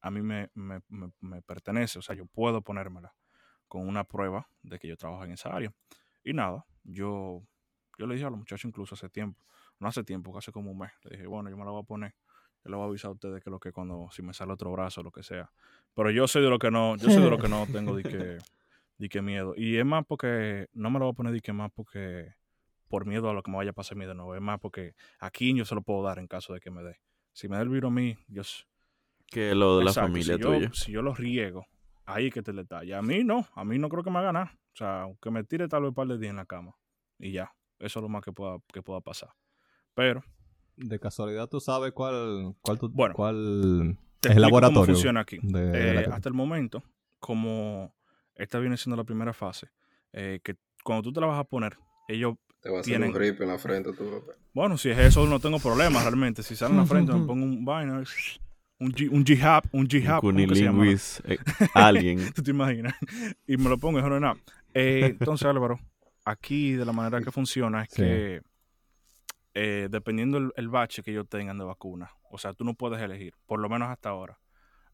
a 0.00 0.10
mí 0.10 0.22
me, 0.22 0.50
me- 0.54 0.80
me- 0.88 1.12
me 1.20 1.42
pertenece, 1.42 1.98
o 1.98 2.02
sea, 2.02 2.16
yo 2.16 2.26
puedo 2.26 2.62
ponérmela 2.62 3.14
con 3.70 3.86
una 3.86 4.02
prueba 4.02 4.48
de 4.64 4.80
que 4.80 4.88
yo 4.88 4.96
trabajo 4.96 5.24
en 5.24 5.30
esa 5.30 5.54
área. 5.54 5.72
Y 6.24 6.32
nada, 6.32 6.66
yo, 6.82 7.40
yo 7.96 8.06
le 8.08 8.14
dije 8.14 8.26
a 8.26 8.30
los 8.30 8.38
muchachos 8.40 8.64
incluso 8.64 8.96
hace 8.96 9.08
tiempo, 9.08 9.46
no 9.78 9.86
hace 9.86 10.02
tiempo, 10.02 10.36
hace 10.36 10.50
como 10.50 10.72
un 10.72 10.78
mes, 10.78 10.90
le 11.04 11.12
dije, 11.12 11.26
bueno, 11.28 11.48
yo 11.50 11.56
me 11.56 11.64
la 11.64 11.70
voy 11.70 11.80
a 11.80 11.86
poner, 11.86 12.12
yo 12.64 12.70
le 12.70 12.76
voy 12.76 12.84
a 12.84 12.88
avisar 12.88 13.10
a 13.10 13.12
ustedes 13.12 13.44
que 13.44 13.48
lo 13.48 13.60
que 13.60 13.70
cuando, 13.70 14.08
si 14.10 14.22
me 14.22 14.34
sale 14.34 14.52
otro 14.52 14.72
brazo 14.72 15.02
o 15.02 15.04
lo 15.04 15.12
que 15.12 15.22
sea. 15.22 15.52
Pero 15.94 16.10
yo 16.10 16.26
soy 16.26 16.42
de 16.42 16.50
lo 16.50 16.58
que 16.58 16.72
no, 16.72 16.96
yo 16.96 17.10
soy 17.10 17.22
de 17.22 17.30
lo 17.30 17.38
que 17.38 17.48
no 17.48 17.64
tengo 17.72 17.94
de 17.94 18.02
que, 18.02 18.38
de 18.98 19.08
que 19.08 19.22
miedo. 19.22 19.54
Y 19.56 19.76
es 19.76 19.86
más 19.86 20.04
porque, 20.04 20.66
no 20.72 20.90
me 20.90 20.98
lo 20.98 21.04
voy 21.04 21.12
a 21.12 21.16
poner 21.16 21.32
de 21.32 21.40
que 21.40 21.52
más 21.52 21.70
porque, 21.70 22.34
por 22.88 23.06
miedo 23.06 23.30
a 23.30 23.34
lo 23.34 23.44
que 23.44 23.52
me 23.52 23.56
vaya 23.56 23.70
a 23.70 23.72
pasar 23.72 23.96
a 23.96 24.00
mí 24.00 24.06
de 24.06 24.16
nuevo, 24.16 24.34
es 24.34 24.42
más 24.42 24.58
porque 24.58 24.96
aquí 25.20 25.56
yo 25.56 25.64
se 25.64 25.76
lo 25.76 25.82
puedo 25.82 26.02
dar 26.02 26.18
en 26.18 26.26
caso 26.26 26.52
de 26.52 26.58
que 26.58 26.72
me 26.72 26.82
dé. 26.82 26.98
Si 27.32 27.48
me 27.48 27.54
da 27.54 27.62
el 27.62 27.68
virus 27.68 27.88
a 27.88 27.94
mí, 27.94 28.16
yo, 28.26 28.42
Que 29.28 29.54
lo 29.54 29.78
de 29.78 29.84
la 29.84 29.90
Exacto, 29.92 30.08
familia 30.08 30.34
si 30.34 30.42
yo, 30.42 30.48
tuya. 30.48 30.70
Si 30.74 30.90
yo 30.90 31.02
los 31.02 31.18
riego, 31.18 31.68
ahí 32.14 32.30
que 32.30 32.42
te 32.42 32.52
le 32.52 32.62
detalle. 32.62 32.94
A 32.94 33.02
mí 33.02 33.24
no, 33.24 33.46
a 33.54 33.64
mí 33.64 33.78
no 33.78 33.88
creo 33.88 34.02
que 34.04 34.10
me 34.10 34.18
haga 34.18 34.32
nada. 34.32 34.52
O 34.72 34.76
sea, 34.76 35.02
aunque 35.02 35.30
me 35.30 35.44
tire 35.44 35.68
tal 35.68 35.82
vez 35.82 35.88
un 35.90 35.94
par 35.94 36.06
de 36.08 36.18
días 36.18 36.30
en 36.30 36.36
la 36.36 36.46
cama. 36.46 36.76
Y 37.18 37.32
ya, 37.32 37.52
eso 37.78 37.98
es 37.98 38.02
lo 38.02 38.08
más 38.08 38.22
que 38.24 38.32
pueda, 38.32 38.58
que 38.72 38.82
pueda 38.82 39.00
pasar. 39.00 39.30
Pero, 39.94 40.22
De 40.76 40.98
casualidad, 40.98 41.46
¿tú 41.48 41.60
sabes 41.60 41.92
cuál, 41.92 42.54
cuál, 42.62 42.78
tu- 42.78 42.88
Bueno, 42.88 43.14
cuál 43.14 43.98
es 44.22 44.30
el 44.36 44.40
laboratorio? 44.40 44.80
cómo 44.82 44.86
funciona 44.94 45.20
aquí. 45.20 45.38
de- 45.42 45.60
de 45.66 45.94
la 45.94 46.00
Eh, 46.00 46.04
que- 46.04 46.10
hasta 46.10 46.28
el 46.28 46.34
momento, 46.34 46.82
como 47.18 47.94
esta 48.34 48.58
viene 48.58 48.76
siendo 48.78 48.96
la 48.96 49.04
primera 49.04 49.32
fase, 49.34 49.68
eh, 50.12 50.40
que 50.42 50.56
cuando 50.82 51.02
tú 51.02 51.12
te 51.12 51.20
la 51.20 51.26
vas 51.26 51.38
a 51.38 51.44
poner, 51.44 51.76
ellos, 52.08 52.36
Te 52.62 52.68
va 52.70 52.78
a 52.78 52.80
hacer 52.80 52.92
Tienen- 52.92 53.08
un 53.08 53.14
grip 53.14 53.40
en 53.40 53.48
la 53.48 53.58
frente, 53.58 53.92
tú, 53.94 54.04
papá. 54.10 54.32
bueno, 54.54 54.76
si 54.78 54.90
es 54.90 54.98
eso, 54.98 55.26
no 55.26 55.38
tengo 55.40 55.58
problema 55.58 56.02
realmente. 56.02 56.42
Si 56.42 56.54
sale 56.56 56.72
en 56.72 56.80
la 56.80 56.86
frente, 56.86 57.12
me 57.12 57.24
pongo 57.26 57.44
un 57.44 57.64
vaina, 57.64 58.02
un, 58.80 58.94
un 59.10 59.24
jihad, 59.24 59.62
un 59.72 59.86
jihad, 59.88 60.20
¿cómo 60.20 60.36
que 60.36 60.54
se 60.54 60.64
llama? 60.64 60.78
Cunilinguis, 60.78 61.22
eh, 61.26 61.38
alien. 61.74 62.18
¿Tú 62.34 62.42
te 62.42 62.50
imaginas? 62.50 62.94
Y 63.46 63.56
me 63.56 63.68
lo 63.68 63.78
pongo, 63.78 64.00
no 64.00 64.14
es 64.14 64.20
nada. 64.20 64.36
Eh, 64.74 65.16
entonces, 65.18 65.46
Álvaro, 65.46 65.78
aquí 66.24 66.72
de 66.72 66.84
la 66.84 66.92
manera 66.92 67.20
que 67.20 67.30
funciona 67.30 67.82
es 67.82 67.90
Sí. 67.90 68.02
que 68.02 68.40
eh, 69.54 69.88
dependiendo 69.90 70.38
el, 70.38 70.52
el 70.56 70.68
bache 70.68 71.02
que 71.02 71.10
ellos 71.10 71.28
tengan 71.28 71.58
de 71.58 71.64
vacuna, 71.64 72.10
o 72.30 72.38
sea, 72.38 72.52
tú 72.54 72.64
no 72.64 72.74
puedes 72.74 73.00
elegir, 73.02 73.34
por 73.46 73.58
lo 73.60 73.68
menos 73.68 73.88
hasta 73.88 74.08
ahora. 74.10 74.38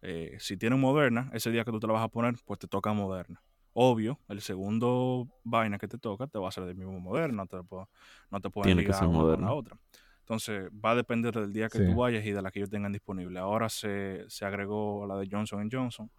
Eh, 0.03 0.37
si 0.41 0.57
tienen 0.57 0.81
Moderna, 0.81 1.31
ese 1.33 1.51
día 1.51 1.65
que 1.65 1.71
tú 1.71 1.81
te 1.81 1.87
la 1.87 1.93
vas 1.95 2.05
a 2.05 2.09
poner, 2.09 2.35
pues 2.45 2.59
te 2.59 2.67
toca 2.69 2.93
Moderna. 2.93 3.43
Obvio, 3.73 4.19
el 4.29 4.41
segundo 4.41 5.29
vaina 5.45 5.77
que 5.79 5.87
te 5.89 5.99
toca 5.99 6.27
te 6.27 6.39
va 6.39 6.49
a 6.49 6.53
ser 6.53 6.65
del 6.65 6.77
mismo 6.77 6.99
Moderna, 6.99 7.45
no 7.45 7.47
te, 7.47 7.57
no 7.59 8.41
pueden 8.51 8.77
Tiene 8.77 8.85
que 8.87 8.93
ser 8.95 9.05
una 9.09 9.19
con 9.19 9.27
Moderna. 9.27 9.47
la 9.49 9.53
otra. 9.53 9.77
Entonces, 10.27 10.69
va 10.85 10.91
a 10.91 10.95
depender 10.97 11.33
del 11.33 11.53
día 11.53 11.69
que 11.69 11.79
Sí. 11.79 11.87
tú 11.87 11.95
vayas 11.95 12.27
y 12.27 12.33
de 12.33 12.43
la 12.43 12.51
que 12.51 12.59
ellos 12.59 12.69
tengan 12.71 12.91
disponible. 12.91 13.39
Ahora 13.39 13.69
se, 13.69 14.25
se 14.29 14.45
agregó 14.45 15.07
la 15.07 15.17
de 15.17 15.29
Johnson 15.31 15.69
Johnson. 15.71 16.11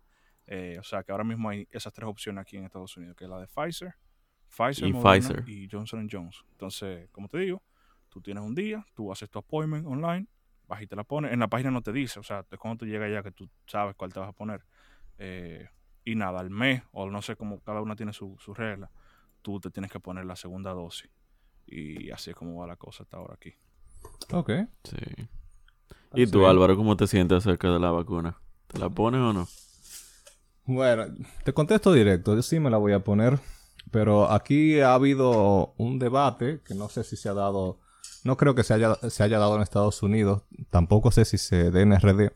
Eh, 0.45 0.77
o 0.79 0.83
sea 0.83 1.03
que 1.03 1.11
ahora 1.11 1.25
mismo 1.25 1.49
hay 1.49 1.67
esas 1.71 1.91
tres 1.91 2.07
opciones 2.07 2.41
aquí 2.41 2.55
en 2.55 2.63
Estados 2.63 2.95
Unidos, 2.95 3.17
que 3.17 3.25
es 3.25 3.29
la 3.29 3.37
de 3.41 3.47
Pfizer, 3.47 3.93
Pfizer, 4.47 4.87
Y 4.87 4.93
Moderna 4.93 5.27
Pfizer. 5.27 5.49
y 5.49 5.67
Johnson 5.69 6.07
Johnson. 6.09 6.47
Entonces, 6.53 7.09
como 7.11 7.27
te 7.27 7.37
digo, 7.39 7.61
tú 8.07 8.21
tienes 8.21 8.41
un 8.41 8.55
día, 8.55 8.85
tú 8.93 9.11
haces 9.11 9.29
tu 9.29 9.39
appointment 9.39 9.85
online, 9.85 10.25
vas 10.67 10.81
y 10.81 10.87
te 10.87 10.95
la 10.95 11.03
pones. 11.03 11.33
En 11.33 11.39
la 11.41 11.49
página 11.49 11.69
no 11.69 11.81
te 11.81 11.91
dice, 11.91 12.17
o 12.21 12.23
sea, 12.23 12.45
es 12.49 12.57
cuando 12.57 12.77
tú 12.77 12.85
llegas 12.85 13.11
ya 13.11 13.21
que 13.21 13.31
tú 13.33 13.49
sabes 13.65 13.93
cuál 13.95 14.13
te 14.13 14.21
vas 14.21 14.29
a 14.29 14.31
poner. 14.31 14.63
Eh, 15.17 15.67
y 16.05 16.15
nada, 16.15 16.39
al 16.39 16.49
mes, 16.49 16.81
o 16.93 17.09
no 17.09 17.21
sé 17.21 17.35
cómo 17.35 17.59
cada 17.59 17.81
una 17.81 17.97
tiene 17.97 18.13
su, 18.13 18.37
su 18.39 18.53
regla, 18.53 18.89
tú 19.41 19.59
te 19.59 19.69
tienes 19.69 19.91
que 19.91 19.99
poner 19.99 20.23
la 20.25 20.37
segunda 20.37 20.71
dosis. 20.71 21.11
Y 21.65 22.09
así 22.11 22.29
es 22.29 22.35
como 22.37 22.55
va 22.61 22.67
la 22.67 22.77
cosa 22.77 23.03
hasta 23.03 23.17
ahora 23.17 23.33
aquí. 23.33 23.53
Ok. 24.31 24.51
Sí. 24.83 24.95
¿Y 26.13 26.27
tú, 26.27 26.39
Sí. 26.39 26.45
Álvaro, 26.45 26.75
cómo 26.75 26.97
te 26.97 27.07
sientes 27.07 27.37
acerca 27.39 27.69
de 27.71 27.79
la 27.79 27.91
vacuna? 27.91 28.37
¿Te 28.67 28.79
la 28.79 28.89
pones 28.89 29.21
o 29.21 29.33
no? 29.33 29.47
Bueno, 30.65 31.05
te 31.43 31.53
contesto 31.53 31.93
directo. 31.93 32.35
Yo 32.35 32.41
sí 32.41 32.59
me 32.59 32.69
la 32.69 32.77
voy 32.77 32.93
a 32.93 33.03
poner. 33.03 33.39
Pero 33.91 34.29
aquí 34.29 34.81
ha 34.81 34.93
habido 34.93 35.73
un 35.77 35.97
debate 35.97 36.59
que 36.65 36.75
no 36.75 36.89
sé 36.89 37.03
si 37.05 37.15
se 37.15 37.29
ha 37.29 37.33
dado. 37.33 37.79
No 38.25 38.35
creo 38.35 38.53
que 38.53 38.63
se 38.63 38.73
haya, 38.73 38.95
se 38.95 39.23
haya 39.23 39.39
dado 39.39 39.55
en 39.55 39.61
Estados 39.61 40.03
Unidos. 40.03 40.43
Tampoco 40.69 41.11
sé 41.11 41.23
si 41.23 41.37
se 41.37 41.71
dé 41.71 41.81
en 41.83 41.93
RD. 41.93 42.31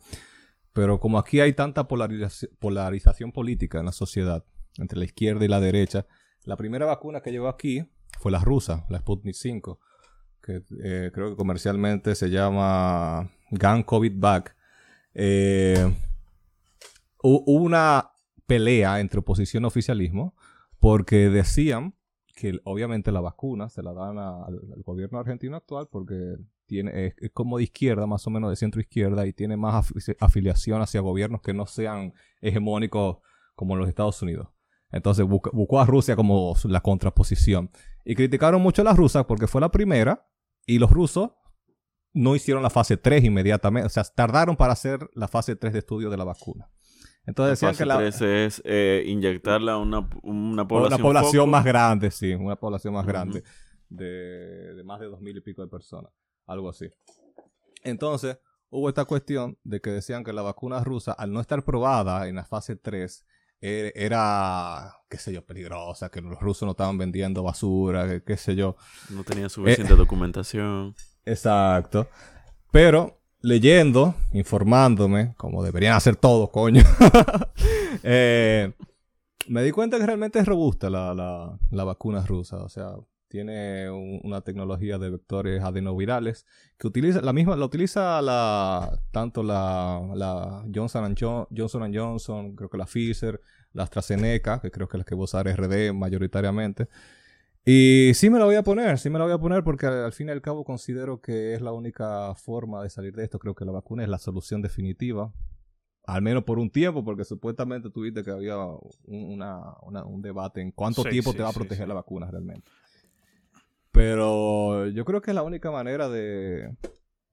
Pero 0.72 1.02
como 1.02 1.18
aquí 1.20 1.42
hay 1.42 1.52
tanta 1.52 1.90
polarizaci- 1.90 2.50
polarización 2.60 3.34
política 3.34 3.80
en 3.80 3.86
la 3.88 3.92
sociedad, 3.92 4.46
entre 4.78 4.98
la 4.98 5.04
izquierda 5.06 5.44
y 5.44 5.50
la 5.50 5.60
derecha, 5.60 6.06
la 6.46 6.56
primera 6.56 6.86
vacuna 6.86 7.20
que 7.22 7.32
llegó 7.32 7.50
aquí 7.50 7.86
fue 8.18 8.32
la 8.32 8.40
rusa, 8.40 8.86
la 8.88 9.00
Sputnik 9.00 9.36
5, 9.36 9.80
que 10.42 10.64
eh, 10.84 11.12
creo 11.14 11.30
que 11.30 11.36
comercialmente 11.36 12.16
se 12.16 12.30
llama 12.30 13.30
Gun 13.52 13.84
COVID 13.84 14.14
Vac. 14.18 14.56
Eh, 15.14 15.94
hu- 17.22 17.44
hubo 17.46 17.64
una 17.64 18.12
pelea 18.46 19.00
entre 19.00 19.20
oposición 19.20 19.64
y 19.64 19.68
oficialismo 19.68 20.36
porque 20.80 21.30
decían 21.30 21.96
que 22.36 22.60
obviamente 22.64 23.12
la 23.12 23.22
vacuna 23.22 23.70
se 23.70 23.84
la 23.84 23.94
dan 23.94 24.18
al, 24.18 24.60
gobierno 24.84 25.20
argentino 25.20 25.58
actual 25.58 25.88
porque 25.92 26.38
tiene, 26.66 27.14
es, 27.18 27.32
como 27.34 27.58
de 27.58 27.66
izquierda, 27.66 28.08
más 28.08 28.26
o 28.26 28.30
menos 28.30 28.50
de 28.50 28.56
centro 28.56 28.82
izquierda, 28.82 29.28
y 29.28 29.34
tiene 29.34 29.58
más 29.58 29.92
afi- 29.92 30.16
afiliación 30.20 30.82
hacia 30.82 31.02
gobiernos 31.02 31.42
que 31.42 31.54
no 31.54 31.66
sean 31.66 32.14
hegemónicos 32.40 33.18
como 33.56 33.76
los 33.76 33.90
Estados 33.90 34.22
Unidos. 34.22 34.48
Entonces 34.92 35.26
buscó 35.26 35.80
a 35.80 35.86
Rusia 35.86 36.16
como 36.16 36.56
la 36.64 36.82
contraposición. 36.82 37.70
Y 38.04 38.16
criticaron 38.16 38.62
mucho 38.62 38.82
a 38.82 38.86
las 38.86 38.98
rusas 38.98 39.26
porque 39.26 39.48
fue 39.48 39.62
la 39.62 39.70
primera 39.70 40.28
y 40.66 40.80
los 40.80 40.92
rusos 40.92 41.32
no 42.14 42.36
hicieron 42.36 42.64
la 42.64 42.70
fase 42.70 42.98
3 42.98 43.24
inmediatamente. 43.24 43.88
O 43.88 43.90
sea, 43.90 44.04
tardaron 44.04 44.56
para 44.56 44.74
hacer 44.74 45.10
la 45.14 45.28
fase 45.28 45.56
3 45.56 45.74
de 45.74 45.80
estudio 45.80 46.10
de 46.10 46.18
la 46.18 46.24
vacuna. 46.24 46.70
Entonces 47.26 47.62
La 47.62 47.70
decían 47.70 47.72
fase 47.72 47.84
que 47.84 47.88
la, 47.88 47.98
3 47.98 48.22
es 48.22 48.62
eh, 48.66 49.04
inyectarla 49.08 49.74
a 49.74 49.78
una, 49.78 50.10
una 50.24 50.68
población, 50.68 51.02
una 51.02 51.22
población 51.22 51.50
más 51.50 51.64
grande, 51.64 52.12
sí, 52.12 52.34
una 52.34 52.56
población 52.56 52.94
más 52.94 53.06
grande 53.06 53.44
de, 53.90 54.74
de 54.74 54.84
más 54.84 55.00
de 55.00 55.08
dos 55.08 55.22
mil 55.22 55.38
y 55.38 55.42
pico 55.42 55.62
de 55.62 55.68
personas, 55.68 56.12
algo 56.48 56.70
así. 56.70 56.90
Entonces, 57.84 58.40
hubo 58.70 58.90
esta 58.90 59.06
cuestión 59.06 59.58
de 59.64 59.82
que 59.82 59.92
decían 59.92 60.24
que 60.24 60.34
la 60.34 60.42
vacuna 60.42 60.84
rusa, 60.84 61.12
al 61.12 61.32
no 61.32 61.42
estar 61.42 61.64
probada 61.64 62.28
en 62.28 62.36
la 62.36 62.46
fase 62.46 62.76
3, 62.76 63.26
e- 63.62 63.94
era, 63.96 64.94
qué 65.12 65.18
sé 65.18 65.32
yo, 65.34 65.46
peligrosa, 65.46 66.10
que 66.10 66.22
los 66.22 66.40
rusos 66.40 66.66
no 66.66 66.72
estaban 66.72 66.98
vendiendo 66.98 67.44
basura, 67.44 68.08
que- 68.08 68.24
qué 68.24 68.38
sé 68.38 68.56
yo. 68.56 68.76
No 69.10 69.24
tenía 69.24 69.46
Eh, 69.46 69.50
suficiente 69.50 69.94
documentación. 69.96 70.96
Exacto. 71.26 72.08
Pero 72.72 73.20
leyendo, 73.42 74.16
informándome, 74.34 75.34
como 75.38 75.64
deberían 75.64 75.96
hacer 75.96 76.16
todos, 76.16 76.50
coño, 76.50 76.82
eh, 78.04 78.72
me 79.48 79.64
di 79.64 79.72
cuenta 79.72 79.98
que 80.00 80.06
realmente 80.06 80.40
es 80.40 80.46
robusta 80.46 80.90
la, 80.90 81.14
la, 81.14 81.60
la 81.72 81.84
vacuna 81.84 82.26
rusa. 82.26 82.58
O 82.64 82.70
sea, 82.70 82.94
tiene 83.28 83.90
un- 83.90 84.20
una 84.24 84.42
tecnología 84.42 84.98
de 84.98 85.10
vectores 85.10 85.64
adenovirales 85.64 86.46
que 86.78 86.88
utiliza 86.88 87.22
la 87.22 87.34
misma, 87.34 87.56
la 87.56 87.66
utiliza 87.66 88.22
la, 88.22 89.00
tanto 89.12 89.42
la, 89.44 90.02
la 90.16 90.64
Johnson, 90.74 91.16
Johnson 91.56 91.92
Johnson, 91.94 92.56
creo 92.56 92.70
que 92.70 92.78
la 92.78 92.86
Pfizer, 92.86 93.42
la 93.74 93.84
AstraZeneca, 93.84 94.60
que 94.62 94.72
creo 94.72 94.88
que 94.88 94.98
es 94.98 95.00
la 95.00 95.06
que 95.06 95.16
va 95.16 95.22
a 95.22 95.24
usar 95.26 95.48
RD 95.48 95.94
mayoritariamente. 95.94 96.88
Y 97.64 98.12
sí 98.16 98.30
me 98.30 98.40
la 98.40 98.46
voy 98.46 98.56
a 98.56 98.64
poner, 98.64 98.98
sí 98.98 99.10
me 99.10 99.20
la 99.20 99.26
voy 99.26 99.34
a 99.34 99.38
poner 99.38 99.64
porque 99.64 99.86
al, 99.86 100.12
fin 100.14 100.30
y 100.30 100.32
al 100.32 100.42
cabo 100.42 100.64
considero 100.64 101.22
que 101.22 101.54
es 101.54 101.62
la 101.62 101.72
única 101.72 102.34
forma 102.36 102.82
de 102.82 102.90
salir 102.90 103.14
de 103.16 103.24
esto. 103.24 103.38
Creo 103.40 103.54
que 103.54 103.66
la 103.66 103.72
vacuna 103.72 104.04
es 104.04 104.10
la 104.10 104.18
solución 104.18 104.62
definitiva. 104.64 105.32
Al 106.06 106.24
menos 106.24 106.44
por 106.44 106.58
un 106.58 106.72
tiempo, 106.72 107.04
porque 107.06 107.24
supuestamente 107.24 107.92
tuviste 107.92 108.24
que 108.24 108.32
había 108.32 108.58
un, 108.58 108.82
una- 109.34 109.76
una- 109.84 110.04
un 110.06 110.22
debate 110.24 110.60
en 110.60 110.72
cuánto 110.72 111.04
Sí, 111.04 111.10
tiempo 111.12 111.32
sí, 111.32 111.38
te 111.38 111.44
va 111.44 111.50
a 111.50 111.54
proteger 111.54 111.86
sí. 111.86 111.88
la 111.88 111.94
vacuna 111.94 112.32
realmente. 112.32 112.68
Pero 113.92 114.88
yo 114.88 115.06
creo 115.06 115.22
que 115.22 115.32
es 115.32 115.36
la 115.36 115.44
única 115.44 115.70
manera 115.70 116.10
de, 116.10 116.76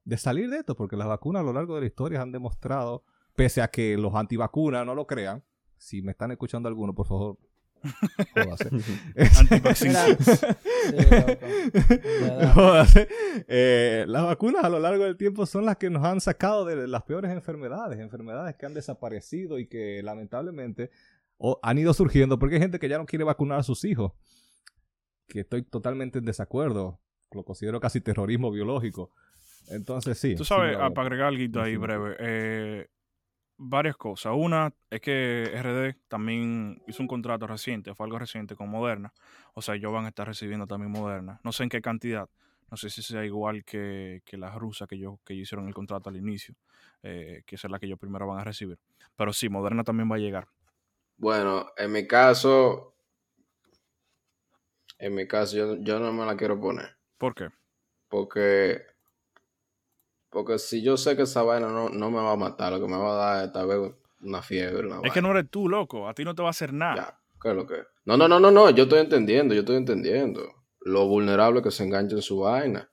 de 0.05 0.17
salir 0.19 0.51
de 0.51 0.59
esto, 0.59 0.75
porque 0.77 0.97
las 0.97 1.07
vacunas 1.07 1.41
a 1.41 1.45
lo 1.45 1.53
largo 1.53 1.75
de 1.77 1.83
la 1.83 1.87
historia 1.87 2.21
han 2.21 2.33
demostrado, 2.33 3.05
pese 3.37 3.63
a 3.63 3.69
que 3.69 3.97
los 3.97 4.15
antivacunas 4.15 4.85
no 4.85 4.95
lo 4.95 5.07
crean, 5.07 5.45
si 5.79 6.03
me 6.03 6.13
están 6.13 6.31
escuchando 6.31 6.69
alguno, 6.69 6.95
por 6.95 7.07
favor, 7.07 7.39
jódase. 12.55 13.09
Eh, 13.47 14.05
las 14.09 14.25
vacunas 14.25 14.65
a 14.65 14.69
lo 14.69 14.79
largo 14.81 15.05
del 15.05 15.17
tiempo 15.17 15.47
son 15.47 15.65
las 15.65 15.77
que 15.77 15.91
nos 15.91 16.05
han 16.05 16.21
sacado 16.21 16.65
de 16.65 16.87
las 16.89 17.03
peores 17.05 17.31
enfermedades, 17.31 17.99
enfermedades 18.01 18.57
que 18.57 18.67
han 18.67 18.75
desaparecido 18.75 19.59
y 19.59 19.67
que 19.67 20.03
lamentablemente 20.03 20.91
han 21.63 21.79
ido 21.79 21.95
surgiendo 21.95 22.39
porque 22.39 22.57
hay 22.57 22.61
gente 22.63 22.79
que 22.79 22.89
ya 22.89 22.99
no 22.99 23.07
quiere 23.07 23.25
vacunar 23.25 23.61
a 23.61 23.63
sus 23.63 23.85
hijos. 23.85 24.13
Que 25.29 25.41
estoy 25.41 25.63
totalmente 25.63 26.19
en 26.19 26.25
desacuerdo. 26.25 26.99
Lo 27.33 27.45
considero 27.45 27.79
casi 27.81 28.01
terrorismo 28.01 28.51
biológico. 28.51 29.13
Entonces 29.71 30.19
sí. 30.19 30.35
Tú 30.35 30.45
sabes, 30.45 30.77
ah, 30.81 30.91
para 30.91 31.07
agregar 31.07 31.29
algo 31.29 31.61
ahí 31.61 31.73
Sí. 31.73 31.77
breve, 31.77 32.17
eh, 32.19 32.89
varias 33.59 33.97
cosas. 33.97 34.33
Una 34.35 34.73
es 34.89 35.01
que 35.01 35.53
RD 35.55 35.99
también 36.09 36.83
hizo 36.87 37.03
un 37.03 37.09
contrato 37.09 37.47
reciente, 37.47 37.95
fue 37.95 38.07
algo 38.07 38.19
reciente 38.19 38.57
con 38.57 38.71
Moderna. 38.71 39.13
O 39.55 39.61
sea, 39.61 39.75
ellos 39.75 39.93
van 39.93 40.07
a 40.07 40.09
estar 40.09 40.27
recibiendo 40.27 40.67
también 40.67 40.93
Moderna. 40.93 41.41
No 41.45 41.53
sé 41.53 41.65
en 41.65 41.69
qué 41.69 41.83
cantidad. 41.83 42.29
No 42.71 42.77
sé 42.77 42.91
si 42.91 43.03
sea 43.03 43.25
igual 43.25 43.65
que, 43.65 44.23
que 44.25 44.37
las 44.37 44.55
rusas 44.55 44.89
que 44.89 44.95
ellos, 44.95 45.19
que 45.25 45.35
hicieron 45.35 45.69
el 45.69 45.75
contrato 45.75 46.11
al 46.11 46.17
inicio, 46.17 46.55
eh, 47.03 47.43
que 47.47 47.57
esa 47.57 47.67
es 47.67 47.73
la 47.73 47.79
que 47.79 47.87
ellos 47.87 47.99
primero 47.99 48.27
van 48.27 48.41
a 48.41 48.45
recibir. 48.45 48.79
Pero 49.17 49.33
sí, 49.33 49.49
Moderna 49.49 49.85
también 49.85 50.11
va 50.11 50.17
a 50.17 50.19
llegar. 50.19 50.49
Bueno, 51.17 51.73
en 51.77 51.91
mi 51.91 52.07
caso, 52.07 52.95
en 54.99 55.15
mi 55.15 55.27
caso, 55.27 55.57
yo, 55.57 55.77
yo 55.81 55.99
no 55.99 56.13
me 56.13 56.27
la 56.27 56.37
quiero 56.37 56.61
poner. 56.61 56.97
¿Por 57.17 57.35
qué? 57.35 57.49
Porque, 58.09 58.83
porque 60.31 60.59
si 60.59 60.83
yo 60.83 60.97
sé 60.97 61.17
que 61.17 61.23
esa 61.23 61.43
vaina 61.43 61.69
no, 61.69 61.89
no 61.89 62.11
me 62.11 62.19
va 62.19 62.33
a 62.33 62.37
matar, 62.37 62.73
lo 62.73 62.81
que 62.81 62.87
me 62.93 62.97
va 62.99 63.13
a 63.13 63.35
dar 63.37 63.45
es 63.47 63.53
tal 63.53 63.67
vez 63.67 63.93
una 64.21 64.43
fiebre. 64.43 64.87
Una 64.87 65.01
Es 65.03 65.13
que 65.13 65.23
no 65.23 65.31
eres 65.31 65.49
tú, 65.51 65.69
loco. 65.69 66.09
A 66.09 66.15
ti 66.15 66.25
no 66.25 66.35
te 66.35 66.43
va 66.43 66.49
a 66.49 66.51
hacer 66.51 66.73
nada. 66.73 66.95
Ya, 66.97 67.21
¿qué 67.41 67.51
es 67.51 67.55
lo 67.57 67.67
que? 67.67 67.77
No, 68.05 68.17
no, 68.17 68.29
no, 68.29 68.39
no, 68.41 68.51
no, 68.51 68.71
yo 68.71 68.85
estoy 68.85 69.01
entendiendo, 69.01 69.55
yo 69.55 69.61
estoy 69.61 69.77
entendiendo. 69.77 70.43
Lo 70.81 71.07
vulnerable 71.07 71.63
que 71.63 71.71
se 71.71 71.85
enganchen 71.85 72.23
su 72.23 72.41
vaina, 72.41 72.91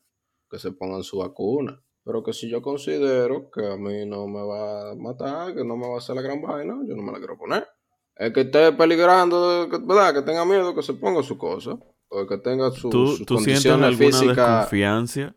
que 0.49 0.59
se 0.59 0.71
pongan 0.71 1.03
su 1.03 1.19
vacuna. 1.19 1.81
Pero 2.03 2.21
que 2.23 2.33
si 2.33 2.49
yo 2.49 2.61
considero 2.61 3.49
que 3.51 3.65
a 3.65 3.77
mí 3.77 4.05
no 4.05 4.27
me 4.27 4.43
va 4.43 4.91
a 4.91 4.95
matar, 4.95 5.55
que 5.55 5.63
no 5.63 5.75
me 5.75 5.88
va 5.88 5.95
a 5.95 5.97
hacer 5.97 6.15
la 6.15 6.21
gran 6.21 6.41
vaina, 6.41 6.75
yo 6.88 6.95
no 6.95 7.01
me 7.01 7.11
la 7.11 7.17
quiero 7.17 7.38
poner. 7.38 7.67
El 8.15 8.31
que 8.31 8.41
esté 8.41 8.71
peligrando, 8.73 9.67
que- 9.69 9.79
¿verdad? 9.79 10.13
Que 10.13 10.21
tenga 10.21 10.45
miedo, 10.45 10.75
que 10.75 10.83
se 10.83 10.93
ponga 10.93 11.23
su 11.23 11.38
cosa. 11.38 11.77
O 12.07 12.21
el 12.21 12.27
que 12.27 12.38
tenga 12.38 12.69
su, 12.71 12.89
¿Tú, 12.89 13.07
sus 13.07 13.25
tú 13.25 13.38
sientes 13.39 13.65
condiciones 13.71 13.88
alguna 13.88 14.19
físicas. 14.19 14.36
desconfianza? 14.69 15.36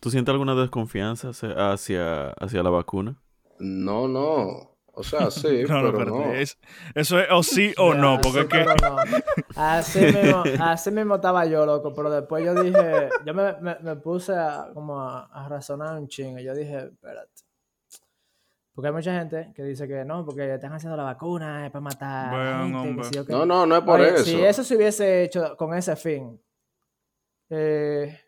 ¿Tú 0.00 0.10
sientes 0.10 0.32
alguna 0.32 0.54
desconfianza 0.54 1.28
hacia, 1.30 2.30
hacia, 2.30 2.62
la 2.62 2.70
vacuna? 2.70 3.20
No, 3.58 4.08
no. 4.08 4.70
O 4.92 5.02
sea, 5.02 5.30
sí, 5.30 5.62
No, 5.68 5.82
no, 5.82 5.92
pero 5.92 6.02
espérate. 6.04 6.10
no. 6.10 6.34
es- 6.34 6.58
eso 6.94 7.20
es 7.20 7.26
o 7.30 7.42
sí 7.42 7.74
o 7.78 7.94
no, 7.94 8.18
porque 8.20 8.40
es 8.40 8.46
que... 8.46 8.64
no. 8.64 8.96
Así 9.56 10.00
mismo, 10.00 10.42
así 10.58 10.90
mismo 10.90 11.14
estaba 11.16 11.44
yo, 11.46 11.64
loco, 11.66 11.92
pero 11.94 12.10
después 12.10 12.44
yo 12.44 12.54
dije, 12.62 13.10
yo 13.24 13.34
me, 13.34 13.52
me, 13.60 13.78
me 13.80 13.96
puse 13.96 14.34
a, 14.34 14.70
como 14.74 15.00
a, 15.00 15.26
a 15.26 15.48
razonar 15.48 15.96
un 15.98 16.08
chingo, 16.08 16.38
yo 16.40 16.54
dije, 16.54 16.78
espérate. 16.78 17.30
Porque 18.74 18.88
hay 18.88 18.94
mucha 18.94 19.18
gente 19.18 19.52
que 19.54 19.62
dice 19.62 19.86
que 19.86 20.04
no, 20.04 20.24
porque 20.24 20.54
están 20.54 20.72
haciendo 20.72 20.96
la 20.96 21.02
vacuna, 21.02 21.66
es 21.66 21.72
para 21.72 21.82
matar 21.82 22.34
a 22.34 22.66
gente, 22.66 22.96
que 22.96 23.04
sí 23.04 23.18
o 23.18 23.26
qué. 23.26 23.32
No, 23.32 23.44
no, 23.44 23.66
no 23.66 23.76
es 23.76 23.82
por 23.82 24.00
Oye, 24.00 24.14
eso. 24.14 24.24
Si 24.24 24.40
eso 24.42 24.64
se 24.64 24.76
hubiese 24.76 25.24
hecho 25.24 25.54
con 25.56 25.74
ese 25.74 25.96
fin, 25.96 26.40
eh, 27.50 28.18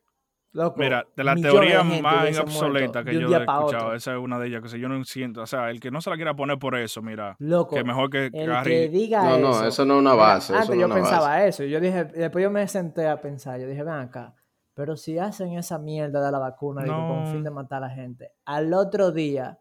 loco, 0.52 0.78
Mira, 0.78 1.06
de 1.16 1.24
la 1.24 1.34
teoría 1.34 1.82
más 1.82 2.38
obsoleta 2.38 3.02
que 3.04 3.14
yo 3.14 3.20
he 3.28 3.40
escuchado, 3.40 3.64
otro. 3.66 3.94
esa 3.94 4.12
es 4.12 4.18
una 4.18 4.38
de 4.38 4.48
ellas, 4.48 4.62
que 4.62 4.68
si 4.68 4.78
yo 4.78 4.88
no 4.88 5.02
siento, 5.04 5.42
o 5.42 5.46
sea, 5.46 5.70
el 5.70 5.80
que 5.80 5.90
no 5.90 6.00
se 6.00 6.10
la 6.10 6.16
quiera 6.16 6.34
poner 6.34 6.58
por 6.58 6.76
eso, 6.76 7.02
mira, 7.02 7.36
Loco, 7.38 7.74
que 7.74 7.84
mejor 7.84 8.10
que 8.10 8.26
el 8.26 8.32
que 8.32 8.46
Gary, 8.46 8.88
diga 8.88 9.22
No, 9.22 9.36
eso. 9.36 9.40
no, 9.62 9.68
eso 9.68 9.84
no 9.84 9.94
es 9.94 10.00
una 10.00 10.12
Mira, 10.12 10.22
base. 10.24 10.52
eso 10.52 10.54
Antes 10.62 10.68
no 10.68 10.74
es 10.74 10.80
yo 10.80 10.86
una 10.86 10.94
pensaba 10.94 11.28
base. 11.28 11.48
eso. 11.48 11.64
Yo 11.64 11.80
dije, 11.80 12.04
después 12.04 12.42
yo 12.42 12.50
me 12.50 12.66
senté 12.68 13.06
a 13.08 13.20
pensar. 13.20 13.60
Yo 13.60 13.66
dije, 13.66 13.82
ven 13.82 13.94
acá. 13.94 14.34
Pero 14.74 14.96
si 14.96 15.18
hacen 15.18 15.52
esa 15.58 15.78
mierda 15.78 16.24
de 16.24 16.32
la 16.32 16.38
vacuna 16.38 16.82
digo, 16.82 16.96
con 17.06 17.24
No. 17.24 17.30
fin 17.30 17.44
de 17.44 17.50
matar 17.50 17.84
a 17.84 17.88
la 17.88 17.94
gente, 17.94 18.30
al 18.46 18.72
otro 18.72 19.12
día 19.12 19.58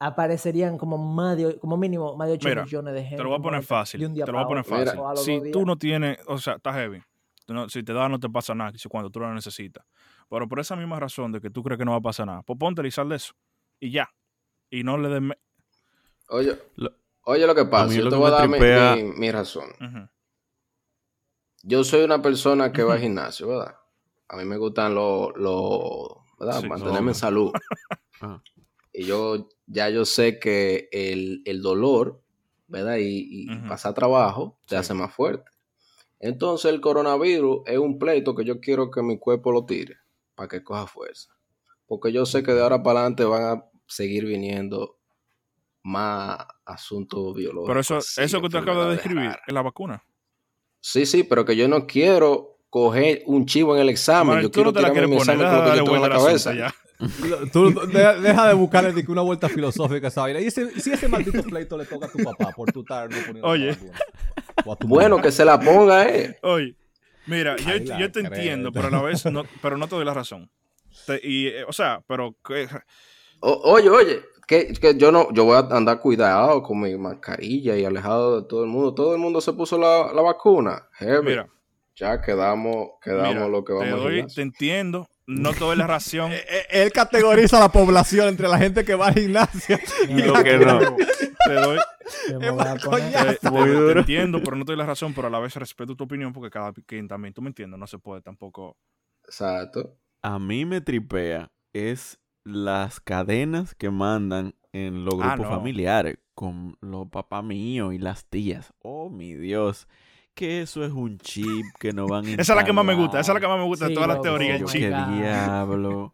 aparecerían 0.00 0.78
como 0.78 0.96
más 0.96 1.36
de- 1.36 1.58
como 1.58 1.76
mínimo 1.76 2.16
más 2.16 2.28
de 2.28 2.34
8 2.34 2.48
Mira, 2.48 2.62
millones 2.62 2.94
de 2.94 3.00
gente. 3.02 3.16
te 3.16 3.22
lo 3.24 3.30
voy 3.30 3.38
a 3.38 3.42
poner 3.42 3.62
fácil, 3.64 4.00
de 4.00 4.06
un 4.06 4.14
día 4.14 4.24
te 4.24 4.30
lo 4.32 4.38
voy 4.38 4.44
a 4.44 4.48
poner 4.48 4.64
fácil. 4.64 5.00
Si 5.42 5.50
tú 5.50 5.66
no 5.66 5.76
tienes, 5.76 6.18
o 6.28 6.38
sea, 6.38 6.54
está 6.54 6.72
heavy, 6.72 7.02
no- 7.54 7.68
si 7.68 7.82
te 7.82 7.92
da 7.92 8.08
no 8.08 8.18
te 8.20 8.28
pasa 8.28 8.54
nada, 8.54 8.72
si 8.76 8.88
cuando 8.88 9.10
tú 9.10 9.20
lo 9.20 9.32
necesitas, 9.34 9.84
pero 10.28 10.48
por 10.48 10.60
esa 10.60 10.76
misma 10.76 10.98
razón 11.00 11.32
de 11.32 11.40
que 11.40 11.50
tú 11.50 11.62
crees 11.62 11.78
que 11.78 11.84
no 11.84 11.92
va 11.92 11.98
a 11.98 12.02
pasar 12.02 12.26
nada, 12.26 12.42
pues 12.42 12.58
ponte 12.58 12.86
y 12.86 12.90
sal 12.90 13.08
de 13.08 13.16
eso, 13.16 13.32
y 13.80 13.90
ya, 13.90 14.08
y 14.70 14.82
no 14.84 14.98
le 14.98 15.08
des... 15.08 15.22
me- 15.22 15.38
Oye, 16.30 16.58
Lo- 16.76 16.92
oye 17.22 17.46
lo 17.46 17.54
que 17.54 17.64
pasa. 17.64 17.94
Yo 17.94 18.04
lo 18.04 18.10
te 18.10 18.16
voy 18.16 18.26
a 18.28 18.30
dar 18.30 18.48
mi, 18.48 18.58
tripea- 18.58 18.96
mi- 18.96 19.02
mi 19.18 19.30
razón. 19.32 19.70
Yo 21.62 21.84
soy 21.84 22.04
una 22.04 22.22
persona 22.22 22.72
que 22.72 22.82
va 22.82 22.94
al 22.94 23.00
gimnasio, 23.00 23.48
¿verdad? 23.48 23.74
A 24.28 24.36
mí 24.36 24.44
me 24.44 24.56
gustan 24.56 24.94
los, 24.94 25.30
los- 25.36 26.08
¿verdad? 26.38 26.60
Sí, 26.60 26.68
Mantenerme 26.68 27.00
no. 27.02 27.08
en 27.10 27.14
salud. 27.14 27.52
Ah. 28.20 28.42
Y 28.92 29.04
yo, 29.04 29.48
ya 29.68 29.88
yo 29.90 30.04
sé 30.04 30.40
que 30.40 30.88
el, 30.90 31.42
el 31.44 31.62
dolor, 31.62 32.20
¿verdad? 32.66 32.96
Y, 32.98 33.46
pasar 33.68 33.94
trabajo 33.94 34.58
te 34.66 34.74
Sí. 34.74 34.80
hace 34.80 34.92
más 34.94 35.14
fuerte. 35.14 35.48
Entonces 36.20 36.72
el 36.72 36.80
coronavirus 36.80 37.62
es 37.66 37.78
un 37.78 37.98
pleito 37.98 38.34
que 38.34 38.44
yo 38.44 38.60
quiero 38.60 38.90
que 38.90 39.02
mi 39.02 39.18
cuerpo 39.18 39.52
lo 39.52 39.64
tire 39.64 39.98
para 40.34 40.48
que 40.48 40.64
coja 40.64 40.86
fuerza. 40.86 41.30
Porque 41.86 42.12
yo 42.12 42.26
sé 42.26 42.42
que 42.42 42.52
de 42.52 42.62
ahora 42.62 42.82
para 42.82 43.00
adelante 43.00 43.24
van 43.24 43.42
a 43.44 43.64
seguir 43.86 44.26
viniendo 44.26 44.98
más 45.82 46.38
asuntos 46.64 47.34
biológicos. 47.34 47.68
Pero 47.68 47.80
eso, 47.80 47.98
eso 47.98 48.42
que 48.42 48.48
te 48.48 48.58
acabas 48.58 48.86
de 48.86 48.92
describir 48.92 49.36
es 49.46 49.54
la 49.54 49.62
vacuna. 49.62 50.02
Sí, 50.80 51.06
sí, 51.06 51.24
pero 51.24 51.44
que 51.44 51.56
yo 51.56 51.66
no 51.68 51.86
quiero 51.86 52.57
coger 52.70 53.22
un 53.26 53.46
chivo 53.46 53.74
en 53.76 53.82
el 53.82 53.88
examen. 53.88 54.36
Yo 54.36 54.42
no 54.44 54.50
quiero 54.50 54.72
te 54.72 54.80
la 54.82 54.90
tirarme 54.90 55.08
mi 55.08 55.16
examen 55.16 55.46
con 55.46 55.56
lo 55.56 55.64
que 55.72 55.78
tengo 55.78 55.96
en 55.96 56.02
la 56.02 56.08
cabeza. 56.10 56.54
ya. 56.54 56.74
Tú, 57.52 57.72
deja, 57.92 58.14
deja 58.14 58.48
de 58.48 58.54
buscarle 58.54 58.92
una 59.12 59.22
vuelta 59.22 59.48
filosófica 59.48 60.06
a 60.06 60.10
esa 60.10 60.22
vaina. 60.22 60.40
Y 60.40 60.46
ese- 60.46 60.80
si 60.80 60.90
ese 60.90 61.06
maldito 61.08 61.42
pleito 61.44 61.76
le 61.78 61.84
toca 61.86 62.06
a 62.06 62.08
tu 62.10 62.18
papá 62.18 62.50
por 62.56 62.72
tu 62.72 62.82
no 62.82 62.86
poniendo 63.26 63.42
Oye. 63.48 63.70
a 63.70 64.76
tu 64.76 64.88
Bueno, 64.88 65.10
mamá. 65.16 65.22
que 65.22 65.30
se 65.32 65.44
la 65.44 65.60
ponga, 65.60 66.08
eh. 66.08 66.36
Oye, 66.42 66.74
mira, 67.26 67.56
yo, 67.56 68.10
te 68.10 68.20
entiendo, 68.20 68.72
pero 68.72 68.88
a 68.88 68.90
la 68.90 69.02
vez 69.02 69.24
no, 69.26 69.44
pero 69.62 69.76
no 69.76 69.86
te 69.86 69.94
doy 69.94 70.04
la 70.04 70.12
razón. 70.14 70.50
Te- 71.06 71.20
y, 71.22 71.46
eh, 71.46 71.64
o 71.68 71.72
sea, 71.72 72.02
pero 72.08 72.34
que- 72.46 72.68
O- 73.40 73.60
oye, 73.72 73.88
oye, 73.88 74.20
que, 74.48 74.72
que 74.72 74.96
yo 74.96 75.12
no, 75.12 75.32
yo 75.32 75.44
voy 75.44 75.54
a 75.56 75.60
andar 75.76 76.00
cuidado 76.00 76.62
con 76.64 76.80
mi 76.80 76.96
mascarilla 76.98 77.76
y 77.76 77.84
alejado 77.84 78.40
de 78.40 78.48
todo 78.48 78.64
el 78.64 78.70
mundo. 78.70 78.92
Todo 78.94 79.12
el 79.14 79.20
mundo 79.20 79.40
se 79.40 79.52
puso 79.52 79.78
la, 79.78 80.12
la 80.12 80.22
vacuna. 80.22 80.88
Heavy. 80.94 81.24
mira, 81.28 81.48
ya 81.98 82.20
quedamos, 82.20 82.88
quedamos 83.02 83.34
mira, 83.34 83.48
lo 83.48 83.64
que 83.64 83.72
te, 83.72 83.78
vamos 83.78 83.92
a 83.94 83.96
doy, 84.04 84.26
te 84.26 84.42
entiendo, 84.42 85.06
no 85.26 85.52
te 85.52 85.60
doy 85.60 85.76
la 85.76 85.86
razón. 85.86 86.32
Eh, 86.32 86.44
eh, 86.48 86.66
Él 86.70 86.92
categoriza 86.92 87.58
la 87.60 87.70
población 87.70 88.28
entre 88.28 88.48
la 88.48 88.58
gente 88.58 88.84
que 88.84 88.94
va 88.94 89.08
al 89.08 89.14
gimnasio 89.14 89.78
y 90.08 90.22
Lo 90.22 90.34
que 90.42 90.58
no. 90.58 90.78
te 91.46 91.54
doy, 91.54 91.78
te, 92.26 92.34
te- 93.40 93.50
Muy 93.50 93.92
te 93.94 93.98
entiendo, 94.00 94.40
pero 94.42 94.56
no 94.56 94.64
te 94.64 94.72
doy 94.72 94.78
la 94.78 94.86
razón, 94.86 95.12
pero 95.14 95.28
a 95.28 95.30
la 95.30 95.38
vez 95.40 95.54
respeto 95.56 95.94
tu 95.96 96.04
opinión 96.04 96.32
porque 96.32 96.50
cada 96.50 96.72
quien 96.72 97.08
también, 97.08 97.34
tú 97.34 97.42
me 97.42 97.48
entiendes, 97.48 97.78
no 97.78 97.86
se 97.86 97.98
puede 97.98 98.22
tampoco. 98.22 98.76
Exacto. 99.24 99.98
A 100.22 100.38
mí 100.38 100.64
me 100.64 100.80
tripea 100.80 101.50
es 101.72 102.18
las 102.44 103.00
cadenas 103.00 103.74
que 103.74 103.90
mandan 103.90 104.54
en 104.72 105.04
los 105.04 105.14
Ah, 105.20 105.34
grupos 105.34 105.50
no. 105.50 105.56
familiares 105.56 106.18
con 106.34 106.76
los 106.80 107.08
papás 107.08 107.44
míos 107.44 107.92
y 107.94 107.98
las 107.98 108.24
tías. 108.26 108.72
Oh, 108.80 109.10
mi 109.10 109.34
Dios. 109.34 109.86
Que 110.38 110.62
eso 110.62 110.84
es 110.84 110.92
un 110.92 111.18
chip 111.18 111.66
que 111.80 111.92
no 111.92 112.06
van 112.06 112.24
a 112.24 112.30
Esa 112.40 112.52
es 112.52 112.56
la 112.56 112.64
que 112.64 112.72
más 112.72 112.84
me 112.84 112.94
gusta, 112.94 113.18
esa 113.18 113.32
es 113.32 113.34
la 113.34 113.40
que 113.40 113.48
más 113.48 113.58
me 113.58 113.64
gusta 113.64 113.86
de 113.86 113.88
Sí, 113.90 113.94
todas 113.94 114.08
las 114.08 114.20
teorías, 114.22 114.62
chip. 114.66 114.80
¿Qué 114.80 114.88
diablo? 114.88 116.12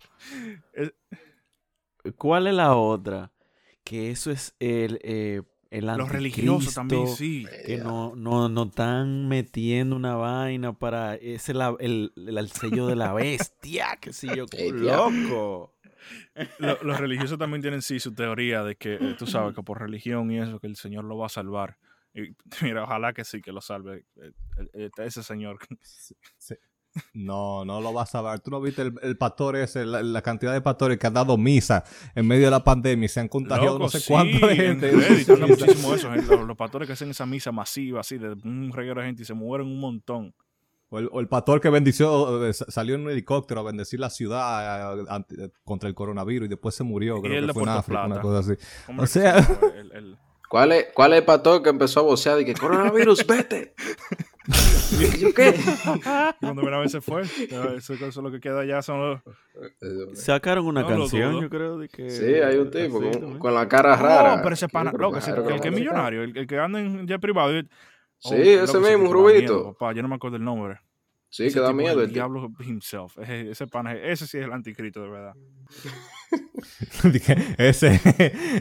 ¿Cuál 2.17 2.47
es 2.47 2.55
la 2.55 2.75
otra? 2.75 3.33
Que 3.85 4.11
eso 4.11 4.31
es 4.31 4.55
el, 4.61 4.99
eh, 5.03 5.43
el 5.71 5.87
Los 5.87 6.09
religiosos 6.09 6.75
también, 6.75 7.03
anticristo, 7.03 7.17
sí. 7.23 7.47
Que 7.67 7.77
no, 7.79 8.15
no, 8.17 8.49
no 8.49 8.63
están 8.65 9.29
metiendo 9.29 9.97
una 9.97 10.15
vaina 10.17 10.73
para... 10.73 11.17
Es 11.17 11.49
el, 11.49 11.61
el, 11.81 12.13
el- 12.17 12.39
el 12.39 12.49
sello 12.51 12.87
de 12.87 12.97
la 12.97 13.13
bestia, 13.13 13.99
que 14.01 14.13
si 14.13 14.27
yo... 14.35 14.47
¡Loco! 14.73 15.75
Lo- 16.59 16.83
los 16.83 16.99
religiosos 17.01 17.39
también 17.39 17.63
tienen 17.63 17.81
sí 17.83 17.99
su 18.01 18.15
teoría 18.15 18.63
de 18.63 18.77
que, 18.77 18.95
eh, 18.95 19.15
tú 19.19 19.27
sabes, 19.27 19.55
que 19.55 19.63
por 19.63 19.81
religión 19.81 20.31
y 20.31 20.39
eso, 20.39 20.61
que 20.61 20.67
el 20.67 20.77
Señor 20.77 21.05
lo 21.05 21.17
va 21.19 21.27
a 21.27 21.31
salvar. 21.31 21.77
Y 22.15 22.35
mira, 22.63 22.85
ojalá 22.85 23.13
que 23.13 23.25
sí, 23.25 23.43
que 23.43 23.53
lo 23.53 23.61
salve 23.61 24.05
eh, 24.73 24.91
ese 24.99 25.23
señor. 25.23 25.59
No, 27.13 27.65
no 27.65 27.81
lo 27.81 27.93
vas 27.93 28.15
a 28.15 28.23
ver. 28.23 28.39
Tú 28.39 28.53
no 28.53 28.61
viste 28.61 28.83
el, 29.03 29.17
pastor 29.17 29.57
ese, 29.57 29.85
la, 29.85 30.23
cantidad 30.23 30.53
de 30.53 30.61
pastores 30.61 30.97
que 30.97 31.09
han 31.09 31.15
dado 31.15 31.37
misa 31.37 31.83
en 32.15 32.25
medio 32.25 32.45
de 32.45 32.53
la 32.53 32.63
pandemia 32.63 33.07
y 33.07 33.09
se 33.09 33.19
han 33.19 33.27
contagiado 33.27 33.81
no 33.81 33.89
sé 33.89 34.01
cuánta 34.07 34.55
gente. 34.55 34.93
muchísimo 35.41 35.93
eso, 35.93 36.09
los, 36.47 36.57
pastores 36.57 36.87
que 36.87 36.93
hacen 36.93 37.11
esa 37.11 37.27
misa 37.27 37.51
masiva, 37.51 37.99
así, 37.99 38.17
de 38.17 38.35
un 38.45 38.71
reguero 38.73 39.01
de 39.01 39.09
gente 39.09 39.23
y 39.23 39.25
se 39.25 39.35
mueren 39.35 39.67
un 39.67 39.81
montón. 39.81 40.37
O 40.91 41.19
el, 41.19 41.27
pastor 41.27 41.61
que 41.61 41.69
bendició, 41.69 42.47
eh, 42.47 42.53
salió 42.53 42.95
en 42.95 43.01
un 43.01 43.11
helicóptero 43.11 43.63
a 43.63 43.65
bendecir 43.65 43.99
la 43.99 44.11
ciudad 44.11 44.97
eh, 44.97 45.51
contra 45.65 45.89
el 45.89 45.97
coronavirus 45.97 46.47
y 46.47 46.51
después 46.51 46.77
se 46.77 46.85
murió. 46.85 47.21
Creo 47.21 47.45
que 47.45 47.53
fue 47.53 47.63
en 47.65 47.69
África, 47.71 48.07
una 48.07 48.21
cosa 48.21 48.53
así. 48.53 48.63
O 48.97 49.07
sea. 49.09 49.45
¿Cuál, 50.49 50.73
es, 50.73 50.87
¿Cuál 50.95 51.13
es 51.13 51.21
el 51.21 51.25
pastor 51.25 51.63
que 51.63 51.71
empezó 51.71 52.01
a 52.01 52.03
vocear 52.05 52.41
y 52.41 52.45
que 52.45 52.55
coronavirus, 52.55 53.27
vete? 53.27 53.75
¿Y 54.93 55.19
yo 55.19 55.35
qué? 55.35 55.55
Cuando 56.41 56.63
una 56.63 56.79
vez 56.79 56.93
se 56.93 57.01
fue, 57.01 57.23
eso, 57.23 57.95
es 57.95 58.17
lo 58.17 58.31
que 58.31 58.41
queda 58.41 58.65
ya 58.65 58.83
son 58.83 59.01
los... 59.01 59.21
Sacaron 60.19 60.67
una 60.67 60.87
canción, 60.87 61.41
yo 61.41 61.49
creo, 61.49 61.79
de 61.79 61.89
que... 61.89 62.11
Sí, 62.11 62.35
hay 62.35 62.57
un 62.57 62.71
tipo 62.71 63.01
con, 63.39 63.55
la 63.55 63.69
cara 63.69 63.97
rara. 63.97 64.37
No, 64.37 64.43
pero 64.43 64.55
ese 64.55 64.69
pana, 64.69 64.93
loco, 64.93 65.19
el, 65.19 65.61
que 65.61 65.69
es 65.69 65.75
millonario, 65.75 66.23
el, 66.23 66.47
que 66.47 66.59
anda 66.59 66.81
en 66.81 67.07
jet 67.07 67.21
privado. 67.21 67.53
Sí, 68.19 68.35
ese 68.35 68.79
mismo, 68.79 69.13
Rubito. 69.13 69.77
yo 69.81 70.03
no 70.03 70.09
me 70.09 70.15
acuerdo 70.17 70.37
el 70.37 70.45
nombre. 70.45 70.79
Sí, 71.35 71.53
que 71.53 71.59
da 71.59 71.73
miedo. 71.73 72.01
El 72.01 72.13
diablo 72.13 72.49
himself. 72.61 73.19
Ese, 73.19 73.51
ese, 73.51 73.67
ese 74.05 74.27
sí 74.29 74.39
es 74.39 74.45
el 74.45 74.53
anticristo, 74.53 75.03
de 75.03 75.09
verdad. 75.09 75.35
ese, 77.59 78.01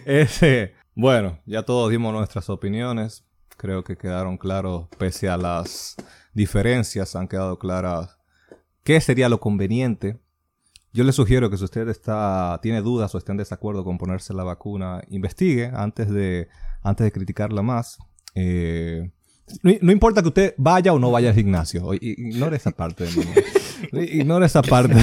ese. 0.05 0.73
Bueno, 0.95 1.39
ya 1.45 1.63
todos 1.63 1.89
dimos 1.89 2.13
nuestras 2.13 2.49
opiniones. 2.49 3.25
Creo 3.57 3.83
que 3.83 3.97
quedaron 3.97 4.37
claros, 4.37 4.87
pese 4.97 5.29
a 5.29 5.37
las 5.37 5.95
diferencias, 6.33 7.15
han 7.15 7.27
quedado 7.27 7.57
claras 7.57 8.17
qué 8.83 8.99
sería 9.01 9.29
lo 9.29 9.39
conveniente. 9.39 10.19
Yo 10.91 11.03
le 11.03 11.11
sugiero 11.11 11.49
que 11.49 11.57
si 11.57 11.63
usted 11.63 11.87
está, 11.87 12.59
tiene 12.61 12.81
dudas 12.81 13.13
o 13.15 13.17
está 13.17 13.31
en 13.31 13.39
desacuerdo 13.39 13.83
con 13.83 13.97
ponerse 13.97 14.33
la 14.33 14.43
vacuna, 14.43 15.01
investigue 15.09 15.71
antes 15.73 16.09
de, 16.09 16.49
antes 16.83 17.05
de 17.05 17.11
criticarla 17.11 17.63
más. 17.63 17.97
Eh, 18.35 19.09
no, 19.61 19.91
importa 19.91 20.21
que 20.21 20.27
usted 20.27 20.53
vaya 20.57 20.93
o 20.93 20.99
no 20.99 21.11
vaya 21.11 21.29
al 21.29 21.35
gimnasio. 21.35 21.93
Ignore 21.95 22.57
esa 22.57 22.71
parte. 22.71 23.07
Ignore 23.91 24.45
esa 24.45 24.61
parte. 24.61 24.95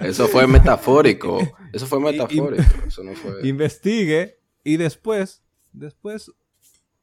Eso 0.00 0.28
fue 0.28 0.46
metafórico. 0.46 1.38
Eso 1.72 1.86
fue 1.86 1.98
metafórico. 1.98 2.62
Eso 2.86 3.02
no 3.02 3.14
fue... 3.14 3.46
Investigue 3.46 4.43
y 4.64 4.78
después, 4.78 5.42
después 5.72 6.32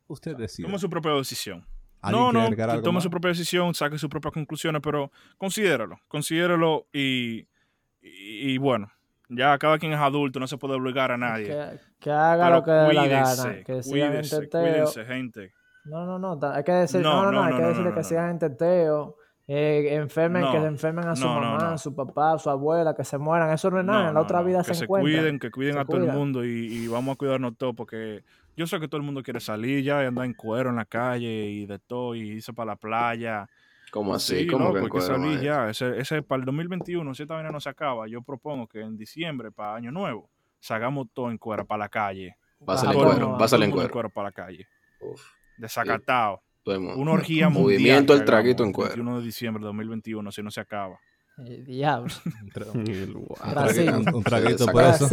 usted 0.07 0.36
decide. 0.36 0.66
Tome 0.68 0.80
su 0.80 0.89
propia 0.89 1.12
decisión. 1.14 1.66
No, 2.09 2.32
no, 2.32 2.49
tome 2.82 2.99
su 2.99 3.09
propia 3.12 3.30
decisión, 3.30 3.76
saque 3.76 3.99
sus 3.99 4.09
propias 4.09 4.34
conclusiones, 4.34 4.82
pero 4.84 5.12
considéralo, 5.38 5.99
considéralo 6.07 6.88
y, 6.91 7.47
y, 8.01 8.57
bueno, 8.57 8.91
ya 9.30 9.55
cada 9.59 9.78
quien 9.78 9.93
es 9.93 9.99
adulto, 9.99 10.39
no 10.39 10.47
se 10.47 10.57
puede 10.57 10.74
obligar 10.74 11.12
a 11.12 11.18
nadie. 11.18 11.80
Que, 11.99 12.09
haga 12.09 12.49
lo 12.49 12.64
que 12.64 12.72
dé 12.72 12.93
la 12.93 13.07
gana, 13.07 13.64
que 13.64 13.82
cuídense, 13.88 14.49
cuídense, 14.49 15.05
gente. 15.05 15.53
No, 15.86 16.05
no, 16.05 16.18
no, 16.18 16.39
hay 16.51 16.64
que 16.64 16.72
decir, 16.72 17.01
no, 17.01 17.24
no, 17.26 17.32
no, 17.32 17.43
hay 17.43 17.55
que 17.55 17.64
decirle 17.64 17.93
que 17.93 18.03
sigan 18.03 18.32
en 18.32 18.39
teteo, 18.39 19.18
eh, 19.48 19.96
enfermen, 19.96 20.44
que 20.52 20.60
se 20.60 20.66
enfermen 20.66 21.08
a 21.08 21.16
su 21.16 21.28
mamá, 21.28 21.74
a 21.74 21.78
su 21.78 21.94
papá, 21.94 22.34
a 22.34 22.39
su 22.39 22.50
abuela, 22.50 22.96
que 22.96 23.04
se 23.04 23.18
mueran, 23.18 23.52
eso 23.52 23.70
no 23.70 23.80
es 23.80 23.86
nada, 23.86 24.10
en 24.10 24.14
la 24.14 24.22
otra 24.22 24.42
vida 24.42 24.64
se, 24.64 24.74
se 24.74 24.84
encuentran. 24.84 25.14
cuiden, 25.14 25.39
que 25.39 25.52
cuiden 25.52 25.78
a 25.78 25.86
todo 25.86 25.98
el 25.98 26.12
mundo 26.12 26.46
y, 26.46 26.88
vamos 26.88 27.14
a 27.14 27.16
cuidarnos 27.18 27.58
todos 27.58 27.76
porque 27.76 28.24
yo 28.56 28.68
sé 28.68 28.80
que 28.80 28.88
todo 28.88 28.98
el 28.98 29.06
mundo 29.06 29.24
quiere 29.24 29.39
salir 29.39 29.84
ya 29.84 30.04
y 30.04 30.08
andar 30.08 30.26
en 30.26 30.34
cuero 30.34 30.70
en 30.70 30.76
la 30.76 30.86
calle 30.86 31.46
y 31.46 31.66
de 31.66 31.80
todo 31.80 32.16
y 32.16 32.22
irse 32.22 32.54
para 32.54 32.72
la 32.72 32.76
playa. 32.76 33.48
¿Cómo 33.92 34.14
así? 34.14 34.48
¿Cómo 34.48 34.74
que 34.74 34.89
que 34.89 35.02
salir 35.02 35.42
ya. 35.42 35.70
Ese, 35.70 36.00
ese, 36.00 36.22
para 36.22 36.39
el 36.39 36.46
2021, 36.46 37.14
si 37.14 37.24
esta 37.24 37.34
vaina 37.34 37.50
no 37.50 37.60
se 37.60 37.70
acaba, 37.70 38.08
yo 38.08 38.22
propongo 38.22 38.68
que 38.68 38.82
en 38.82 38.98
diciembre, 38.98 39.52
para 39.52 39.76
Año 39.76 39.92
Nuevo, 39.92 40.30
salgamos 40.60 41.08
todo 41.14 41.30
en 41.30 41.38
cuero 41.38 41.66
para 41.66 41.80
la 41.80 41.89
calle. 41.89 42.38
Pásale 42.66 42.94
en 42.94 43.04
cuero, 43.04 43.38
pásale 43.38 43.66
en 43.66 43.72
cuero. 43.72 44.10
para 44.10 44.30
la 44.30 44.32
calle. 44.32 44.68
Uf 45.02 45.42
desacatado. 45.62 46.42
Una 46.66 47.12
orgía 47.12 47.49
mundial. 47.49 47.80
Movimiento 47.80 48.14
el 48.14 48.26
traguito 48.26 48.64
en 48.64 48.72
cuero. 48.72 48.89
21 48.89 49.20
de 49.20 49.26
diciembre 49.26 49.62
de 49.62 49.68
2021, 49.68 50.32
si 50.32 50.43
no 50.43 50.51
se 50.51 50.62
acaba. 50.62 50.99
El 51.38 51.66
diablo. 51.66 52.14
un, 52.74 54.24
traguito 54.24 54.66
por 54.68 54.84
eso. 54.84 55.09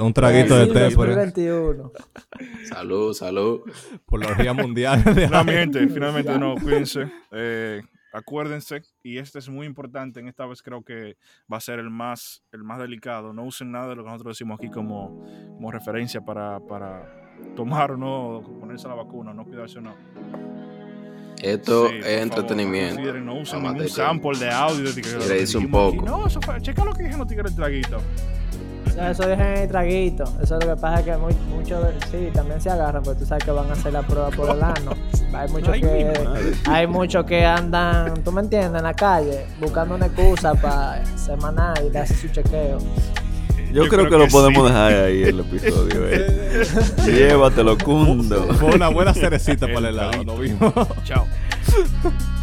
Un, 0.00 0.12
traguito 0.12 0.56
de 0.56 0.66
té 0.66 0.94
por 0.94 1.08
eso. 1.10 1.92
Salud, 2.64 3.12
salud. 3.12 3.60
Por 4.06 4.20
la 4.20 4.28
orgía 4.28 4.52
mundial. 4.52 5.02
Finalmente, 5.14 5.86
finalmente, 5.88 6.38
no, 6.38 6.54
cuídense. 6.56 7.12
Eh, 7.30 7.82
acuérdense, 8.12 8.82
y 9.02 9.18
este 9.18 9.38
es 9.38 9.48
muy 9.48 9.66
importante, 9.66 10.20
en 10.20 10.28
esta 10.28 10.46
vez 10.46 10.62
creo 10.62 10.82
que 10.82 11.16
va 11.52 11.58
a 11.58 11.60
ser 11.60 11.78
el 11.78 11.90
más, 11.90 12.42
el 12.52 12.64
más 12.64 12.78
delicado. 12.78 13.32
No 13.32 13.44
usen 13.44 13.70
nada 13.70 13.88
de 13.88 13.96
lo 13.96 14.04
que 14.04 14.10
nosotros 14.10 14.36
decimos 14.36 14.58
aquí 14.58 14.70
como, 14.70 15.24
como 15.54 15.70
referencia 15.70 16.20
para, 16.22 16.60
para 16.60 17.36
tomar 17.54 17.92
o 17.92 17.96
no, 17.96 18.42
ponerse 18.58 18.88
la 18.88 18.94
vacuna, 18.94 19.32
no 19.32 19.44
cuidarse 19.44 19.78
o 19.78 19.82
no. 19.82 20.51
Esto 21.42 21.88
es 21.88 22.06
entretenimiento. 22.06 23.00
no 23.14 23.34
usen 23.34 23.62
ningún 23.62 23.88
sample 23.88 24.38
de 24.38 24.50
audio. 24.50 24.92
De 24.92 25.02
que 25.02 25.34
dice 25.40 25.58
un 25.58 25.70
poco. 25.70 26.04
No, 26.06 26.26
eso 26.26 26.40
fue, 26.40 26.60
checa 26.60 26.84
lo 26.84 26.92
que 26.92 27.02
dijeron 27.02 27.26
tigres 27.26 27.50
el 27.50 27.56
traguito. 27.56 27.98
eso 28.86 29.26
dejen 29.26 29.46
el 29.46 29.68
traguito. 29.68 30.22
Eso 30.40 30.58
es 30.58 30.64
lo 30.64 30.74
que 30.74 30.80
pasa 30.80 31.00
es 31.00 31.06
que 31.06 31.16
muchos, 31.16 31.84
sí, 32.10 32.28
también 32.32 32.60
se 32.60 32.70
agarran, 32.70 33.02
porque 33.02 33.20
tú 33.20 33.26
sabes 33.26 33.44
que 33.44 33.50
van 33.50 33.68
a 33.68 33.72
hacer 33.72 33.92
la 33.92 34.02
prueba 34.02 34.30
por 34.30 34.50
el 34.50 34.62
ano. 34.62 34.92
Hay 35.34 35.48
muchos 35.48 35.74
que, 35.74 36.12
hay 36.70 36.86
muchos 36.86 37.24
que 37.24 37.44
andan, 37.44 38.22
tú 38.22 38.30
me 38.30 38.42
entiendes, 38.42 38.78
en 38.78 38.84
la 38.84 38.94
calle, 38.94 39.46
buscando 39.60 39.94
una 39.96 40.06
excusa 40.06 40.54
para 40.54 41.04
semanar 41.16 41.82
y 41.84 41.90
darse 41.90 42.14
su 42.14 42.28
chequeo. 42.28 42.78
Yo, 43.72 43.88
creo, 43.88 44.08
que, 44.08 44.18
lo 44.18 44.28
podemos 44.28 44.68
dejar 44.68 44.92
ahí 44.92 45.22
el 45.22 45.40
episodio. 45.40 46.08
Eh. 46.08 46.64
Llévatelo, 47.06 47.78
Cundo. 47.78 48.52
Fue 48.54 48.74
una 48.74 48.88
buena 48.88 49.14
cerecita 49.14 49.66
para 49.66 49.78
el 49.78 49.86
helado. 49.86 50.24
Nos 50.24 50.38
vimos. 50.38 50.72
Chao. 51.04 51.26